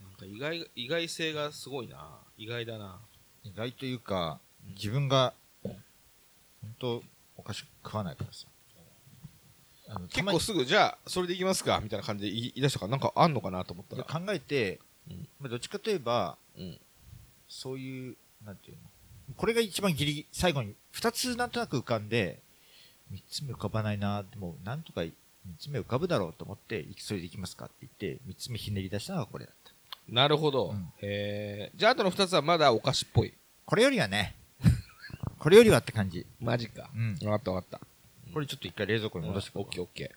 [0.04, 2.20] なんか意外、意外性がすごいな。
[2.38, 3.00] 意外だな。
[3.44, 5.34] 意外というか、うん自分が、
[5.64, 5.76] 本
[6.78, 7.04] 当
[7.38, 8.48] お菓子食わないからさ。
[10.10, 14.04] 結構すぐ、じゃあ、それでいきますかみたいな感じで言い出したから、なんかあんのかなと思ったら。
[14.04, 16.80] 考えて、うんまあどっちかといえば、うん。
[17.48, 18.84] そういう、なんていうの？
[19.36, 22.40] これが一番ギリ最後に、二つなんとなく浮かんで、
[23.12, 25.14] 三つ目浮かばないな、でも、なんとか三
[25.60, 29.74] つ目浮かぶだろうと思って、それでいきますかって言って、三つ目ひねり出したのがこれだった。
[30.10, 30.70] なるほど。
[30.70, 31.72] うんへえ。
[31.76, 33.34] じゃあ、あとの二つはまだお菓子っぽい。
[33.66, 34.36] これよりはね、
[35.40, 36.26] これよりはって感じ。
[36.40, 36.90] マジか。
[36.96, 37.18] うん。
[37.28, 37.88] わかったわかった。
[38.34, 40.14] これちょっと一回冷蔵庫に戻してオッケーオッケ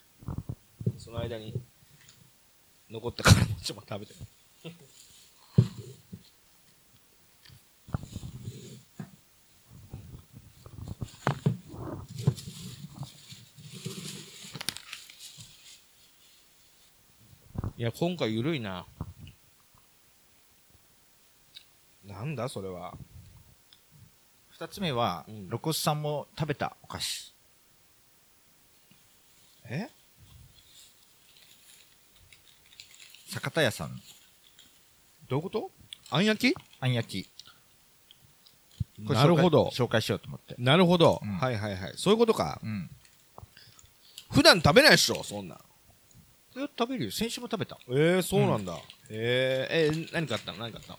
[0.87, 0.99] ー。
[0.99, 1.55] その間に、
[2.89, 4.15] 残ったからもちょっと食べて。
[17.81, 18.85] いや、今回ゆるいな。
[22.05, 22.93] なんだそれは。
[24.51, 27.33] 二つ目は、うんロコスさんも食べたお菓子。
[29.65, 29.89] え？
[33.31, 33.99] 酒田屋さん、
[35.31, 35.71] どういうこと？
[36.11, 36.57] あん焼き？
[36.81, 37.31] あん焼き。
[39.07, 40.55] これなるほど紹介紹介しようと思って。
[40.59, 41.95] なるほど、うんはいはいはい。
[41.97, 42.61] そういうことか。
[42.63, 42.91] うん。
[44.31, 45.59] 普段食べないっしょ、そんなん。
[46.65, 47.11] え食べるよ。
[47.11, 47.79] 先週も食べた。
[47.89, 48.79] えー、そうなんだ。
[49.09, 50.59] えー、えー、何買ったの？
[50.59, 50.99] 何買ったの？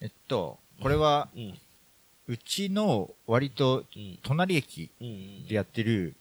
[0.00, 1.58] えっと、これは、うん。
[2.26, 4.18] うちの割とうん。
[4.22, 5.48] 隣駅うんうん。
[5.48, 6.14] でやってる、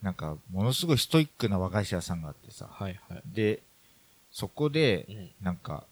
[0.00, 2.68] なんか、ものすごいストイックな和菓子屋さんがあってさ。
[2.70, 3.22] はいはい。
[3.26, 3.62] で、
[4.30, 5.30] そこでう、ん。
[5.42, 5.84] なんか、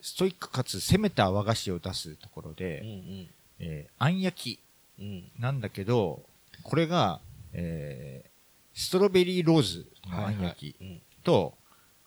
[0.00, 3.28] ストイックかつ攻めた和菓子を出すところうんうで、ん。
[3.60, 4.60] えー、あん焼き
[4.98, 5.30] うん。
[5.38, 6.24] なんだけど、
[6.62, 7.20] これが、
[7.52, 8.31] えー、
[8.74, 11.00] ストロベリーローズのあん焼きうん。
[11.22, 11.54] と、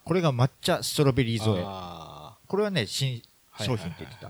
[0.04, 1.64] これが抹茶ストロベリー添え。
[1.66, 4.30] あこれはね、新ー商品って言ってた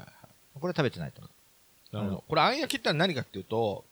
[0.59, 1.95] これ食べてないと思う。
[1.95, 2.23] なるほど。
[2.27, 3.83] これ、あん焼きってのは何かっていうと、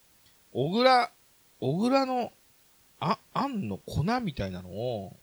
[0.54, 1.12] 小倉、
[1.60, 2.32] 小倉の、
[3.00, 5.16] あ、あんの粉みたいなのを、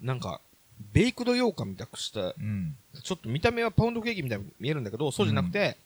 [0.00, 0.40] なんか、
[0.92, 2.76] ベイクド羊羹みたくした、うん。
[3.02, 5.76] ちょっと見た目はパウンドケーキみたいに見えるんだけど、そうじゃなくて、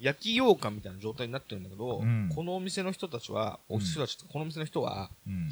[0.00, 5.50] 焼き羊羹みたいな状態になってるんだけど、うんこのお店の人たちは、お人たち、このお店の人は、うん。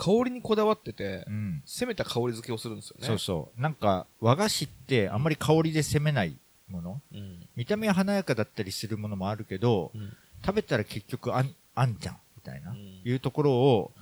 [0.00, 1.62] 香りにこだわってて、うん。
[1.66, 3.06] 攻めた香り付けをするんですよね。
[3.06, 3.60] そうそう。
[3.60, 6.34] なんか、和菓子ってあんまり香りで攻めない
[6.68, 7.00] もの。
[7.12, 7.46] うん。
[7.54, 10.16] 見た目は華やかだったりするものもあるけど、うん。
[10.44, 13.92] 食べたら結局あん、あんじゃん、みたいな、うんいうところを、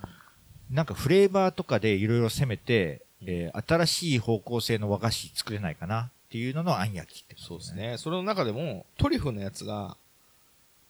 [0.69, 7.75] なんかフレーバーとかでいろいろ攻めて、うんえー新しい方向性の和菓子作れないかなっていうののあん焼きってことそうです。
[7.75, 7.97] ね。
[7.97, 9.97] それの中でも、トリュフのやつが、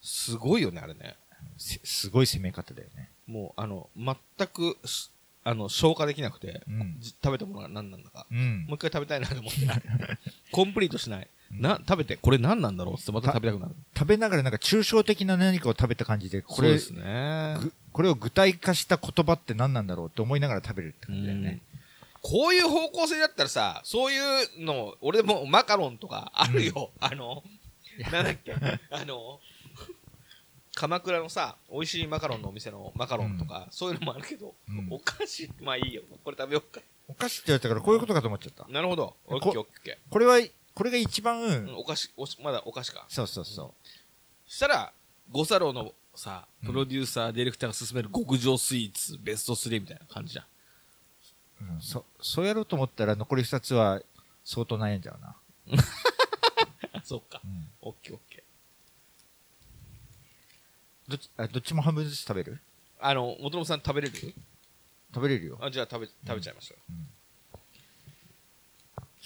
[0.01, 1.15] すごいよね、あれね。
[1.57, 3.09] せすごい攻め方だよね。
[3.29, 4.15] もう、あの、全
[4.47, 5.11] くし、
[5.43, 6.97] あの、消化できなくて、うん。
[6.99, 8.25] じ食べたものが何なんだか。
[8.31, 8.75] うんもう。
[8.75, 9.59] 一回食べたいなと思って。
[10.51, 11.21] コンプリートしない。
[11.21, 13.75] うんな、食べて、これ何なんだろうってまた食べたくなる。
[13.97, 17.57] 食べながらなんか抽象的な何かを食べた感じで、これ、ですね。
[17.59, 21.61] ぐこれを具体化した言葉って何なんだろうって思いながら食べるってう感じだよねん。
[22.21, 26.91] こういう方向性だったらさ、そういうの、俺もマカロンとかあるよ。
[26.99, 27.43] あの、
[28.11, 28.53] なんだっけ、
[28.91, 29.39] あの、
[30.79, 36.03] 鎌倉のさ、美味しいマカロンのお店のマカロンとか、そういうのもあるけど、うんお菓子、まあいいよ。
[36.23, 36.79] これ食べようか。
[37.09, 38.65] お菓子って言われたからこういうことかと思っちゃった。
[38.71, 39.13] なるほど。
[39.27, 40.39] オッこケーオッケこれは、
[40.73, 41.67] これが一番、ー。
[41.67, 43.05] うんお菓子、おしまだお菓子か。
[43.09, 43.73] そうそうそ
[44.47, 44.93] したら、
[45.29, 50.45] 五サローのさ、うんプロデューサー、ディレクターが勧める極上スイーツ、ベスト3みたいな感じじゃん。
[51.71, 51.73] う。
[51.73, 54.01] うん、そ、そうやろうと思ったら残り二つは
[54.45, 55.35] 相当悩んじゃうな。
[56.93, 57.41] あ、 そうか。
[57.43, 57.67] うん。
[57.81, 58.28] オッケーオッケー。
[61.09, 62.59] どっち、あ、どっちも半分ずつ食べる？
[62.99, 64.13] あの、元信さん食べれる？
[64.15, 65.57] 食べれるよ。
[65.61, 66.77] あ、じゃあ食べ、食べちゃいましょう。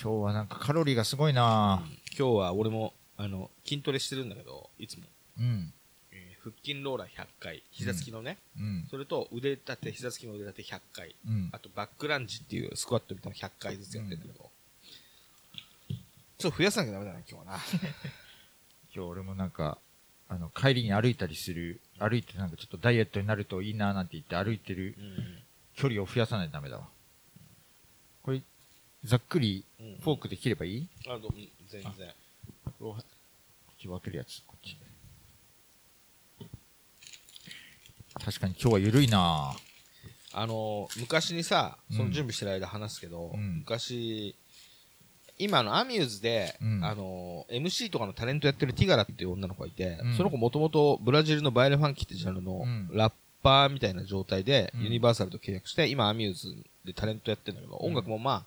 [0.02, 1.84] 今日はなんかカロリーがすごいな
[2.18, 5.04] 今日は俺も、あの、筋トレしてるんだけど、いつも。
[5.40, 5.74] うん。
[6.12, 8.88] えー腹筋ローラー100回、膝つきのね、うん。
[8.90, 11.50] それと腕立て、膝つきの腕立て100回、うん。
[11.54, 14.50] あとバックランジっていうスクワットみたいなの100回ずつやってるんだけど、
[16.38, 17.60] ちょっと増やさなきゃダメだな、今日はな。
[18.96, 19.78] 今日俺もなんか、
[20.34, 25.38] あの、帰りに歩いたりする、歩いてなんかちょっとダイエットになるといいななんて言って歩いてるうん。
[25.76, 26.88] 距離を増やさないとダメだわ。
[28.24, 28.42] これ、
[29.04, 30.88] ざっくりうんフォークで切ればいい？
[31.08, 31.32] あ、どう？
[31.36, 31.92] うん全然。
[32.80, 33.04] こっ
[33.80, 34.76] ち分けるやつ、こっち。
[38.24, 39.54] 確かに今日は緩いな
[40.34, 44.36] あの、昔にさ、うんその準備してる間話すけど、うん昔、
[45.40, 56.56] 今あのアミューズで、うんあの、MC とかのタレントやってるティガラっていう女の子がいて、うんその子もともとブラジルのバイレファンキってジャンルのうんラッパーみたいな状態で、うんユニバーサルと契約して、今アミューズ
[56.86, 58.44] でタレントやってるんだけど、うん音楽もまあ、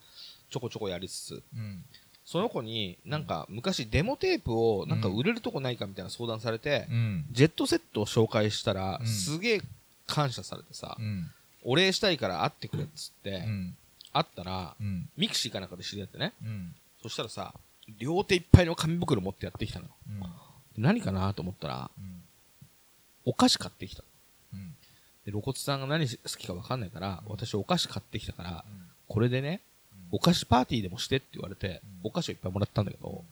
[0.50, 1.84] ちょこちょこやりつつ、うん。
[2.24, 7.24] その子になんか昔デモテープをなんか売れるとこないかみたいな相談されて、うん。
[7.30, 9.62] ジェットセットを紹介したら、うんすげえ
[10.06, 11.30] 感謝されてさ、うん。
[11.64, 13.76] お礼したいから会ってくれっつって、うん。
[14.16, 15.08] 会ったら、うん。
[15.16, 16.32] ミクシーかなんかで知り合ってね。
[16.42, 16.74] うん。
[17.02, 17.54] そしたらさ、
[17.98, 19.90] 両手いっぱいの紙袋持ってやってきたのよ。
[20.76, 20.82] うん。
[20.82, 22.22] 何かなと思ったら、うん。
[23.24, 24.02] お菓子買ってきた。
[24.52, 24.74] うん。
[25.24, 29.60] で、露骨さんが何好きか分かんないから、うん私お菓子買ってきたから、うんこれでね、
[30.10, 33.24] お菓子パーティーでもしてって言われて、うんお菓子をいっぱいもらったんだけど、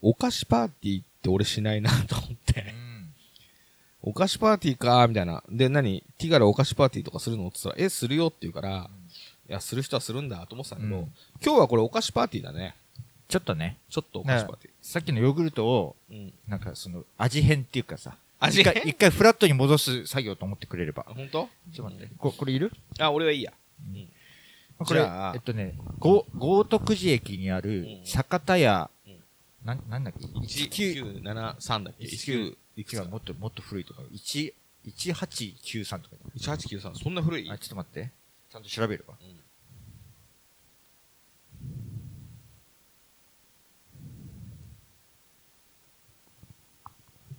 [0.00, 2.74] お菓子パーティーって俺しないなと思って、
[4.02, 5.44] お菓子パーティーかーみたいな。
[5.48, 6.02] で、何？
[6.18, 7.46] ティガラお菓子パーティーとかするの？
[7.46, 8.90] って言ったら、え、するよって言うから、
[9.52, 11.12] いや、する人はするんだと思ってたけど、うん
[11.44, 12.74] 今日はこれお菓子パーティーだね。
[13.28, 16.22] ちょっとね、ちょっとお菓子パーテさっきのヨーグルトを、ィー。
[16.22, 16.32] うん。
[16.48, 18.72] なんかその、味変っていうかさ、味変？
[18.86, 21.12] 一回、フラットに戻す作業と思ってくれればあ、。
[21.12, 21.50] 本当？
[21.70, 22.14] ちょっと待って。
[22.16, 22.72] ここれいる？
[22.98, 23.52] あ、俺はいいや。
[24.78, 29.18] これ、じゃあえっとね、ご豪徳寺駅にあるうん、酒田屋うん、
[29.66, 34.54] なん、なんだっけ ?19、1973だっけ ?19、いくもっと、もっと古いとか、1、
[34.86, 36.94] 1893とかだ ?1893。
[36.94, 37.50] そんな古い？
[37.50, 38.10] あ、ちょっと待って。
[38.50, 39.14] ちゃんと調べるわ。
[39.18, 39.40] うん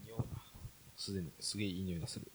[0.04, 0.24] 匂いが
[1.04, 2.32] すでに、すげえいい匂いがする。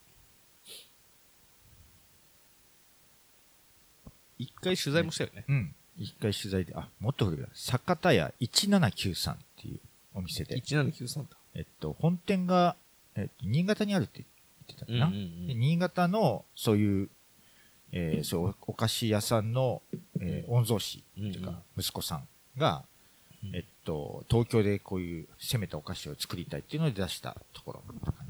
[4.39, 5.45] 一回取材もしたよね。
[5.49, 5.75] うん。
[5.97, 7.49] 一回取材で、あ、もっと古いわ。
[7.55, 9.81] 酒田屋1793っていう
[10.15, 11.29] お店で、1793だ。
[11.55, 12.77] えっと、本店が、
[13.15, 14.23] えっと新潟にあるって
[14.69, 15.07] 言ってたかな。
[15.07, 17.09] うんうんで新潟のそういう、
[17.93, 19.81] えーそうお菓子屋さんの、
[20.21, 22.98] えー御曹司っていうか、息子さんが、うん
[23.55, 27.83] えっと、東京でこういう攻めたお菓子を作りたいっていうので出したところ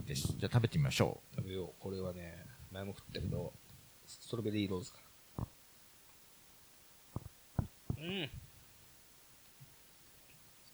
[0.07, 0.35] です。
[0.37, 1.69] じゃあ食べてみましょ食べよう。
[1.81, 3.53] これはね、前も食ったけど、
[4.07, 4.99] ストロベリーローズか
[5.39, 5.47] な。
[7.99, 8.31] うん。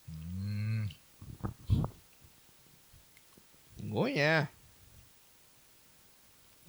[0.09, 0.43] う。
[0.43, 0.89] ん。
[3.79, 4.49] すごいね。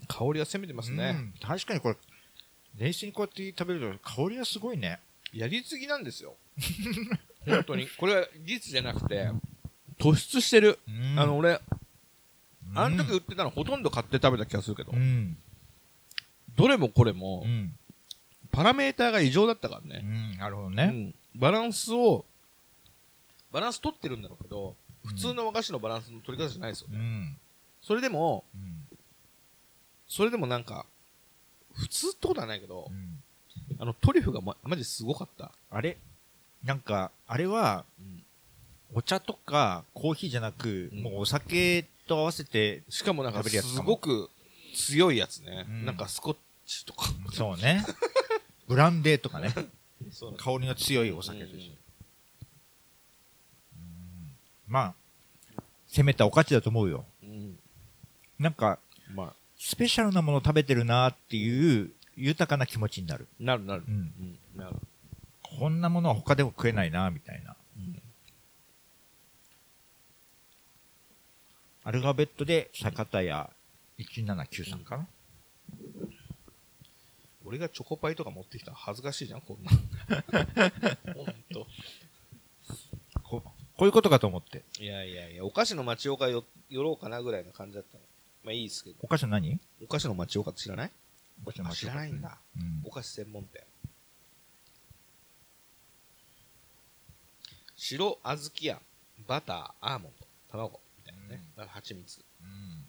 [0.09, 1.17] 香りが攻めてますね。
[1.19, 1.97] うん確かにこれ、
[2.79, 5.01] 冷水にこうやって食べると香りがすごいね。
[5.33, 6.37] やりすぎなんですよ。
[7.47, 7.87] 本当に。
[7.97, 9.31] これは事実じゃなくて、
[9.99, 10.79] 突出してる。
[10.89, 11.59] うんあの、俺、うん
[12.79, 15.37] あの時売ってたのほとんど買って食べた気がするけど、うん。
[16.57, 17.73] どれもこれもう、ん。
[18.51, 20.01] パラメーターが異常だったからうね。
[20.01, 20.37] ん。
[20.37, 20.85] なるほどね。
[20.85, 22.25] うんバランスを、
[23.53, 24.75] バランス取ってるんだろうけど、
[25.05, 26.97] 普通の和菓子のバランスの取り方じゃないですよね。
[26.99, 27.37] うん。
[27.83, 28.99] それでも、うん。
[30.09, 30.87] それでもなんか、
[31.75, 33.23] 普通ってことはないけどう、ん
[33.79, 35.53] あのトリュフがま、マジすごかった。
[35.71, 35.99] あれ？
[36.67, 37.85] なんか、あれは、
[38.93, 44.31] お茶とかコーヒーじゃなく、うんもうお酒と合わせて、しかもなんかすごく
[44.75, 45.65] 強いやつね。
[45.69, 46.37] うんなんかスコッ
[46.67, 47.07] チとか。
[47.33, 47.85] そうね。
[48.67, 49.55] ブランデーとかね。
[50.39, 51.77] 香りの強いお酒として。
[54.67, 54.95] ま
[55.59, 57.05] あ、攻めたお菓子だと思うよ。
[58.41, 58.81] なんか、
[59.15, 63.29] まあ、スペシャルなものを食べてるなっていう豊かな気持ちになる。
[63.39, 63.85] なるなる。
[63.87, 63.95] うん。
[63.95, 64.77] うんなる。
[65.59, 67.57] こんなものは他でも食えないなみたいな。
[71.85, 73.49] アルファベットで坂田屋
[73.99, 75.07] 1793かな、
[77.45, 79.71] 俺がチョコパイとか持ってきたら恥ずかしいじゃん、こんな。
[81.15, 81.67] ほんと。
[83.23, 84.65] ここういうことかと思って。
[84.81, 88.03] いやいやいや、お菓子の町岡よ寄ろうかなぐらいの感じだったの。
[88.43, 88.97] まあいいですけど。
[89.03, 89.61] お菓子の何？
[89.85, 90.91] お菓子の町岡って知らない？
[91.45, 92.37] お菓子のあ知らないんだ。
[92.57, 93.63] うんお菓子専門店。
[97.77, 98.81] 白小豆や
[99.29, 101.43] バター、アーモンド、卵みたいなね。
[101.43, 102.21] うんだから蜂蜜。
[102.41, 102.85] うん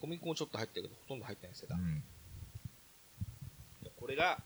[0.00, 1.68] 小麦粉もちょっと入ってるけど、ほとんど入ってないんですよ。
[1.70, 2.02] うん
[3.96, 4.42] これが、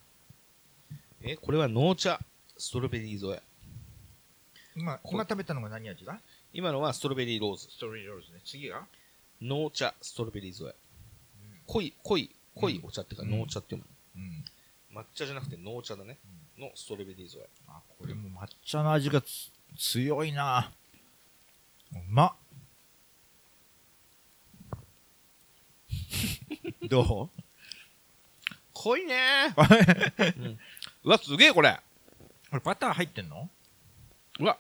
[1.23, 2.21] え、これは濃茶、
[2.59, 3.43] ストロベリー添え。
[4.77, 6.21] 今、今食べたのが何味だ
[6.53, 7.69] 今のはストロベリーローズ。
[7.71, 8.41] ストロベリーローズね。
[8.45, 8.87] 次が？
[9.41, 10.75] 濃茶、ストロベリー添え。
[11.67, 13.83] 濃い、濃い、濃いお茶っていうか、うん濃茶っていう
[14.17, 14.45] うん。
[14.95, 15.01] の。
[15.01, 16.19] 抹茶じゃなくて濃茶だね。
[16.59, 17.49] のストロベリー添え。
[17.69, 20.73] あ、これも抹茶の味がつ強いな
[21.93, 22.33] うまっ
[26.89, 27.31] ど
[28.73, 29.55] 濃いね
[30.19, 30.59] うん
[31.05, 31.79] うわ、すげえこれ。
[32.51, 33.49] これバター入ってんの？
[34.41, 34.59] うわ。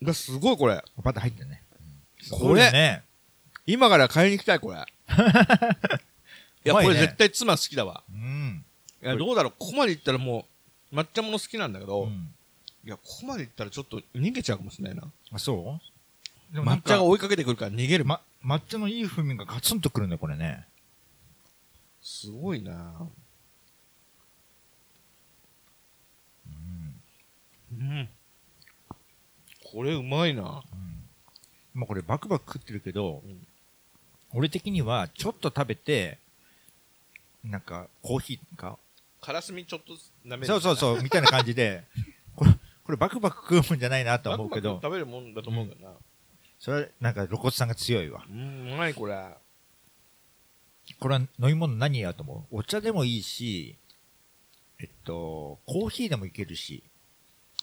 [0.00, 0.82] うわ、すごいこれ。
[0.98, 1.62] バター入ってんね。
[2.30, 3.04] これね。
[3.66, 4.76] 今から買いに行きたい、これ。
[6.64, 8.02] いや、ねこれ絶対妻好きだわ。
[8.10, 8.63] うん。
[9.04, 9.52] いや、どうだろう。
[9.58, 10.46] ここまで行ったらも
[10.92, 12.34] う、抹茶もの好きなんだけど、うん
[12.86, 15.10] いや、ここまで行ったらちょっと逃げちゃうかもしれないな。
[15.32, 15.78] あ、そ
[16.52, 16.54] う？
[16.54, 18.04] でもなんか抹茶が追いかけてくるから逃げる。
[18.04, 20.66] ま、抹茶のいい風味がガツンとくるね、これね。
[22.02, 23.08] すごいな
[27.72, 28.08] うん。
[29.72, 30.60] これうまいなうん。
[31.72, 33.46] まあこれバクバク食ってるけど、うん
[34.36, 36.18] 俺的にはちょっと食べて、
[37.44, 38.78] なんかコーヒーか、
[39.24, 39.94] からすみちょっと
[40.26, 40.46] 舐める。
[40.46, 40.76] そうそうう。
[40.76, 41.84] そう、みたいな感じで、
[42.36, 42.52] これ、
[42.84, 45.96] これバクバク食うもんじゃないなとは思うけど、バクバク食べるもんだと思うけどな。
[46.58, 48.24] それはなんか露骨さんが強いわ。
[48.28, 49.36] うん、うまいこれ。
[50.98, 52.58] これは飲み物何やと思う？
[52.58, 53.76] お茶でもいいし、
[54.78, 56.82] えっと、コーヒーでもいけるし、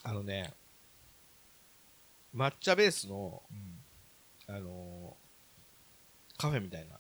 [0.04, 0.54] あのね、
[2.36, 4.56] 抹茶ベースの、うん。
[4.56, 5.22] あのー
[6.42, 7.00] カフェみたいな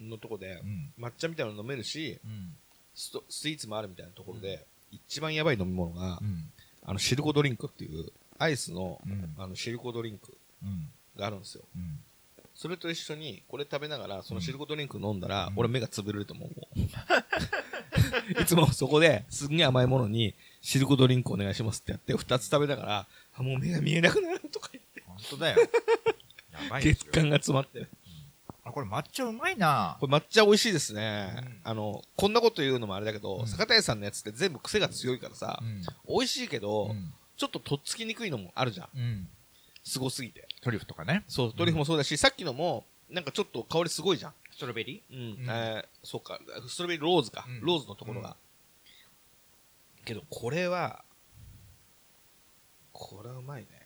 [0.00, 0.10] うん。
[0.10, 0.92] のとこでう、ん。
[0.98, 2.51] 抹茶みたいなの飲めるし、うん。
[2.94, 6.50] ストスイーツもあるみたいなところで、一番やばい飲み物が、うん。
[6.84, 9.34] あの、シルコドリンクっていう、アイスの、うん。
[9.38, 10.88] あの、シルコドリンクうん。
[11.16, 11.64] があるんですよ。
[11.76, 11.98] うん。
[12.54, 16.50] それと一緒に、これ食べながら、そのシルコドリンク飲んだら、うん俺目が潰れると思う。
[18.40, 25.68] いつもそこで、すんげえ甘いものに、シルコドリンクお願いしますってやって、二つ食べながら、あ、もう目が見えなくなるとか言って、本当だよ。
[26.80, 27.88] 血管が詰まってる。
[28.72, 31.34] あ、これ抹茶うまいなこれ抹茶美味しいですね。
[31.36, 35.82] うんあの、こんなこと言うのもあれだけど、うん坂田屋さんのやつって全部癖が強いからさ、うん。
[36.08, 37.12] 美味しいけど、うん。
[37.36, 38.88] ちょっととっつきにくいのもあるじゃん。
[38.94, 39.28] うん。
[39.84, 40.46] すごすぎて。
[40.62, 41.24] トリュフとかね。
[41.28, 44.34] そう、トリュフもそうだし、さっきのも、なんかちょっと香りすごいじゃん。
[44.50, 45.16] ストロベリうん。
[45.18, 47.44] うんえーそうか、ストロベリーローズか。
[47.46, 48.36] うんローズのところが。
[50.04, 51.04] けど、これは、
[52.92, 53.82] これはうまいね。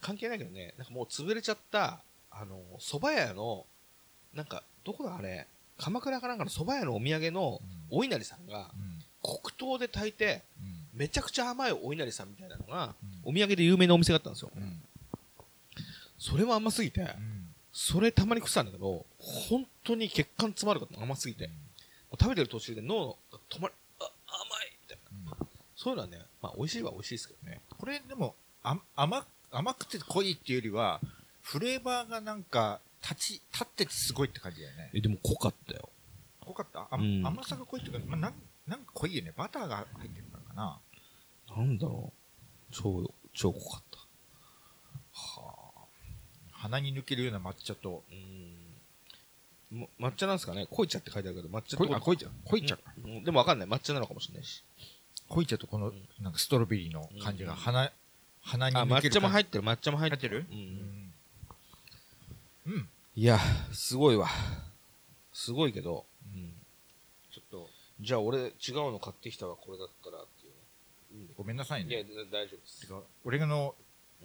[0.00, 2.02] 関係ないけどね、なんかもう潰れちゃった、
[2.32, 3.66] あの、蕎麦屋の、
[4.34, 5.46] なんか、どこだあれ、
[5.78, 7.60] 鎌倉かなんかの蕎麦屋のお土産の
[7.90, 7.98] うん。
[7.98, 9.02] お稲荷さんが、うん。
[9.22, 10.98] 黒糖で炊いて、うん。
[10.98, 13.30] めちゃくちゃ甘いお稲荷さんみたいなのが、うん。
[13.30, 14.50] お土産で有名なお店があったんですよ。
[14.54, 14.82] うん。
[16.18, 17.54] それも甘すぎて、うん。
[17.72, 21.50] それたまに食ってたんだけど、本当に血管詰まること甘すぎて、
[22.12, 24.10] 食べてる途中で脳が止まる、あ、甘
[24.62, 25.36] いみたいな。
[25.36, 25.48] うん
[25.82, 27.60] そういうのはね、まあ美味しいは美味しいですけどね。
[27.76, 31.00] これでもあ甘甘くて濃いっていうよりは
[31.42, 34.90] フレーバーがなんか立ち立っててすごいって感じだよね。
[34.94, 35.88] え、でも濃かったよ。
[36.40, 36.88] 濃かった？
[36.90, 37.26] あ、うん。
[37.26, 38.34] 甘さが濃いっていうか、まあ、なん
[38.66, 39.32] なんか濃いよね。
[39.36, 40.78] バターが入ってるからかな。
[41.56, 42.72] なんだろう。
[42.72, 43.98] 超、超濃かった。
[45.12, 45.80] はあ。
[46.52, 48.04] 鼻に抜けるような抹茶と。
[48.10, 49.80] うーん。
[49.80, 50.66] も抹茶なんですかね？
[50.70, 51.94] 濃い茶って書いてあるけど、抹茶って濃い？
[51.94, 52.82] あ濃い茶濃い茶か。
[53.04, 53.24] うん。
[53.24, 53.68] でもわかんない。
[53.68, 54.62] 抹茶なのかもしれないし。
[55.28, 57.58] 濃い茶とこのうんなんかストロベリーの感じがうん。
[57.58, 57.90] 鼻
[58.42, 60.34] 鼻にあ、抹抜けるっ茶も入ってる、抹茶も入ってる。
[60.36, 60.60] 入ってる？
[60.60, 61.01] うん。
[62.66, 63.38] うん、うん、いや、
[63.72, 64.28] すごいわ。
[65.32, 66.04] すごいけど、
[66.34, 66.52] うん。
[67.32, 68.52] ちょっとじゃあ俺違う
[68.92, 70.50] の買ってきたわ、これだったらってい
[71.20, 71.26] うね。
[71.36, 72.00] ごめんなさいいや、
[72.30, 72.86] 大丈夫ですて。
[72.86, 73.74] か俺がの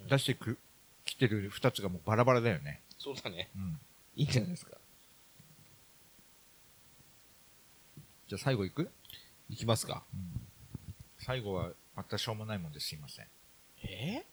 [0.08, 0.58] 出してく
[1.04, 3.50] 来てる2つがもうバラバラだよねそうだね。
[3.56, 3.78] うん
[4.16, 4.76] いいんじゃないですか。
[8.26, 8.90] じゃあ最後いく、
[9.48, 10.02] いきますか。
[11.18, 13.26] 最後はまたしょうもないもんですいません
[13.84, 14.24] え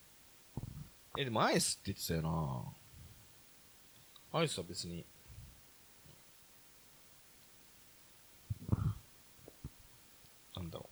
[1.18, 2.64] え、でもアイスって言ってたよな
[4.38, 5.06] アイスは別に。
[10.58, 10.90] なんだろ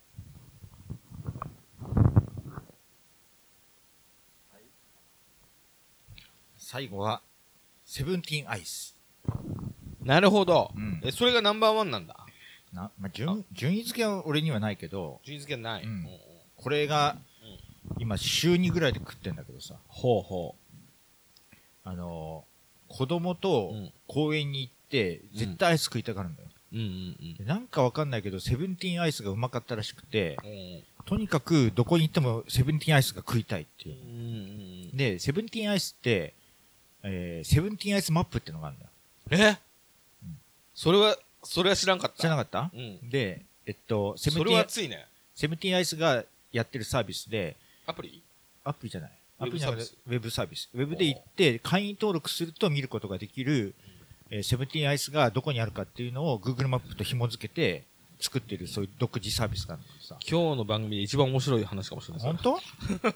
[6.56, 7.20] 最後は
[7.84, 8.96] セブンティーンアイス
[10.02, 10.06] う。
[10.06, 10.72] なるほど。
[10.74, 12.16] うんえ、それがナンバーワンなんだ。
[12.72, 15.84] な、まあ、順順位付けは俺にはないけど順位付けない。
[15.84, 16.06] うん
[16.56, 17.18] これが
[17.98, 20.54] 今週2ぐらいで食ってんだけどさほうほ
[21.84, 22.53] あのー
[22.96, 26.76] 子供とうん公園に行って絶対アイス食いたがるんだよ、う。
[26.76, 30.50] うんうんでなんかわかんないけどセブンティーンアイスがうまかったらしくてうん。
[30.50, 36.32] うんとにかくどこに行ってもセブンティーンアイスが食いたいっていううんうんでセブンティーンアイスって、
[37.02, 39.58] えーセブンティーンアイスマップってのがあるんだよえ？
[40.74, 42.16] それは、それは知らんかった？
[42.16, 42.70] 知らなかった？
[42.74, 43.10] うん。
[43.10, 45.06] でえっとセブそれンティーンは熱いね。
[45.34, 47.54] セブンティーンアイスがやってるサービスで
[47.86, 48.22] アプリ？
[48.64, 49.12] アプリじゃない。
[49.44, 50.68] ウェブアプリウェブサービス。
[50.74, 53.74] ウェブで行って、会員登録すると見ることができる、
[54.30, 57.84] えーセブンティーンアイスがどこにあるかっていうのを Google マップと紐付けて
[58.20, 60.18] 作ってる、そういう独自サービスがんださ。
[60.28, 62.58] 今日の番組で一番面白い話かもしれない本当？
[63.08, 63.12] い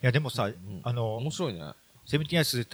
[0.00, 0.54] や、でもさ、ん。
[0.82, 1.60] あの面、白いね。
[2.06, 2.66] セブンティーンアイス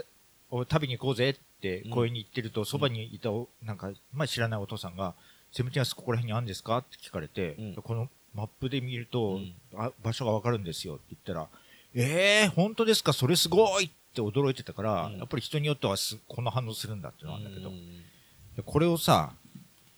[0.51, 1.91] を食べに行こうぜってうん。
[1.91, 5.15] 公園に行ってると、そばにいたお、なんか、まあ知らないお父さんが、
[5.53, 6.79] セブンティーンアイスここら辺にあるんですか？
[6.79, 7.75] って聞かれて、うん。
[7.75, 9.55] このマップで見ると、うん。
[9.77, 11.49] あ場所がわかるんですよって言ったら、
[11.95, 13.13] えー、本当ですか？
[13.13, 18.03] それすごいって驚いてたから、うんやっぱり人によってはすこの反応するんだっていうのなんだけど、うん
[18.57, 19.33] でこれをさ、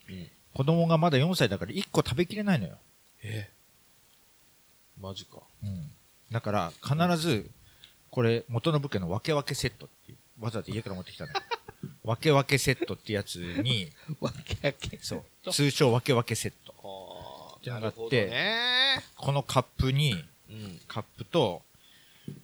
[0.09, 2.77] うん子供がまだ4歳だから1個食べきれないのよ。
[3.21, 3.47] え
[4.99, 5.41] マジか。
[5.63, 5.91] うん。
[6.31, 7.49] だから、必ず、
[8.09, 11.35] これ、元の武家の分け分けセットっていう、わざわざ家から持ってきたのよ。
[12.03, 14.97] 分け分けセットってやつに、わけわけ。
[15.01, 16.73] そう、通称分け分けセット。
[16.81, 17.69] はて。
[17.69, 19.03] なってね。
[19.15, 20.13] このカップに、
[20.49, 20.81] うん。
[20.87, 21.61] カップと、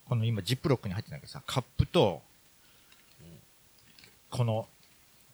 [0.05, 2.21] この今ジップロックに入ってないけどさ、カップと、
[4.29, 4.67] この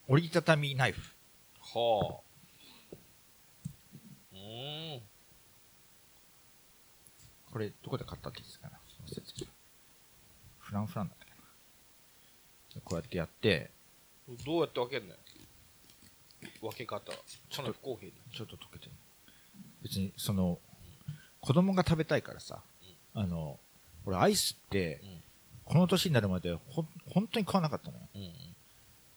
[0.07, 1.01] 折りたたみナイフ。
[1.61, 2.95] はあ。
[4.33, 5.01] うーん。
[7.51, 8.79] これ、どこで買ったって言ってたかな？
[10.59, 11.31] フランフランだったか
[12.75, 13.71] なこうやってやって、
[14.45, 15.15] どうやって分けんのよ？
[16.61, 17.11] 分け方。
[17.11, 17.17] か
[17.61, 18.13] なり不公平に。
[18.35, 18.91] ちょっと溶けてる。
[19.81, 20.59] 別に、その、
[21.41, 22.61] 子供が食べたいからさ、
[23.13, 23.59] あの、
[24.09, 25.01] 俺アイスって、
[25.65, 28.03] この年になるまでほん、本当に買わなかったのよ。
[28.15, 28.21] うん。
[28.21, 28.31] うん。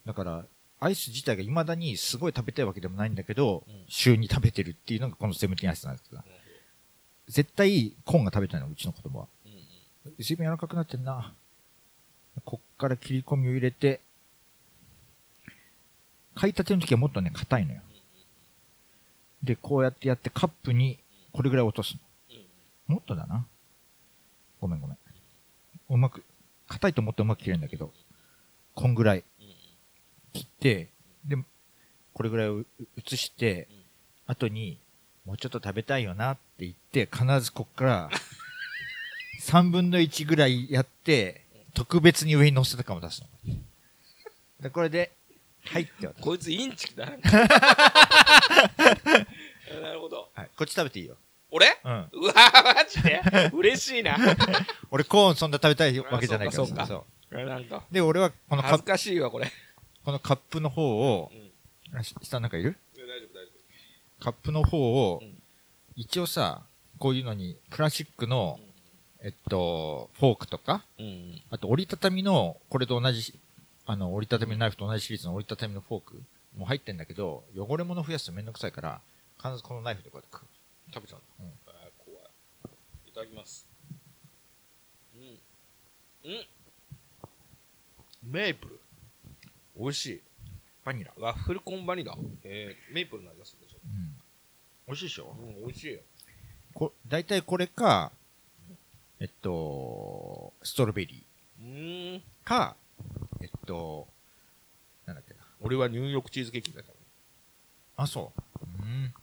[0.04, 0.44] だから、
[0.80, 6.24] アイス自体が未だにすごい食べたいわけでもないんだけど、うん週に食べてるっていうのがこのセブンティーンアイスなんですが、
[7.28, 9.26] 絶対コーンが食べたいの、うちの子供は。
[9.44, 9.52] うん。
[9.52, 10.14] うん。
[10.18, 11.34] 随分柔らかくなってんな。
[12.44, 14.00] こっから切り込みを入れて、
[16.34, 17.80] 買いたての時はもっとね、硬いのよ。
[19.42, 20.98] で、こうやってやってカップに
[21.32, 21.94] これぐらい落とす
[22.30, 22.36] うん。
[22.88, 22.94] の。
[22.96, 23.46] もっとだな。
[24.62, 24.96] ごめんごめん。
[25.90, 26.22] うまく、
[26.68, 27.92] 硬いともっとうまく切れるんだけど、
[28.76, 29.24] こんぐらいうん。
[30.32, 30.88] 切って、
[31.24, 31.36] で、
[32.14, 32.60] これぐらいを
[32.96, 33.82] 移してうん、
[34.28, 34.78] 後に、
[35.24, 38.10] もうちょっと食べたいよなって言って、必ずこっから、
[39.42, 41.44] 3分の1ぐらいやって、
[41.74, 43.28] 特別に上に乗せたかも出すの。
[44.60, 45.10] で、これで、
[45.64, 46.22] はいって渡す。
[46.22, 47.16] こいつインチキだな。
[49.82, 50.30] なるほど。
[50.34, 51.16] はい、こっち食べていいよ。
[51.52, 51.66] 俺？
[51.84, 52.08] うん。
[52.12, 53.20] うわー、マジで？
[53.52, 54.16] 嬉しいな。
[54.90, 59.50] 俺コーンそんな食べたいわけじゃないからあそうかそなんか、うで、俺はこのカップ、恥ずかしいわ、これ。
[60.04, 61.30] このカップの方を
[61.94, 63.52] うん、下なんかいる大丈夫、大丈
[64.20, 65.42] カップの方をうん、
[65.96, 66.62] 一応さ、
[66.98, 68.58] こういうのに、クラシックの、
[69.20, 71.04] えっと、フォークとか、夫。
[71.04, 71.42] うん。
[71.50, 73.38] あと折りたたみの、これと同じ、
[73.86, 76.22] あの、折りたたみのナイフと同じシリーズの折りたたみのフォーク
[76.56, 79.00] も入ってんだけど、汚れ物増やすとめんどくさいから、
[79.42, 80.51] 必ずこのナイフでこうやって
[80.92, 81.26] 食べちゃうんだ。
[81.40, 82.30] うんあー怖い。
[83.08, 83.66] いただきます。
[85.14, 85.38] うん。
[86.30, 86.46] うん。
[88.30, 88.80] メープル。
[89.78, 90.20] 美味しい。
[90.84, 91.12] バニラ。
[91.18, 92.14] ワッフルコーンバニラ。
[92.44, 93.78] えー、メープルの味がするでしょ。
[93.84, 94.14] うん。
[94.86, 95.36] 美味しいでしょ？
[95.38, 96.00] うん、美味しいよ。
[96.74, 98.12] こ、大体これか、
[99.20, 101.24] えっと、ストロベリ
[101.60, 102.16] うーん。
[102.16, 102.76] ーか、
[103.40, 104.08] えっと、
[105.06, 105.40] なんだっけな。
[105.60, 106.92] 俺はニューヨークチーズケーキだった
[108.02, 108.66] あ、そう。
[108.82, 109.14] うん。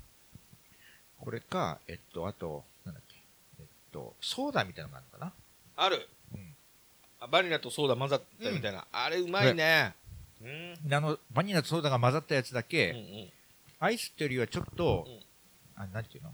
[1.19, 3.15] これか、えっと、あと、なんだっけ。
[3.59, 5.33] えっと、ソーダみたいなのがあるのかな？
[5.75, 6.09] ある。
[6.33, 6.55] うん
[7.21, 8.85] あバニラとソーダ混ざったみたいな。
[8.93, 9.93] あれうまいね。
[10.41, 10.87] うん。
[10.87, 13.29] であの、バニラとソーダが混ざったやつだうんけ、うん。
[13.79, 15.19] アイスっていうよりはちょっと、うん
[15.83, 16.33] あ、なんていうの？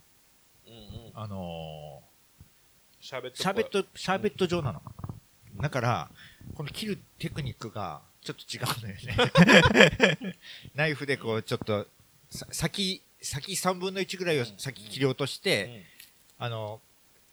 [0.67, 1.11] うんうん。
[1.15, 2.03] あの
[3.01, 3.37] シャーベット。
[3.37, 3.69] ーシャーベッ。
[3.69, 4.81] ト、シャーベット状なの。
[5.59, 6.09] だから、
[6.53, 8.95] この切るテクニックがちょっと違うのよ
[10.11, 10.35] ね。
[10.75, 11.87] ナイフでこう、ちょっと、
[12.29, 15.83] さ先、先3分の1ぐらいを先切り落として、
[16.37, 16.79] あの、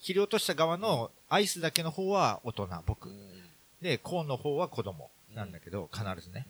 [0.01, 3.09] 切り落とした側のアイスだけの方は大人、僕。
[3.81, 6.47] で、コーンの方は子供なんだけど、必ずね。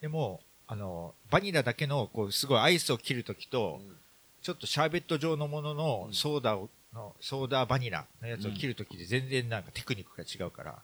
[0.00, 3.80] でも、あの、バニラだけの、こう、すごいアイスを切るときと、
[4.42, 6.14] ちょっとシャーベット状のもののうん。
[6.14, 10.78] ソーダを、のソーダバニラのやつを切るときで全然なんかテクニックが違うから、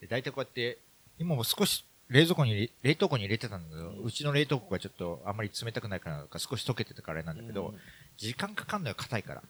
[0.00, 0.78] で大体こうやって、
[1.18, 7.74] 今も少し冷蔵庫に入れ、冷凍庫に入れてたんだけど、うんうちの冷凍庫がちょっとあんまり冷たくないからなのか少し溶けてたからあれなんだけど、
[8.16, 9.42] 時間かかんのよ、硬いから。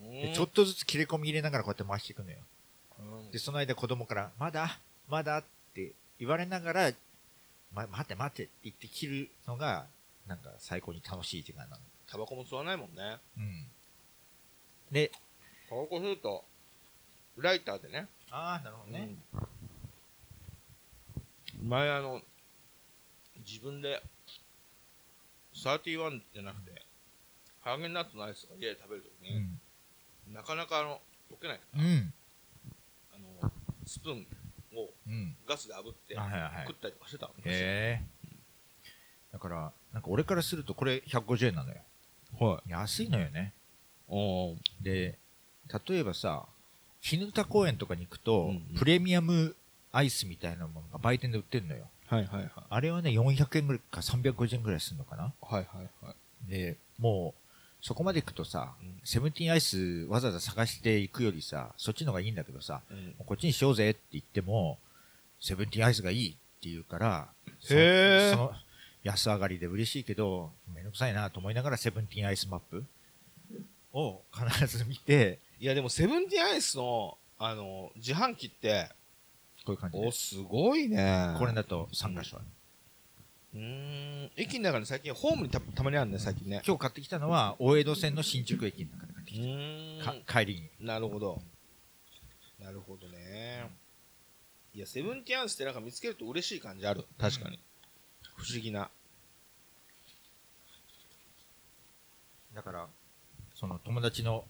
[0.00, 2.38] でちょっとずつ切れ込み入れながらこうやって回していくのよ。
[3.30, 4.78] で、その間子供から、まだ
[5.08, 6.92] まだって言われながら、
[7.74, 9.86] ま、待って待ってって言って切るのが、
[10.26, 11.82] なんか最高に楽しい時間なの。
[12.10, 13.18] タバコも吸わないもんね。
[13.36, 13.66] うん。
[14.90, 15.10] で、
[15.68, 16.44] タバコ吸うと、
[17.38, 18.08] ライターでね。
[18.30, 19.08] ああ、なるほどね。
[19.34, 19.51] うん
[21.62, 22.20] 前あの、
[23.46, 24.02] 自分で、
[25.54, 26.82] 31じゃなくて、
[27.60, 30.34] ハーゲンダッツのアイスが家で食べるときに、うん。
[30.34, 31.00] なかなかあの、
[31.30, 31.60] 溶けない。
[31.76, 32.12] うん。
[33.14, 33.52] あの、
[33.86, 34.26] スプーン
[34.76, 35.36] をうん。
[35.46, 37.32] ガスで炙って、はいはいはい食ったりとかしてたの。
[37.44, 38.02] へえ。
[39.32, 41.76] だから、なんか俺からするとこれ150円なのよ。
[42.40, 42.70] はい。
[42.70, 43.52] 安いのよね。
[44.08, 45.18] おーで、
[45.88, 46.46] 例えばさ、
[47.00, 49.54] 絹田公園とかに行くと、うんうんプレミアム
[49.92, 51.84] アイスみたいなものが売店で売ってるのよ。
[52.06, 52.50] はいはいはい。
[52.68, 56.12] あれはね、400円ぐらいか350円ぐらいするのかなはいはいは
[56.46, 56.50] い。
[56.50, 57.42] で、もう、
[57.84, 64.78] そこまで行くとさ、うんセブンティーンアイスわざわざ探していくよりさ、そっちの方がいいんだけどさ、うんこっちにしようぜって言っても、
[65.40, 67.28] セブンティーンアイスがいいって言うから、
[67.60, 68.52] そへーその
[69.02, 72.84] 安上がりで嬉しいけど、めんどくさいなと思いながらセブンティーンアイスマップ
[73.92, 78.88] を必ず見て、いやでも、セブンティーンアイスの、あの、自販機って、
[79.64, 80.12] こういう感じでお、。
[80.12, 81.34] すごいね。
[81.38, 82.46] これだと3箇所ある。
[83.54, 84.30] うーん。
[84.36, 86.62] 駅の中に最近、ホームにたたまにあるね、最近ね。
[86.66, 90.40] 今日買ってきたのは、大江戸線の新宿駅の中で買ってうきーた。
[90.40, 90.86] 帰りに。
[90.86, 91.42] なるほど。
[92.58, 93.70] なるほどね。
[94.74, 97.04] いや、セブンティアイスってなんか見つけると嬉しい感じある。
[97.18, 97.58] 確かに。
[98.36, 98.90] 不思議な。
[102.54, 102.88] だから、
[103.54, 104.44] その友達の、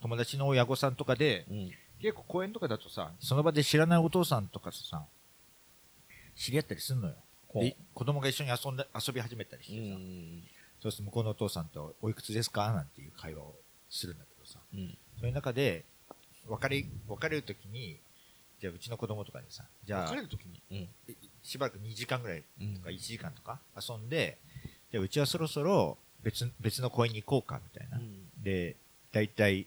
[0.00, 1.70] 友達の親御さんとかで、うん。
[2.00, 5.04] 結構公園とかだとさ、その場で知らないお父さんとかとさ、
[6.36, 7.14] 知り合ったりすんのよ。
[7.54, 10.42] で子供が一緒に遊んで、遊び始めたりしうてさ、ん。
[10.80, 12.72] そうすると向こうのお父さんと、おいくつですか？
[12.72, 13.54] なんていう会話を
[13.90, 14.96] するんだけどさ、うん。
[15.18, 15.84] そういう中で、
[16.46, 17.98] 別れ、別れるときに、
[18.60, 20.62] じゃあうちの子供とかにさ、じゃあ別れ、るときに？
[20.70, 20.88] うん。
[21.08, 24.38] えしばらく2時間ぐらいうんとか1時間とか遊んで、
[24.92, 28.00] じゃあうちはそろそろ別、別の公園に行こうかみたいな。
[28.42, 28.76] で、
[29.10, 29.66] だいたい、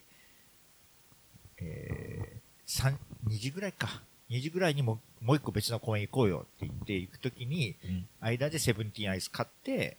[1.61, 2.95] えー、3、
[3.27, 4.01] 2時ぐらいか。
[4.29, 8.07] 2時ぐらいにももう一個別の公園行こうよって言って行くときに、うん。
[8.21, 9.97] 間でセブンティーンアイス買って、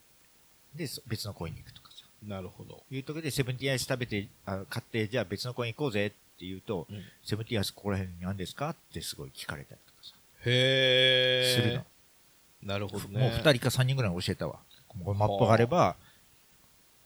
[0.75, 2.05] で、そ別の公園に行くとかさ。
[2.27, 2.83] なるほど。
[2.91, 10.15] いうときでセブンティーンアイス食べて、あ買って、じゃあ別の公園行こうぜって言うと、うんセブンティーンアイスここら辺にあるんですかってすごい聞かれたりとかさ。
[10.45, 11.85] へするの。
[12.63, 13.21] なるほどね。
[13.21, 14.59] もう2人か3人ぐらい教えたわ。
[14.89, 15.97] このマップがあれば、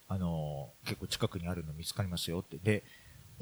[0.08, 2.58] あのー結構近くにあるの見つかりますよって。
[2.62, 2.84] で、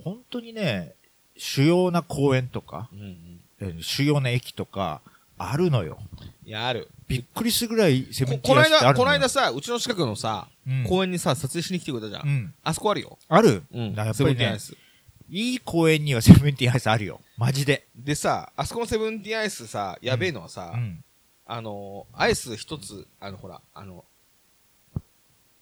[0.02, 0.94] 本当にね、
[1.36, 3.40] 主要な公園とか、うんうん。
[3.60, 5.00] えー主要な駅とか、
[5.36, 5.98] あるのよ。
[6.44, 6.88] いや、ある。
[7.08, 12.28] びっくりするぐらいセブンティーアイスってあるこの間さ、うちの近くのさ、うん公園にさ、撮影しに来てくれたじゃん。
[12.28, 12.54] うん。
[12.62, 13.18] あそこあるよ。
[13.28, 13.92] あるうん。
[13.92, 14.76] やっぱりねセブンティーンアイ、ス。
[15.30, 17.20] いい公園にはセブンティーンアイスあるよ。
[17.36, 17.86] マジで。
[17.96, 21.04] でさ、あそこのセブンティーンアイスさ、やべえのはさ、うん。
[21.46, 24.04] あの、アイス一つ、あの、ほら、あの、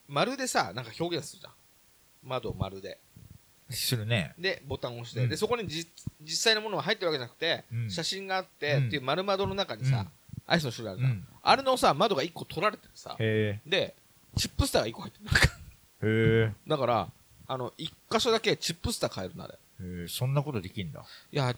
[0.09, 1.53] 丸でさ、なんか表現するじゃん。
[2.23, 2.99] 窓丸で。
[3.73, 4.35] するね。
[4.39, 5.87] で、ボタンを押して、うんで、そこにじ
[6.23, 10.09] 実際のものが入ってるわけじゃなくて、うん写真があって、うんっていう丸窓の中にさ、うん
[10.45, 11.13] アイスの種類あるじゃん。
[11.13, 11.27] うん。
[11.41, 13.95] あれのさ、窓が一個取られててさ、へで、
[14.37, 15.25] チップスターが一個入ってる。
[15.25, 15.41] なんか
[16.03, 16.07] え。
[16.07, 16.09] へ
[16.51, 16.53] え。
[16.67, 17.09] だから、
[17.47, 19.55] あの、一箇所だけチップスター買えるのあれ。
[19.55, 19.57] へ
[20.05, 21.05] え、そんなことできんだ。
[21.31, 21.55] いや、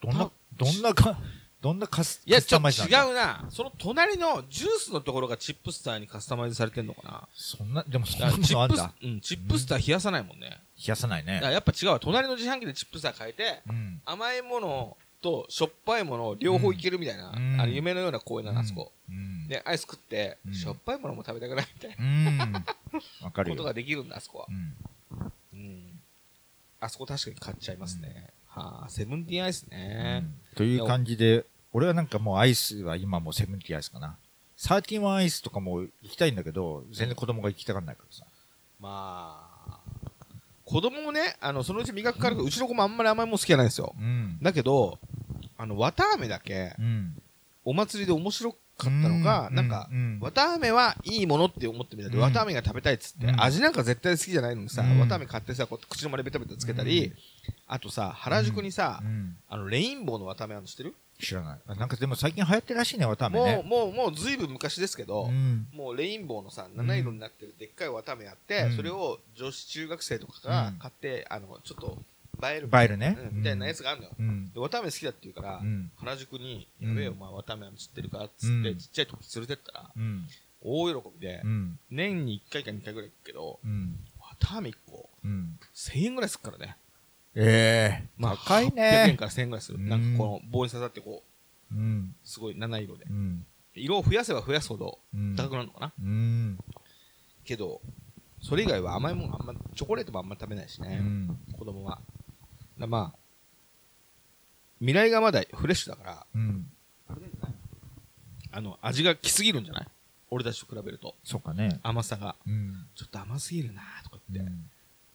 [0.00, 1.18] どんなた、どんなか、
[1.60, 3.04] どんなカス、いや、カスタマイズなんだ？
[3.04, 3.46] 違うな。
[3.50, 7.28] その隣のジュースのところがチップスターにカスタマイズされてんのかな。
[7.34, 10.58] そんな、でもそんいやなチップスのあんだ。、うん、チップスター冷やさないもんね。
[10.78, 11.46] 冷やさないねだか。
[11.48, 12.00] らやっぱ違うわ。
[12.00, 14.00] 隣の自販機でチップスター変えて、うん。
[14.04, 18.92] 甘いものとしょっぱいもの両方いけるみたいな、うんあの夢のような公園だな、あそこ。
[19.08, 19.48] うん。
[19.48, 22.64] で、アイス食って、うんしょっぱいものも食べたくないみたいうん。
[23.22, 24.52] わかることができるんだ、あそこはう。
[24.52, 25.32] ん。
[25.52, 26.00] うん。
[26.80, 28.28] あそこ確かに買っちゃいますね。
[28.46, 30.24] はあ、セブンティーンアイスね。
[30.54, 34.16] という感じで、俺はなんかもうアイスは今もうセブンティーンアイスかな。
[34.56, 38.24] サーティワンアイスとかも行きたいんだけど、全然子供が行きたがらないからさ。
[38.80, 39.47] まあ、
[40.68, 43.94] 子供もね、あの、そのうち味覚変わるけど、うちの子もあんまり甘いもの好きじゃないんですよ。
[43.98, 44.38] うん。
[44.42, 44.98] だけど、
[45.56, 47.14] あの、綿飴だけ、うん。
[47.64, 57.12] お祭りで面白かったのが、うんなんかう、ん綿飴はいいものって思ってみたけど、うん綿飴が食べたいっつって、うん味なんか絶対好きじゃないのにさ、うん綿飴買ってさ、こう口の周りベタベタつけたり、うん
[57.66, 59.36] あとさ、原宿にさ、うん。
[59.48, 61.58] あの、レインボーの綿飴あるの知ってる、知らない。
[61.66, 63.62] あなんかでも最近流行ってるらしいね、綿飴もう、ね。
[63.64, 65.66] もう、もうずいぶん昔ですけど、うん。
[65.72, 71.98] もうレインボーのさ、七色になってるでっかい綿飴あって、うんそれを女子中学生とかがうん買って、あの、ちょっと
[72.46, 72.70] 映える。
[72.72, 74.12] 映えるねうんみたいなやつがあるのよ。
[74.18, 74.52] うん。
[74.52, 75.90] で、綿飴好きだって言うから、うん。
[75.96, 80.28] 原宿に、うんやべえよ、お前綿飴知ってるかっつって、うんちっちゃい時連れてったら、うん。
[80.60, 81.78] 大喜びで、うん。
[81.90, 83.96] 年に1回か2回ぐらい行くけど、うん。
[84.40, 85.58] 綿飴1個、うん。
[85.74, 86.76] 1000円ぐらいするからね。
[87.34, 88.74] ええまあ、高い800円
[89.08, 89.16] ね。
[89.16, 89.78] から1000円ぐらいする。
[89.78, 91.22] うんなんかこの棒に刺さってこ
[91.70, 92.14] うん。
[92.24, 93.12] う、すごい七色でう。
[93.12, 93.46] ん。
[93.74, 95.36] 色を増やせば増やすほどうん。
[95.36, 95.92] 高くなるのかな？
[96.02, 96.58] うん。
[97.44, 97.80] けど、
[98.42, 101.38] それ以外は甘いものあんま、チョコレートもあんま食べないしうね、ん。
[101.56, 102.00] 子供は。
[102.78, 103.18] だまあ、
[104.80, 106.70] 未来がまだフレッシュだから、うん。
[108.50, 109.86] あの、味がきすぎるんじゃない？
[110.30, 111.14] 俺たちと比べると。
[111.24, 111.80] そうかね。
[111.82, 112.36] 甘さが。
[112.46, 112.86] うん。
[112.94, 114.52] ちょっと甘すぎるなとか言って、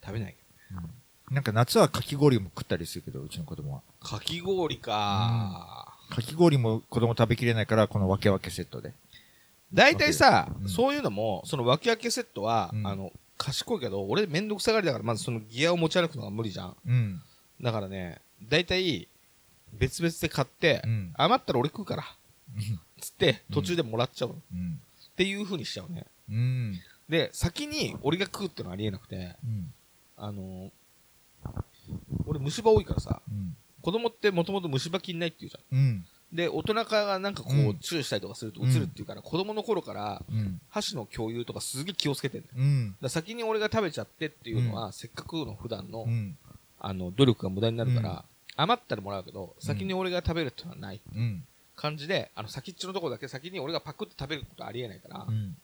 [0.05, 0.35] 食べない。
[1.33, 3.81] なんか夏はかき氷も食ったりするけど、うちの子供は。
[3.99, 8.93] かき氷か、かき氷も子供食べきれないから、この分け分けセットで。
[9.73, 16.75] 大体さ、うんそういうのも、その分け分けセットは、うんあの、賢いけど、俺めんどくさがりだから、まずそのギアを持ち歩くのが無理じゃん。
[16.85, 17.21] うん。
[17.59, 19.07] だからね、大体、
[19.73, 21.13] 別々で買って、うん。
[21.15, 22.03] 余ったら俺食うから、
[23.01, 24.35] つって、途中でもらっちゃうの。
[24.53, 24.79] うん。
[25.13, 26.05] っていう風にしちゃうね。
[26.29, 26.79] うん。
[27.09, 29.73] で、先に俺が食うってのはありえなくて、うん。
[30.15, 30.69] あのー
[32.25, 33.55] 俺虫歯多いからさ、うん。
[33.81, 35.77] 子供ってもともと虫歯菌ないって言うじゃん。
[35.77, 36.05] うん。
[36.31, 40.59] で、大人がなんかこう、うん注意したりとかすると映るっていうから、子供の頃からうん。
[40.69, 42.53] 箸の共有とかすげえ気をつけてんだよ。
[42.57, 42.87] うん。
[42.87, 46.37] だから先に俺が食べちゃってっていうのは、せっかくの普段の、うん。
[46.79, 48.17] あの、努力が無駄になるから、うん
[48.55, 51.43] 余ったらもらうけど、先に俺が食べるっていうのはないうん。
[51.75, 55.57] 感じで、あの、先っちょのところだけ先に俺がパクって食べることありえないから、うん。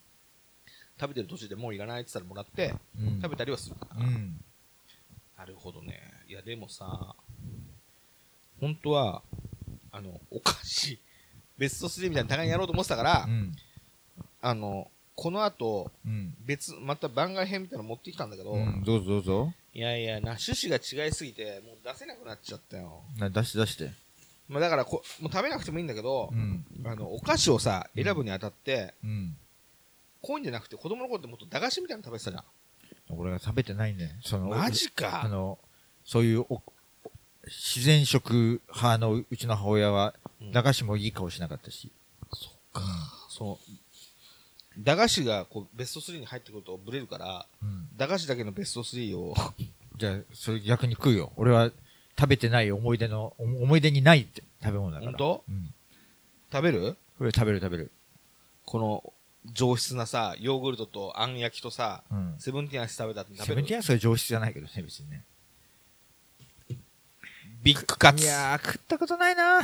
[1.00, 3.22] 食べてる途中でもういらないって言ったらもらって、うん。
[3.22, 4.04] 食べたりはするから。
[4.04, 4.44] うん。
[5.38, 6.02] なるほどね。
[6.30, 7.16] いや、でもさ、
[8.60, 9.24] 本当は、
[9.92, 11.00] あの、お菓子、
[11.58, 13.52] ベスト3みたいなの互いにやろうと思ってたから、うん。
[14.40, 16.36] あの、この後、うん。
[16.46, 18.84] 別、また番外編みたいなの持ってきたんだけど、うん。
[18.84, 19.54] どうぞどうぞ。
[19.74, 23.02] いやいや、な、趣旨が違いすぎて、もう出せなくなっちゃったよ。
[23.18, 23.92] な出して出して。
[24.48, 26.64] まあだからこ、もう食べなくてもいいんだけどう、ん。
[26.86, 29.36] あの、お菓子をさ、選ぶにあたって、うん。
[30.22, 32.44] こういうんじゃなくて、子供の頃ってもっと駄菓子みたいなの食べてたじゃ
[33.10, 34.20] 俺が食べてないね。
[34.22, 34.50] その、ん。
[34.50, 35.28] マジあか。
[35.28, 35.58] の、
[36.10, 36.64] そういうお、
[37.46, 41.92] 自然食派のうちの母親は、うん駄菓子もいい顔しなかったし。
[42.32, 42.82] そっか。
[43.30, 43.60] そ
[44.78, 44.82] う。
[44.82, 47.90] 駄菓子がこうベスト3に入ってくるとブレるから、うん。
[47.96, 49.36] 駄菓子だけのベスト3を、
[50.00, 51.34] じゃあ、それ逆に食うよ。
[51.36, 51.72] 俺は
[52.18, 55.12] 食べてない思い出の、お思い出にないって食べ物だから。
[55.12, 55.44] 本当？
[55.48, 55.74] うん。
[56.52, 56.98] 食べる？
[57.20, 57.92] これ食べる食べる。
[58.66, 59.14] この
[59.54, 62.36] 上質なさ、ヨーグルトとあん焼きとさ、うん。
[62.40, 63.46] セブンティーンアイス食べたって食べる？
[63.46, 65.26] セブンティーンアイスは上質じゃないけどね、別にね。
[67.62, 68.24] ビッグカツ。
[68.24, 69.62] いやー、食ったことないな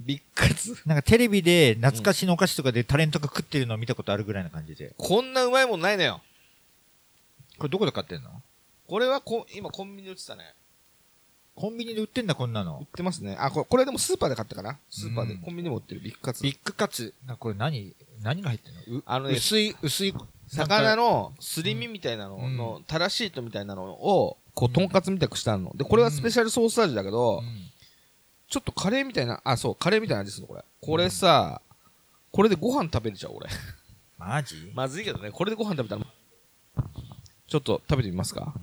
[0.00, 0.76] ビッグカツ。
[0.84, 4.94] なんかテレビで懐かしのお菓子とかでタレントが食ってるのを見たことあるぐらいな感じで。
[4.98, 6.20] こんなうまいもんないのよ。
[7.58, 8.30] これどこで買ってんの？
[8.88, 10.54] これはこ今コンビニで売ってたね。
[11.54, 12.86] コンビニで売ってんだ、こんな売っの。
[12.94, 13.34] てますね。
[13.40, 14.78] あ、これ、これでもスーパーで買ったかな？
[14.90, 15.34] スーパーで。
[15.34, 16.42] うんコンビニでも売ってるビッグカツ。
[16.42, 17.14] ビッグカツ。
[17.26, 18.98] なこれ何、何が入ってんの？
[18.98, 20.14] うあのね薄い、薄い、
[20.48, 25.72] 魚のすり身みたいなのうんの、タラシートみたいなのを、こう、とんかつみたくしてあるの。
[25.76, 27.70] で、これはスペシャルソース味だけど、うん
[28.48, 30.64] ちょっとカレーみたいな、あ、そう、カレーみたいな味するの、これ。
[30.80, 31.60] これさ、
[32.30, 33.48] これでご飯食べれちゃう、俺。
[34.16, 34.70] マジ？
[34.72, 36.06] まずいけどね、これでご飯食べたら、
[37.48, 38.54] ちょっと食べてみますか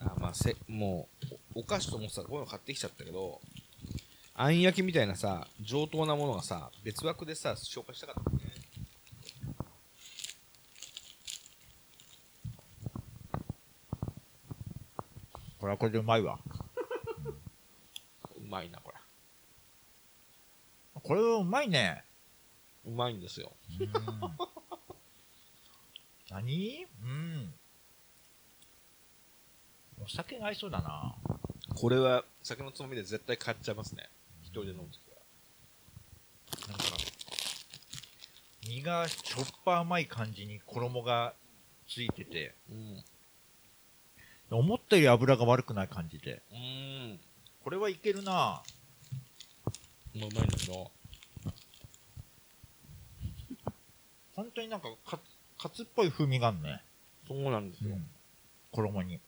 [0.00, 3.42] あ、まあ、せ、もう、おお菓子と思ってたらこういうの買ってきちゃったけど、
[4.34, 8.52] あん焼きみたいなさ、上等なものがさ、別枠でさ、紹介したかったんだよね。
[15.62, 16.40] これはこれでうまいわ。
[18.36, 18.96] うまいな、これ。
[21.00, 22.04] これはうまいね。
[22.84, 23.52] うまいんですよ。
[23.78, 23.92] うん
[26.30, 26.84] 何？
[27.00, 27.54] うん。
[30.04, 31.14] お酒が合いそうだな。
[31.76, 34.10] これは、酒のつまみで絶対買っちゃいますね。
[34.42, 35.02] 一人で飲むとき
[36.66, 36.70] は。
[36.70, 36.84] なんか、
[38.66, 41.34] 身がしょっぱ甘い感じに衣が
[41.86, 43.04] ついてて、うん。
[44.56, 46.42] 思ったより油が悪くない感じで。
[46.50, 47.20] うーん。
[47.64, 48.62] これはいけるな
[50.14, 50.90] もううまいんだけど。
[54.34, 55.22] 本当になんかカツ、
[55.58, 56.82] カツっぽい風味があるね。
[57.28, 57.96] そうなんですよ。
[58.72, 59.20] 衣に。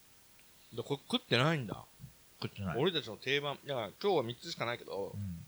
[0.75, 1.85] でこれ食ってないんだ。
[2.43, 2.79] 食ってない。
[2.79, 3.59] 俺たちの定番。
[3.67, 5.45] だから今日は3つしかないけどう、ん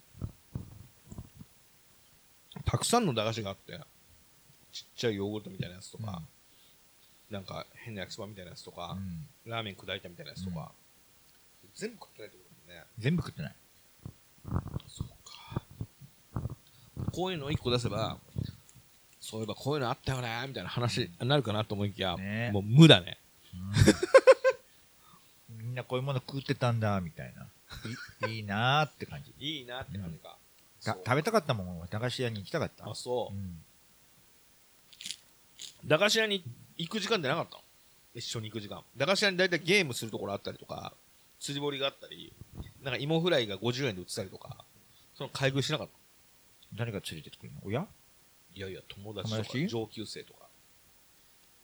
[2.64, 3.78] たくさんの駄菓子があって、
[4.72, 6.22] ちっちゃいヨーグルトみたいなやつとか、
[7.30, 10.70] なんか変な焼きそばみたいなやつとかう、んラーメン砕いたみたいなやつとか、
[11.74, 12.86] 全部食ってないってことだよね。
[12.98, 13.54] 全部食ってない。
[14.88, 15.62] そうか。
[17.12, 18.18] こういうの1個出せば、
[19.20, 23.18] そういえばこういうのあったよね、みたいな話になるかなと思いきや、ねもう無だね。
[25.50, 27.48] みんなこういうもの食ってたんだ、みたいな。
[28.28, 29.34] いいいなーって感じ。
[29.38, 30.36] いいなって感じか。
[30.84, 32.88] 食べたかったもん、駄菓子屋に行きたかった。
[32.88, 33.38] あ、そうう。
[33.38, 33.64] ん
[35.86, 36.44] 駄菓子屋に
[36.76, 37.62] 行く時間ってなかったの？
[38.14, 38.82] 一緒に行く時間。
[38.96, 40.92] 駄菓子屋に大体ゲームするところあったりとか、
[41.38, 42.32] 釣り堀があったり、
[42.82, 44.64] なんか芋フライが50円で売ってたりとか、
[45.14, 45.92] その買い食いしなかった
[46.74, 47.60] 誰が連れてってくるの？
[47.64, 47.86] 親？
[48.54, 50.46] いやいや、友達とか上級生とか、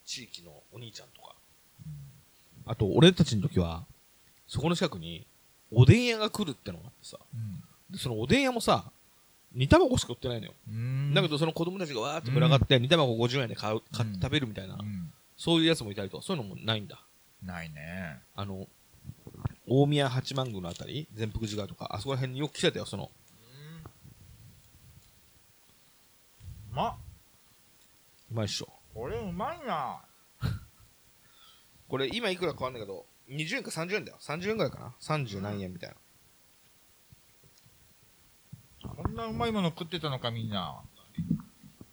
[0.05, 1.35] 地域のお兄ちゃんとか。
[2.67, 3.85] あと、俺たちの時は、
[4.47, 5.27] そこの近くに、
[5.73, 7.19] おでん屋が来るってのがあってさ、
[7.91, 8.93] でそのおでん屋もさ、
[9.55, 10.55] 煮卵しか売ってないのよ。
[10.69, 11.15] うん。
[11.15, 17.05] だけど、その子供たちがわーって群がって、煮卵50円で買う、買食べるみたいな、うんそういうやつもいたりとか、そういうのもないんだ。
[17.43, 18.21] ないね。
[18.37, 18.69] あの、
[19.67, 23.11] 大宮八幡宮のあたり、善福寺川とか、あそこら辺によく来てたよ、その、
[26.71, 26.95] うまっ。
[28.31, 28.69] うまいっしょ。
[28.95, 30.03] これうまいな。
[31.89, 34.19] これ、今いくら変わんないけど、20円か30円だよ。
[34.21, 35.97] 30円ぐらいかな ?30 何円みたいな。
[38.97, 40.83] こんなうまいもの食ってたのか、みんな。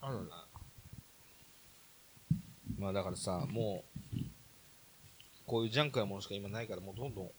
[0.02, 0.20] あらら
[2.78, 4.18] まあだからさ、もう、
[5.46, 7.32] こういうジャンクなものしか今ないから、もうどんどん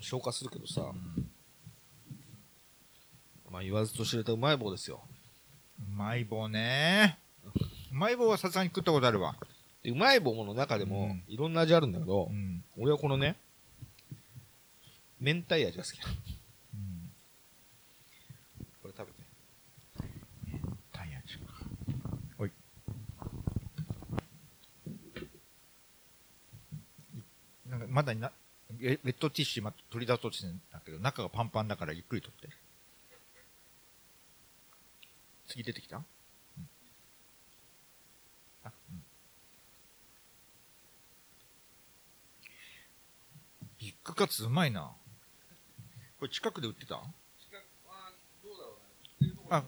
[0.00, 0.92] 消化するけどさ、
[3.50, 5.02] まあ言わずと知れたうまい棒ですよ。
[5.80, 7.18] うまい棒ね。
[7.92, 9.36] うまい棒はさすがに食ったことあるわ。
[9.82, 12.64] でうまい棒の中でもうん、いろんな味あるんだけど、ん。
[12.76, 13.36] 俺はこのね、
[15.20, 16.14] 明太味が好きなの。
[18.82, 19.26] これ食べて。
[20.92, 21.38] タイヤチ
[22.38, 22.50] おい。
[27.68, 28.30] なんかまだな、
[28.78, 32.54] えウェットティッシュま取り出そうとしてんだけど、中がパンパンだからゆっくり取って。
[35.46, 36.04] 次出てきた、うん
[38.64, 39.02] あ、うん。
[43.78, 44.92] ビッグカツうまいな。
[46.18, 47.00] これ近くで売ってた？
[49.48, 49.64] あ、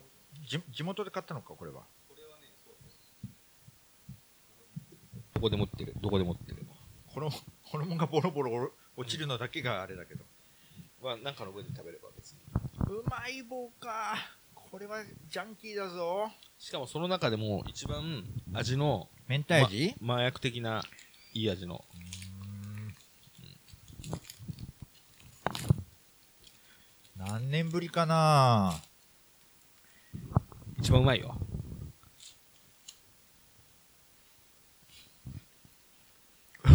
[0.46, 1.80] じ地元で買ったのか、これは。
[5.32, 5.94] どこでも売ってる。
[6.02, 6.57] どこでも売ってる。
[7.20, 7.32] 衣
[7.70, 10.24] 衣がボロボロ落ちるのだけがあれだけど。
[11.02, 12.38] まあ、なんかの上で食べれば別に。
[12.88, 14.16] うまい棒か。
[14.54, 16.30] これはジャンキーだぞ。
[16.58, 20.82] しかもその中でも一番味の明太味、ま麻薬的な
[21.32, 21.84] いい味の。
[27.16, 28.80] 何年ぶりかな
[30.78, 31.36] 一番うまいよ。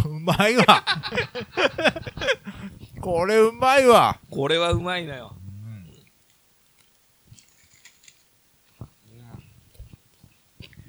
[0.06, 0.66] うまいわ
[3.02, 5.36] これうまいわ、これはうまいなよ。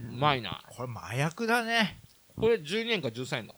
[0.08, 0.62] うまいな。
[0.68, 1.98] これ麻薬だね。
[2.36, 3.54] これ12円か13円だ。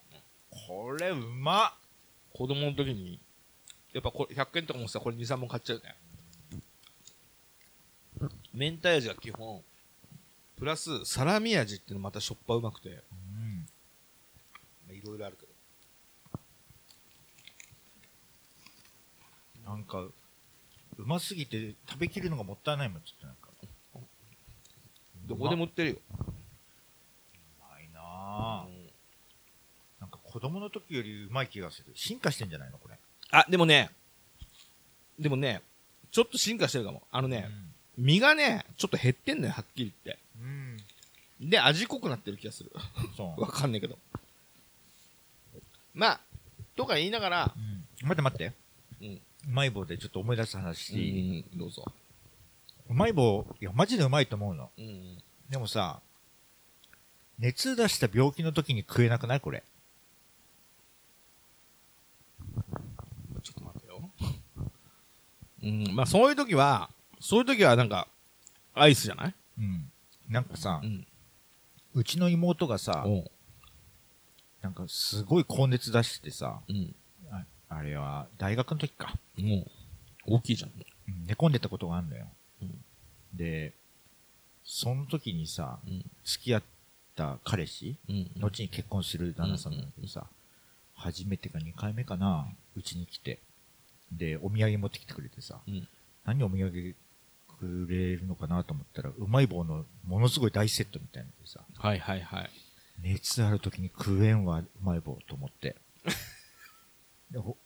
[0.50, 1.72] これうまっ。
[2.36, 3.18] 子供の時に、
[3.94, 5.96] やっぱこれ100円とかもさ、これ2、3本買っちゃうね。
[8.52, 9.62] 明太味が基本、
[10.58, 13.66] プラスサラミ味っていうのまたしょっぱうまくて、うん。
[14.86, 15.52] まあいろいろあるけど。
[19.66, 20.12] なんか、う
[21.04, 23.48] ますぎて食べきるのがもったいないもん、ちょっとなんか。
[25.26, 25.96] どこでも売ってるよ。
[25.96, 26.22] う
[27.60, 28.66] まいなあ
[30.00, 31.92] なんか子供の時よりうまい気がする。
[31.96, 32.94] 進化してんじゃないのこれ。
[33.32, 33.90] あ、でもね、
[35.18, 35.62] でもね、
[36.12, 37.02] ちょっと進化してるかも。
[37.10, 37.50] あのね、
[37.98, 40.22] 身がね、ちょっと減ってんのよ、はっきり言って。
[40.40, 40.76] うん。
[41.40, 41.50] うん。
[41.50, 42.70] で、味濃くなってる気がする。
[43.36, 43.98] わかんないけど。
[45.92, 46.20] まあ、
[46.76, 48.65] とか言いながら、うん、待って待って。
[49.46, 49.52] うん。
[49.52, 51.84] うまい棒でちょっと思い出す話していい、うん、どうぞ。
[52.88, 54.70] うまい棒、いや、マジでうまいと思うの。
[54.76, 55.18] うん。
[55.50, 56.00] でもさ、
[57.38, 59.40] 熱出した病気の時に食えなくない？
[59.40, 59.62] これ。
[63.42, 64.10] ちょっと待ってよ。
[65.62, 66.90] うん、まあそういう時は、
[67.20, 68.08] そういう時はなんか、
[68.72, 69.34] アイスじゃない？
[69.58, 69.90] うん。
[70.28, 71.06] なんかさ、ん。
[71.94, 73.04] うちの妹がさ、
[74.62, 76.94] なんかすごい高熱出してさ、うん。
[77.76, 79.66] ああれは大学の時か、も
[80.26, 80.70] う、大きいじゃん。
[80.70, 80.84] うん
[81.26, 82.26] 寝込んでたことがあるんだよ。
[82.62, 82.84] うん
[83.34, 83.74] で、
[84.64, 86.04] その時にさ、うん。
[86.24, 86.62] 付き合っ
[87.14, 88.30] た彼氏、うん。
[88.40, 90.26] 後に結婚する旦那さんなんだけどさ、
[90.94, 93.38] 初めてか2回目かな、うちに来て。
[94.10, 95.86] で、お土産持ってきてくれてさ、うん。
[96.24, 96.96] 何お土産
[97.58, 102.50] くれるのかなと思ったら、うまい棒のものすごい大セットみたいなのでさ、はいはいはい。
[103.02, 105.76] 熱ある時に食えんわ、うまい棒と思って。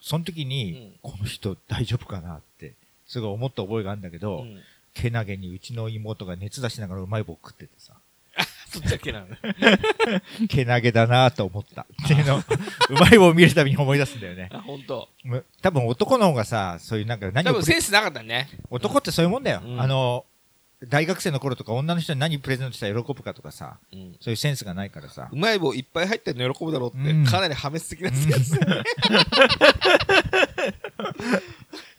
[0.01, 2.74] その時に、この人大丈夫かなって、
[3.07, 4.61] すごい思った覚えがあるんだけど、うん。
[4.95, 7.95] けなげにうちの妹が熱出しながらうまい棒食っててさ、
[8.70, 9.39] そっちだけなのね。
[10.49, 11.87] けなげだなと思った。
[12.05, 12.39] っていうのを、
[12.91, 14.49] うまい棒を見るたびに思い出すんだよね。
[14.53, 15.09] あ、ほんと。
[15.24, 18.49] む多分男の方がさ、そういうなんか何多分センスなかったね。
[18.70, 19.62] 男ってそういうもんだよ。
[19.65, 20.24] うんあの、
[20.89, 24.16] 大学生の頃とか女の人に何プレゼントしたら喜ぶかとかさ、うん。
[24.20, 25.36] そういうセンスがないからさう。
[25.36, 28.85] まい棒いっぱい入ってるの喜ぶだろうって、うんかなり破滅的なやつだよね。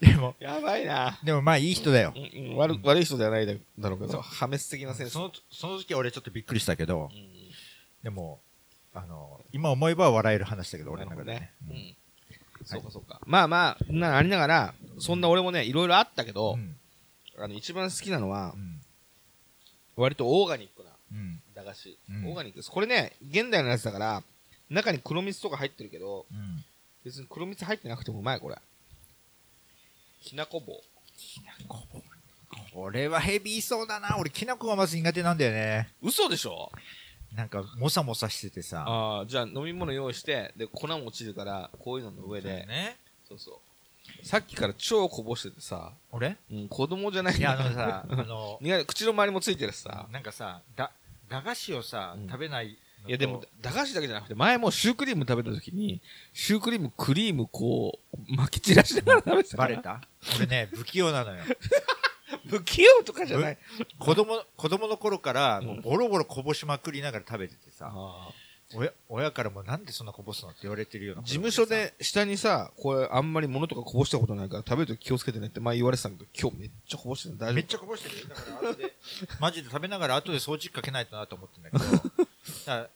[0.00, 1.18] でも、やばいな。
[1.24, 2.18] でもまあいい人だよう。
[2.18, 5.12] んうん悪悪い人ではないだろうけど、破滅的なセンス。
[5.12, 7.22] その、その時は俺ちょっとびっくりしたけどう、ん
[8.02, 8.40] でも、
[8.94, 11.52] あの、今思えば笑える話だけど、俺の中でね。
[11.68, 11.96] ううんん。
[12.64, 13.20] そうかそうか。
[13.26, 16.76] まあまあ、な、ありながら、そんな俺もね、いろいろあったけどう、ん。
[17.38, 18.80] あの、一番好きなのはう、ん。
[19.96, 21.40] 割とオーガニックなうん。
[21.54, 21.98] 駄菓子。
[22.08, 22.70] うんオーガニックです。
[22.70, 24.22] これね、現代のやつだから、
[24.70, 26.64] 中に黒蜜とか入ってるけど、うん。
[27.04, 28.56] 別に黒蜜入ってなくてもうまい、これ。
[30.22, 30.82] きなこ棒。
[32.74, 34.16] これはヘビーそうだな。
[34.18, 35.90] 俺、きな粉がまず苦手なんだよね。
[36.02, 36.70] 嘘でしょ？
[37.34, 38.84] なんか、もさもさしててさ。
[38.86, 42.98] ああ、じゃあ飲み物用意して、で、粉も落ちるから、こういうのの上で、ね。
[43.28, 43.54] そうそう。
[44.22, 46.36] さっきから超こぼしててさ、俺？
[46.50, 50.06] うん、子供じゃないいや、あのさ、あの、 苦い口の周りもついてるしさ。
[50.10, 50.92] なんかさ、だ、
[51.28, 52.74] 駄菓子をさ、うん食べないの
[53.04, 53.08] と。
[53.08, 56.00] いやでも、駄菓子だけじゃなくて、前もシュークリーム食べた時に、
[56.32, 59.68] シュークリーム、クリーム、こう、巻き散らしながら食べてたから。
[59.70, 60.00] バレた？
[60.36, 61.42] 俺ね、不器用なのよ。
[62.48, 63.58] 不器用とかじゃない。
[63.98, 67.92] 子供、子供の頃から、うんもうボロボロこぼしまくりながら食べててさ、
[68.74, 71.22] 親親からもなんでそんなこぼすのって言われてるような。
[71.22, 71.66] 事務所。
[71.66, 78.26] で下にさ、これあんまり物とかこぼしたことないから食べるとき気をつけてねって前言われてたけど、今日めっちゃこぼしてるの大丈夫めっちゃこぼしてるよ。
[78.28, 78.92] だから後で、
[79.40, 82.06] マジで食べながら後で掃除機かけないとなと思ってんだけど、だか
[82.66, 82.88] ら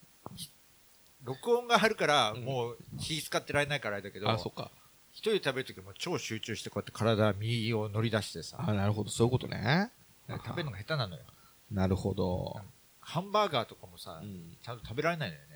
[1.24, 4.70] 録音が入るから、うんもう気使ってられないからあれだけど、あ、そっか。
[5.12, 9.90] 一人で食べるときも超集中してこうやって体、右を乗り出してさ、あ、なるほど、そういうことね。
[10.28, 11.22] 食べるのが下手なのよ。
[11.70, 12.60] なるほど。
[13.00, 15.55] ハンバーガーとかもさ、うんちゃんと食べられないのよね。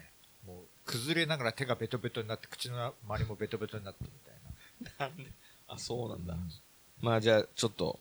[0.91, 4.11] 崩れながら手がベトベトになって、口の周りもベトベトになってみ
[4.89, 5.31] たいなんで
[5.69, 6.43] あ、そうなんだな。。
[7.01, 8.01] まあじゃあ、ちょっと、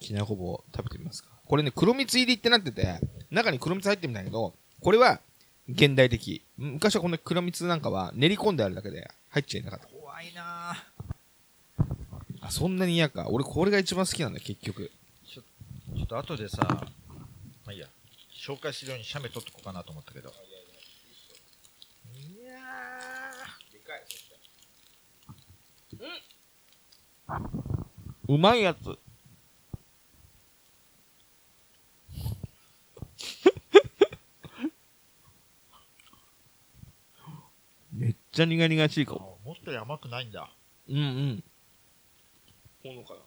[0.00, 1.28] きなこ棒食べてみますか。
[1.46, 3.00] これね、黒蜜入りってなってて、
[3.30, 5.20] 中に黒蜜入ってるんだけど、これは
[5.68, 6.42] 現代的。
[6.56, 9.86] 昔はこの黒蜜なんかは練り込んであるだけで入っちゃいなかった。
[9.88, 11.84] 怖いなぁ
[12.40, 13.28] あ、そんなに嫌か。
[13.28, 14.90] 俺これが一番好きなんだ、結局。
[15.26, 16.86] ちょちょっと後でさ、ま
[17.66, 17.88] あいいや、
[18.34, 20.32] 紹介するように写メ撮っとこうかなと思ったけど。
[22.14, 22.54] いや
[28.28, 28.88] うまいやつ。
[37.92, 39.38] めっちゃ苦々しいーかも。
[39.44, 40.50] もっとり甘くないんだ。
[40.88, 41.44] うんうん。
[42.82, 43.20] ほのかな。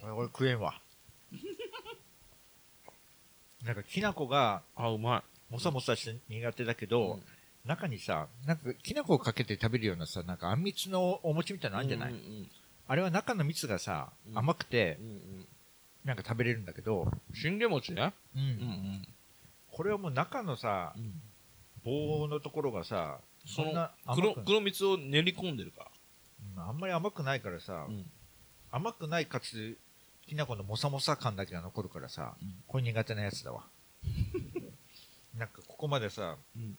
[0.00, 0.80] これ俺食えんわ。
[3.64, 6.88] なんかきな粉があ、うまもさもさして苦手だけい。
[6.88, 7.20] ど、
[7.64, 12.50] 中にさ、なんかきな粉をかけて食べるようなさ、なんかあんみつのお餅みたいなのあるんじゃない、うんうん
[12.86, 15.46] あれは中の蜜がさ、うん甘くてう、んうん。
[16.04, 18.12] なんか食べれるんだけど、信玄餅ね？
[18.36, 19.08] うんうん
[19.72, 21.14] これはもう中のさ、うん。
[21.82, 25.90] 棒のところがさ、そのんな甘黒、く黒蜜を練り込んでるか？
[26.56, 27.84] うんあんまり甘くないからさ、ら。
[27.86, 28.04] うん。
[28.70, 29.78] 甘くないかつ、
[30.26, 33.64] きな粉のもさもさ感だけが残るからさ、うんこれ苦手なやつだわ。
[35.38, 36.76] なんかここまでさ、うん。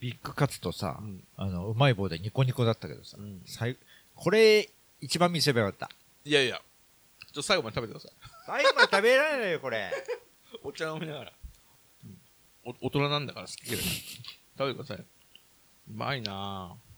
[0.00, 3.76] ビッグカツとさ、うんあの、うまい棒でニコニコだったけどさ、うん最
[4.14, 4.68] これ、
[5.00, 5.90] 一番見せばよかった。
[6.24, 6.62] いやいや、ちょ
[7.30, 8.12] っと最後まで食べてください。
[8.46, 9.90] 最後まで食べられないよ、これ。
[10.64, 11.32] お茶飲みながら。
[12.64, 13.82] お大人なんだから好き嫌い。
[13.82, 13.94] 食
[14.58, 14.98] べてください。
[14.98, 15.06] う
[15.94, 16.88] まいなぁ。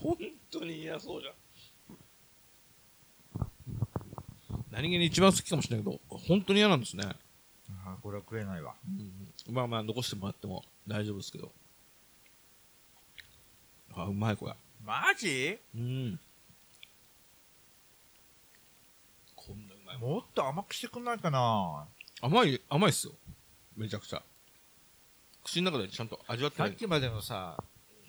[0.00, 0.16] 本
[0.50, 1.34] 当に嫌そうじゃん。
[4.70, 7.04] 何気に一番好きかもしれないけど、本当に嫌なんですね。
[7.86, 8.74] あこれは食えないわ。
[9.50, 11.52] まあまあ、残してもらっても大丈夫ですけど。
[13.94, 14.54] あ、うまい、これ。
[14.84, 15.58] マジ？
[15.74, 16.20] うん。
[19.36, 20.10] こんなうまいもん。
[20.12, 21.86] もっと甘くしてくんないかな？
[22.20, 23.12] 甘い、甘いっすよ。
[23.76, 24.22] めちゃくちゃ。
[25.44, 26.70] 口の中でちゃんと味わってない。
[26.70, 27.62] さっきまでのさ、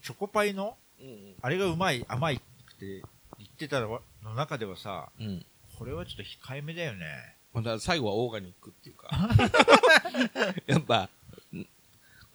[0.04, 2.38] チョコパイの、うんあれがうまい、甘いっ
[2.80, 3.04] て
[3.38, 4.02] 言ってたの
[4.36, 5.26] 中ではさ、うん。
[5.26, 5.46] うん。
[5.78, 7.06] これはちょっと控えめだよね。
[7.54, 9.10] まあだから最後はオーガニックっていうか。
[10.68, 11.10] やっぱ、ん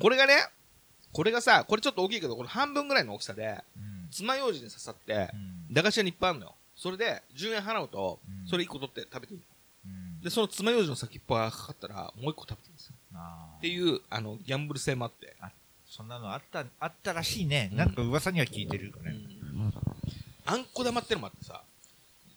[0.01, 0.35] これがね、
[1.13, 4.09] これがさ、これちょっと大きいけど、これ半分ぐらいの大きさで、うん。
[4.11, 6.55] 爪楊枝に刺さってう、ん駄菓子屋にいっぱいあるのよ。
[6.77, 9.45] それで、10円払うとう、んそれ1個取って食べていいの。
[9.87, 12.95] うんで、その爪楊枝の先っぽがかかったら、もう1個食べていいんですよ。
[13.59, 15.35] っていう、あの、ギャンブル性もあって。
[15.89, 17.69] そんなのあった、あったらしいね。
[17.73, 19.15] うんなんか噂には聞いてるよね。
[20.47, 21.63] あんこ玉ってのもあってさ、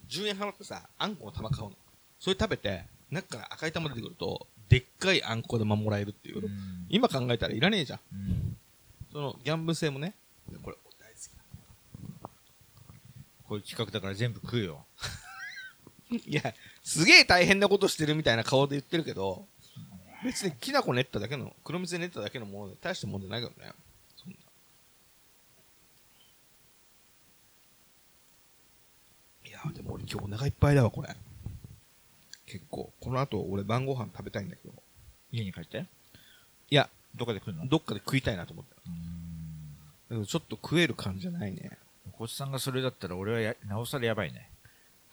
[0.10, 1.72] 10円払ってさ、あんこの玉買うの。
[2.20, 6.44] それ食べて、中から赤い玉出てくると、でっかいあんこ玉もらえるっていう。
[6.44, 6.50] うん
[6.90, 8.00] 今考えたらいらねえじゃん。
[8.12, 8.58] うん
[9.12, 10.16] そのギャンブル性もね。
[10.64, 12.30] これ、大好
[13.48, 14.84] こういう企画だから全部食うよ。
[16.10, 19.48] いや、すげえ大変なことしてるみたいな顔で言ってるけど、
[20.24, 23.74] 別にきな粉練っただけの、黒蜜で練っただけのもので大したもんじゃないからね。
[29.46, 31.16] いや、でも俺今日お腹いっぱいだわ、これ。
[32.54, 32.94] 結構。
[33.02, 34.74] この後俺晩ご飯食べたいんだけど。
[35.32, 35.88] 家に帰って？
[36.70, 37.66] いや、どこで食うの？
[37.68, 38.76] どっかで食いたいなと思って。
[38.86, 38.94] うん
[40.10, 41.72] だけどちょっと食える感じじゃないね。
[42.08, 44.50] お子さんがそれだったら俺はやなおさらやばいね。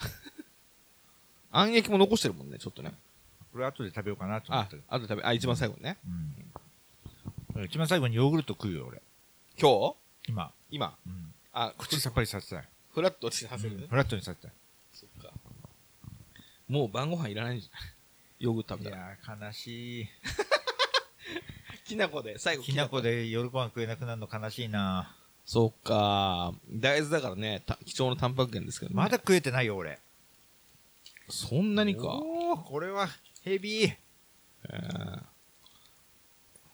[1.50, 2.92] あん焼きも残してるもんね、ちょっとね。
[3.52, 5.96] これ後で食べようかなと思っあてる。、あと食べ、あ、一番最後にね。
[7.54, 7.64] うん。
[7.64, 9.00] 一番最後にヨーグルト食うよ、俺。
[9.58, 9.96] 今日？
[10.28, 10.52] 今。
[10.70, 10.94] 今。
[11.06, 11.34] うん。
[11.52, 12.68] あ、口さっぱりさせたい。
[12.92, 14.52] フラットしてさせる、フラットにさせたい。
[16.70, 17.90] もう晩ご飯いらないんじゃない
[18.40, 19.02] ヨーグルト食べたら。
[19.06, 20.08] いやー、悲しい。
[21.84, 23.02] きな粉で、最後きな粉。
[23.02, 25.14] で夜ご飯食えなくなるの悲しいな。
[25.44, 26.54] そうか。
[26.70, 28.96] 大豆だからね、た貴重なタンパク源ですけどね。
[28.96, 29.98] まだ食えてないよ、俺。
[31.28, 32.02] そんなにか。
[32.06, 33.08] おー、これは
[33.42, 33.96] ヘビー。
[34.64, 35.22] えー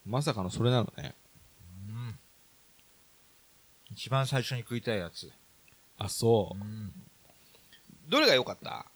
[0.04, 1.16] まさかのそれなのね。
[1.88, 2.18] うん。
[3.90, 5.32] 一番最初に食いたいやつ。
[5.98, 6.64] あ、そう。
[6.64, 6.92] ん。
[8.08, 8.86] どれが良かった？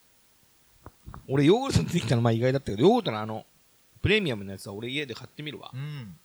[1.27, 3.45] 俺、ヨーグルト出てきたのまあ意外だったけど、ヨーグルトのあの、
[4.01, 5.77] プレミアムのやつは俺家で買ってみるわう。
[5.77, 6.17] ん。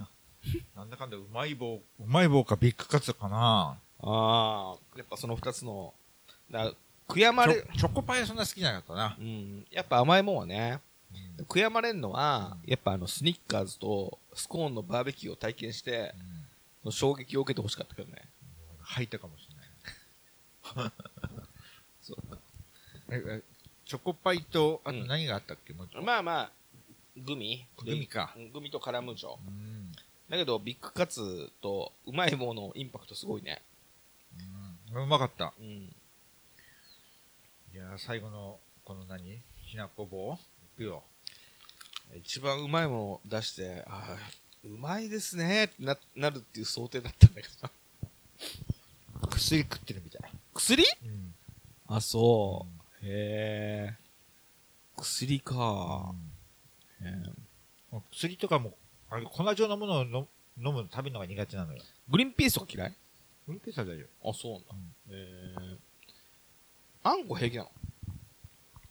[0.00, 0.08] あ
[0.76, 3.78] なんだかんだうまい棒、うまい棒かビッグカツかな。
[4.00, 5.94] ああ、やっぱその二つの、
[6.50, 6.72] だ
[7.08, 9.16] 悔やまれ、チョチョコパイはそんな好きじゃなかったな。
[9.18, 10.80] うん、やっぱ甘いもんはね、
[11.38, 16.14] うん悔やまれんのは、やっぱあのスニッカーズとスコーンのバーベキューを体験して、
[16.82, 18.22] その衝撃を受けてほしかったけどね。
[18.80, 19.43] 吐いたかもしれない。
[22.02, 22.18] そう
[23.10, 23.42] ええ
[23.86, 26.50] チョコパイと、あとうん何があったっけ、もうちょっとまあまあ、
[27.16, 29.36] グミグミかうんグミとカラムーチョ。
[29.46, 29.92] うん
[30.30, 33.60] だけど、ビッグカツとうまい棒のインパクトすごいね。
[34.92, 35.52] うんうまかった。
[35.60, 35.66] うん。
[35.66, 35.90] い
[37.76, 39.38] やー最後の、この何？
[39.70, 40.34] きなこ棒？
[40.34, 40.38] い
[40.78, 41.02] くよ。
[42.16, 44.18] 一番うまいものを出して、ああ、
[44.64, 47.70] うまいですねってななるっていう想定だったんだけどな。
[49.30, 50.23] 薬食ってるみたい。
[50.54, 50.84] 薬？
[51.04, 51.34] うん
[51.86, 52.66] あ、そ
[53.02, 53.06] う。
[53.06, 53.96] へえ。
[54.96, 56.14] 薬か。
[57.92, 58.74] う薬とかも、
[59.10, 61.82] あれ、粉状のものをの飲むの食べるのが苦手なのよ。
[62.08, 62.96] グリーンピースとか嫌い？
[63.46, 64.06] 運転さだよ。
[64.24, 64.74] あ、そうなんだ。
[65.10, 65.78] うんへえ。
[67.02, 67.70] あんこ平気なの？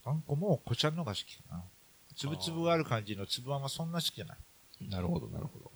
[0.06, 1.64] あんこもこちゃんのが好きかな。
[2.16, 4.38] つぶつぶがある感じのつぶあんはそんな好きじゃない。
[4.90, 5.72] なるほど、なるほど。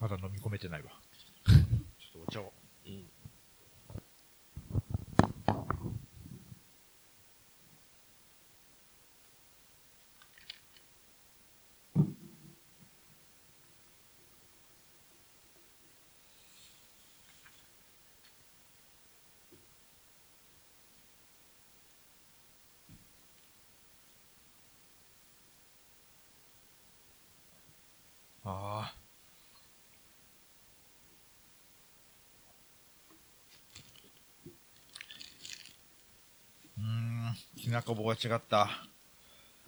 [0.00, 0.90] まだ飲み込めてないわ。
[2.30, 2.52] ちょっとお茶を。
[2.86, 3.06] うん
[28.44, 28.94] ああ。
[36.78, 38.68] うーん、きなこ棒が違った。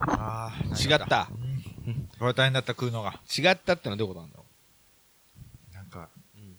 [0.01, 1.29] ああ、違った。
[1.87, 2.09] うん。
[2.19, 3.21] これ大変だった食うのが。
[3.31, 4.45] 違ったってのはどういうことなんだろ
[5.73, 6.57] なんか、う、うん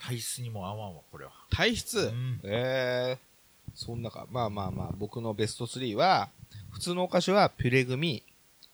[0.00, 1.30] 体質にも合わんわ、これは。
[1.50, 3.32] 体質、うんええ
[3.74, 4.26] そんなか。
[4.30, 6.28] まあまあまあ、僕のベスト3は、
[6.72, 8.24] 普通のお菓子はピュレグミ、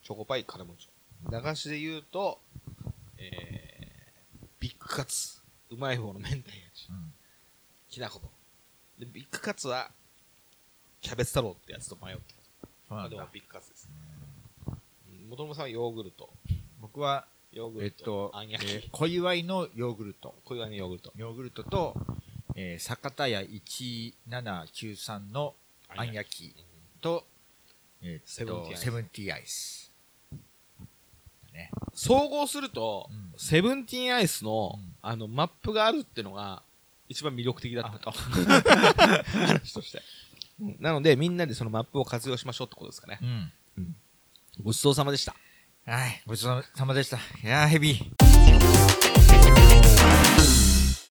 [0.02, 1.30] チョコパイ、カルモチョ。
[1.30, 2.40] 駄菓子で言うと、
[3.18, 5.38] えー、ビッグカツ。
[5.70, 6.42] うまい方の明太味。
[6.88, 7.12] うん。
[7.90, 8.30] きなこ棒。
[8.98, 9.90] で、ビッグカツは、
[11.00, 12.16] キャベツ太郎ってやつと迷っ
[12.88, 12.94] た。
[12.94, 13.26] まあでも。
[13.32, 13.92] ビッグカツですね。
[15.28, 16.30] もともさんはヨーグルト。
[16.80, 18.32] 僕は、ヨーグルえっと。
[18.34, 20.34] えー小祝いのヨーグルト。
[20.44, 21.12] 小岩のヨーグルト。
[21.16, 21.94] ヨーグルトと、
[22.54, 25.54] えー、酒田屋1793の
[25.88, 26.54] あん焼き
[27.00, 27.24] と、
[28.02, 28.28] えーっと、
[28.76, 29.92] セブンティーンアイス。
[31.52, 31.70] ね。
[31.94, 36.62] 総合すると、うんセブンティーンアイスの、うんあの、マップがあるってのが、
[37.08, 38.10] 一番魅力的だったと。
[39.30, 40.02] 話として。
[40.60, 43.18] うんなので、みんなでそのマップを活用しましょうってことですかね。
[43.22, 43.26] う
[43.80, 43.94] ん。
[44.62, 45.34] ごちそうさまでした。
[45.86, 47.16] はい、ごちそうさまでした。
[47.16, 49.97] いやー、ヘビー。